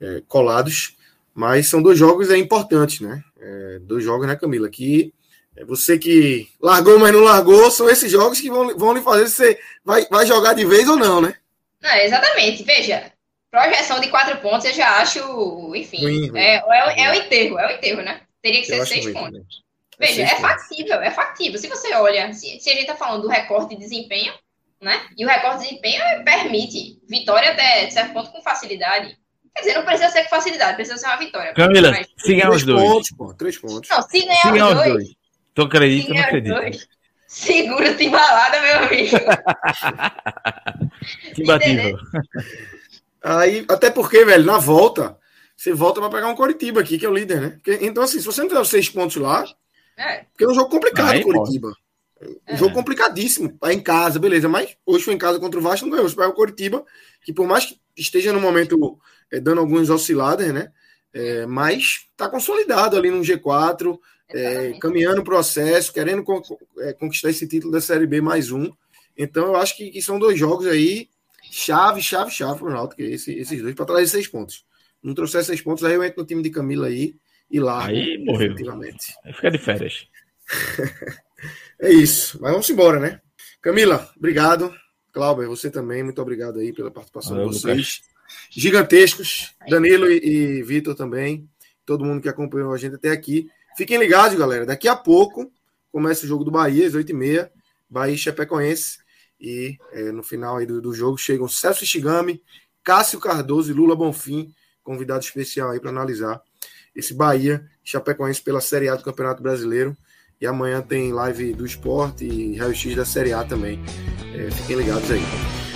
é, 0.00 0.22
colados. 0.28 0.96
Mas 1.34 1.66
são 1.66 1.82
dois 1.82 1.98
jogos 1.98 2.30
é, 2.30 2.36
importantes, 2.36 3.00
né? 3.00 3.22
É, 3.40 3.80
dois 3.80 4.04
jogos, 4.04 4.26
né, 4.26 4.36
Camila? 4.36 4.70
Que 4.70 5.12
é 5.56 5.64
você 5.64 5.98
que 5.98 6.48
largou, 6.60 6.98
mas 7.00 7.12
não 7.12 7.20
largou, 7.20 7.68
são 7.70 7.90
esses 7.90 8.10
jogos 8.10 8.40
que 8.40 8.48
vão, 8.48 8.76
vão 8.78 8.94
lhe 8.94 9.02
fazer 9.02 9.28
se 9.28 9.34
você 9.34 9.60
vai, 9.84 10.06
vai 10.08 10.24
jogar 10.24 10.54
de 10.54 10.64
vez 10.64 10.88
ou 10.88 10.96
não, 10.96 11.20
né? 11.20 11.34
Não, 11.82 11.96
exatamente. 11.96 12.62
Veja, 12.62 13.12
projeção 13.52 14.00
de 14.00 14.08
quatro 14.08 14.38
pontos 14.38 14.64
eu 14.64 14.72
já 14.72 14.96
acho, 14.96 15.20
enfim, 15.76 16.02
ruim, 16.02 16.30
ruim. 16.30 16.40
É, 16.40 16.56
é, 16.56 17.04
é, 17.04 17.10
o 17.10 17.14
enterro, 17.14 17.58
é 17.58 17.66
o 17.66 17.76
enterro, 17.76 18.02
né? 18.02 18.22
Teria 18.40 18.62
que 18.62 18.66
ser 18.66 18.86
seis 18.86 19.12
pontos. 19.12 19.62
Veja, 19.98 20.22
é 20.22 20.36
factível, 20.36 21.02
é 21.02 21.10
factível. 21.10 21.58
Se 21.58 21.68
você 21.68 21.94
olha, 21.94 22.32
se, 22.32 22.58
se 22.58 22.70
a 22.70 22.72
gente 22.72 22.82
está 22.82 22.96
falando 22.96 23.22
do 23.22 23.28
recorde 23.28 23.74
de 23.74 23.76
desempenho, 23.76 24.32
né? 24.80 25.06
E 25.16 25.24
o 25.24 25.28
recorde 25.28 25.58
de 25.58 25.68
desempenho 25.68 26.02
permite 26.24 26.98
vitória 27.08 27.50
até 27.50 27.88
certo 27.90 28.14
ponto 28.14 28.32
com 28.32 28.42
facilidade. 28.42 29.16
Quer 29.54 29.60
dizer, 29.60 29.74
não 29.74 29.84
precisa 29.84 30.08
ser 30.08 30.24
com 30.24 30.30
facilidade, 30.30 30.76
precisa 30.76 30.96
ser 30.96 31.06
uma 31.06 31.18
vitória. 31.18 31.52
Camila, 31.52 31.90
mas... 31.90 32.06
se 32.16 32.34
ganhar 32.34 32.50
os 32.50 32.64
dois. 32.64 32.82
Pontos, 32.82 33.10
pô, 33.10 33.34
três 33.34 33.58
pontos. 33.58 33.88
Não, 33.90 34.02
se 34.02 34.22
ganhar, 34.22 34.40
se 34.40 34.50
ganhar 34.50 34.68
os 34.68 34.74
dois. 34.74 34.92
dois. 34.92 35.08
Tu 35.54 35.62
acredita 35.62 36.08
ou 36.08 36.14
não 36.14 36.24
acredita? 36.24 36.86
Segura 37.26 37.94
te 37.94 38.06
embalada, 38.06 38.60
meu 38.60 38.78
amigo. 38.78 39.16
Imbatível. 41.38 41.98
Aí, 43.22 43.64
até 43.68 43.90
porque, 43.90 44.24
velho, 44.24 44.44
na 44.44 44.58
volta, 44.58 45.16
você 45.56 45.72
volta 45.72 46.00
para 46.00 46.10
pegar 46.10 46.28
um 46.28 46.34
Coritiba 46.34 46.80
aqui, 46.80 46.98
que 46.98 47.06
é 47.06 47.08
o 47.08 47.14
líder, 47.14 47.40
né? 47.40 47.48
Porque, 47.50 47.78
então, 47.84 48.02
assim, 48.02 48.18
se 48.18 48.26
você 48.26 48.40
não 48.40 48.48
tiver 48.48 48.60
os 48.60 48.68
seis 48.68 48.88
pontos 48.88 49.16
lá, 49.16 49.44
é. 49.96 50.24
porque 50.32 50.44
é 50.44 50.48
um 50.48 50.54
jogo 50.54 50.70
complicado, 50.70 51.12
Aí, 51.12 51.22
Coritiba. 51.22 51.72
Um 52.48 52.56
jogo 52.56 52.74
complicadíssimo. 52.74 53.56
Tá 53.58 53.72
em 53.72 53.80
casa, 53.80 54.18
beleza. 54.18 54.48
Mas 54.48 54.76
hoje 54.86 55.04
foi 55.04 55.14
em 55.14 55.18
casa 55.18 55.40
contra 55.40 55.58
o 55.58 55.62
Vasco, 55.62 55.86
não 55.86 55.92
ganhou. 55.92 56.08
Você 56.08 56.16
pega 56.16 56.28
o 56.28 56.34
Coritiba, 56.34 56.84
que 57.22 57.32
por 57.32 57.46
mais 57.46 57.66
que 57.66 57.80
esteja 57.96 58.32
no 58.32 58.40
momento 58.40 58.98
é, 59.30 59.40
dando 59.40 59.60
alguns 59.60 59.90
osciladas, 59.90 60.52
né? 60.52 60.72
É, 61.12 61.46
mas 61.46 62.06
tá 62.16 62.28
consolidado 62.28 62.96
ali 62.96 63.10
no 63.10 63.20
G4, 63.20 63.98
é, 64.30 64.72
caminhando 64.80 65.20
o 65.20 65.24
processo, 65.24 65.92
querendo 65.92 66.22
con 66.24 66.40
é, 66.78 66.92
conquistar 66.92 67.30
esse 67.30 67.46
título 67.46 67.72
da 67.72 67.80
Série 67.80 68.06
B 68.06 68.20
mais 68.20 68.50
um. 68.50 68.70
Então 69.16 69.46
eu 69.46 69.56
acho 69.56 69.76
que, 69.76 69.90
que 69.90 70.00
são 70.00 70.18
dois 70.18 70.38
jogos 70.38 70.66
aí, 70.66 71.08
chave, 71.52 72.00
chave, 72.00 72.30
chave 72.30 72.58
pro 72.58 72.70
Náutico, 72.70 73.02
esse, 73.02 73.34
esses 73.34 73.60
dois, 73.60 73.74
para 73.74 73.84
trazer 73.84 74.06
seis 74.06 74.26
pontos. 74.26 74.64
Não 75.02 75.14
trouxer 75.14 75.44
seis 75.44 75.60
pontos, 75.60 75.84
aí 75.84 75.94
eu 75.94 76.02
entro 76.02 76.20
no 76.20 76.26
time 76.26 76.42
de 76.42 76.50
Camila 76.50 76.86
aí 76.86 77.14
e 77.50 77.60
lá. 77.60 77.86
Aí 77.86 78.24
morreu. 78.24 78.54
Aí 79.24 79.32
fica 79.32 79.50
de 79.50 79.58
férias. 79.58 80.06
É 81.80 81.90
isso. 81.90 82.38
Mas 82.40 82.52
vamos 82.52 82.70
embora, 82.70 83.00
né? 83.00 83.20
Camila, 83.60 84.08
obrigado. 84.16 84.72
Cláudio, 85.12 85.48
você 85.48 85.68
também, 85.68 86.04
muito 86.04 86.22
obrigado 86.22 86.60
aí 86.60 86.72
pela 86.72 86.92
participação 86.92 87.32
Valeu, 87.32 87.50
de 87.50 87.56
vocês. 87.56 87.76
Lucas. 87.76 88.02
Gigantescos. 88.48 89.52
Danilo 89.68 90.08
e, 90.08 90.18
e 90.24 90.62
Vitor 90.62 90.94
também. 90.94 91.48
Todo 91.84 92.04
mundo 92.04 92.22
que 92.22 92.28
acompanhou 92.28 92.72
a 92.72 92.78
gente 92.78 92.94
até 92.94 93.10
aqui. 93.10 93.50
Fiquem 93.76 93.98
ligados, 93.98 94.38
galera. 94.38 94.64
Daqui 94.64 94.86
a 94.86 94.94
pouco 94.94 95.52
começa 95.90 96.24
o 96.24 96.28
jogo 96.28 96.44
do 96.44 96.52
Bahia, 96.52 96.86
às 96.86 96.94
8h30. 96.94 97.50
Bahia 97.90 98.14
e 98.14 98.18
Chapecoense. 98.18 98.98
E 99.42 99.76
é, 99.90 100.12
no 100.12 100.22
final 100.22 100.58
aí 100.58 100.66
do, 100.66 100.80
do, 100.80 100.94
jogo 100.94 101.18
chegam 101.18 101.48
Celso 101.48 101.84
Shigami, 101.84 102.40
Cássio 102.84 103.18
Cardoso 103.18 103.72
e 103.72 103.74
Lula 103.74 103.96
Bonfim, 103.96 104.54
convidado 104.84 105.24
especial 105.24 105.70
aí 105.70 105.80
para 105.80 105.90
analisar 105.90 106.40
esse 106.94 107.12
Bahia 107.12 107.68
Chapecoense 107.82 108.40
pela 108.40 108.60
Série 108.60 108.88
A 108.88 108.94
do 108.94 109.02
Campeonato 109.02 109.42
Brasileiro. 109.42 109.96
E 110.40 110.46
amanhã 110.46 110.80
tem 110.80 111.12
live 111.12 111.54
do 111.54 111.66
esporte 111.66 112.24
e 112.24 112.56
raio-x 112.56 112.94
da 112.94 113.04
Série 113.04 113.32
A 113.32 113.44
também. 113.44 113.80
É, 114.34 114.50
fiquem 114.50 114.76
ligados 114.76 115.10
aí. 115.10 115.22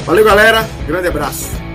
Valeu, 0.05 0.25
galera. 0.25 0.63
Grande 0.87 1.09
abraço. 1.09 1.66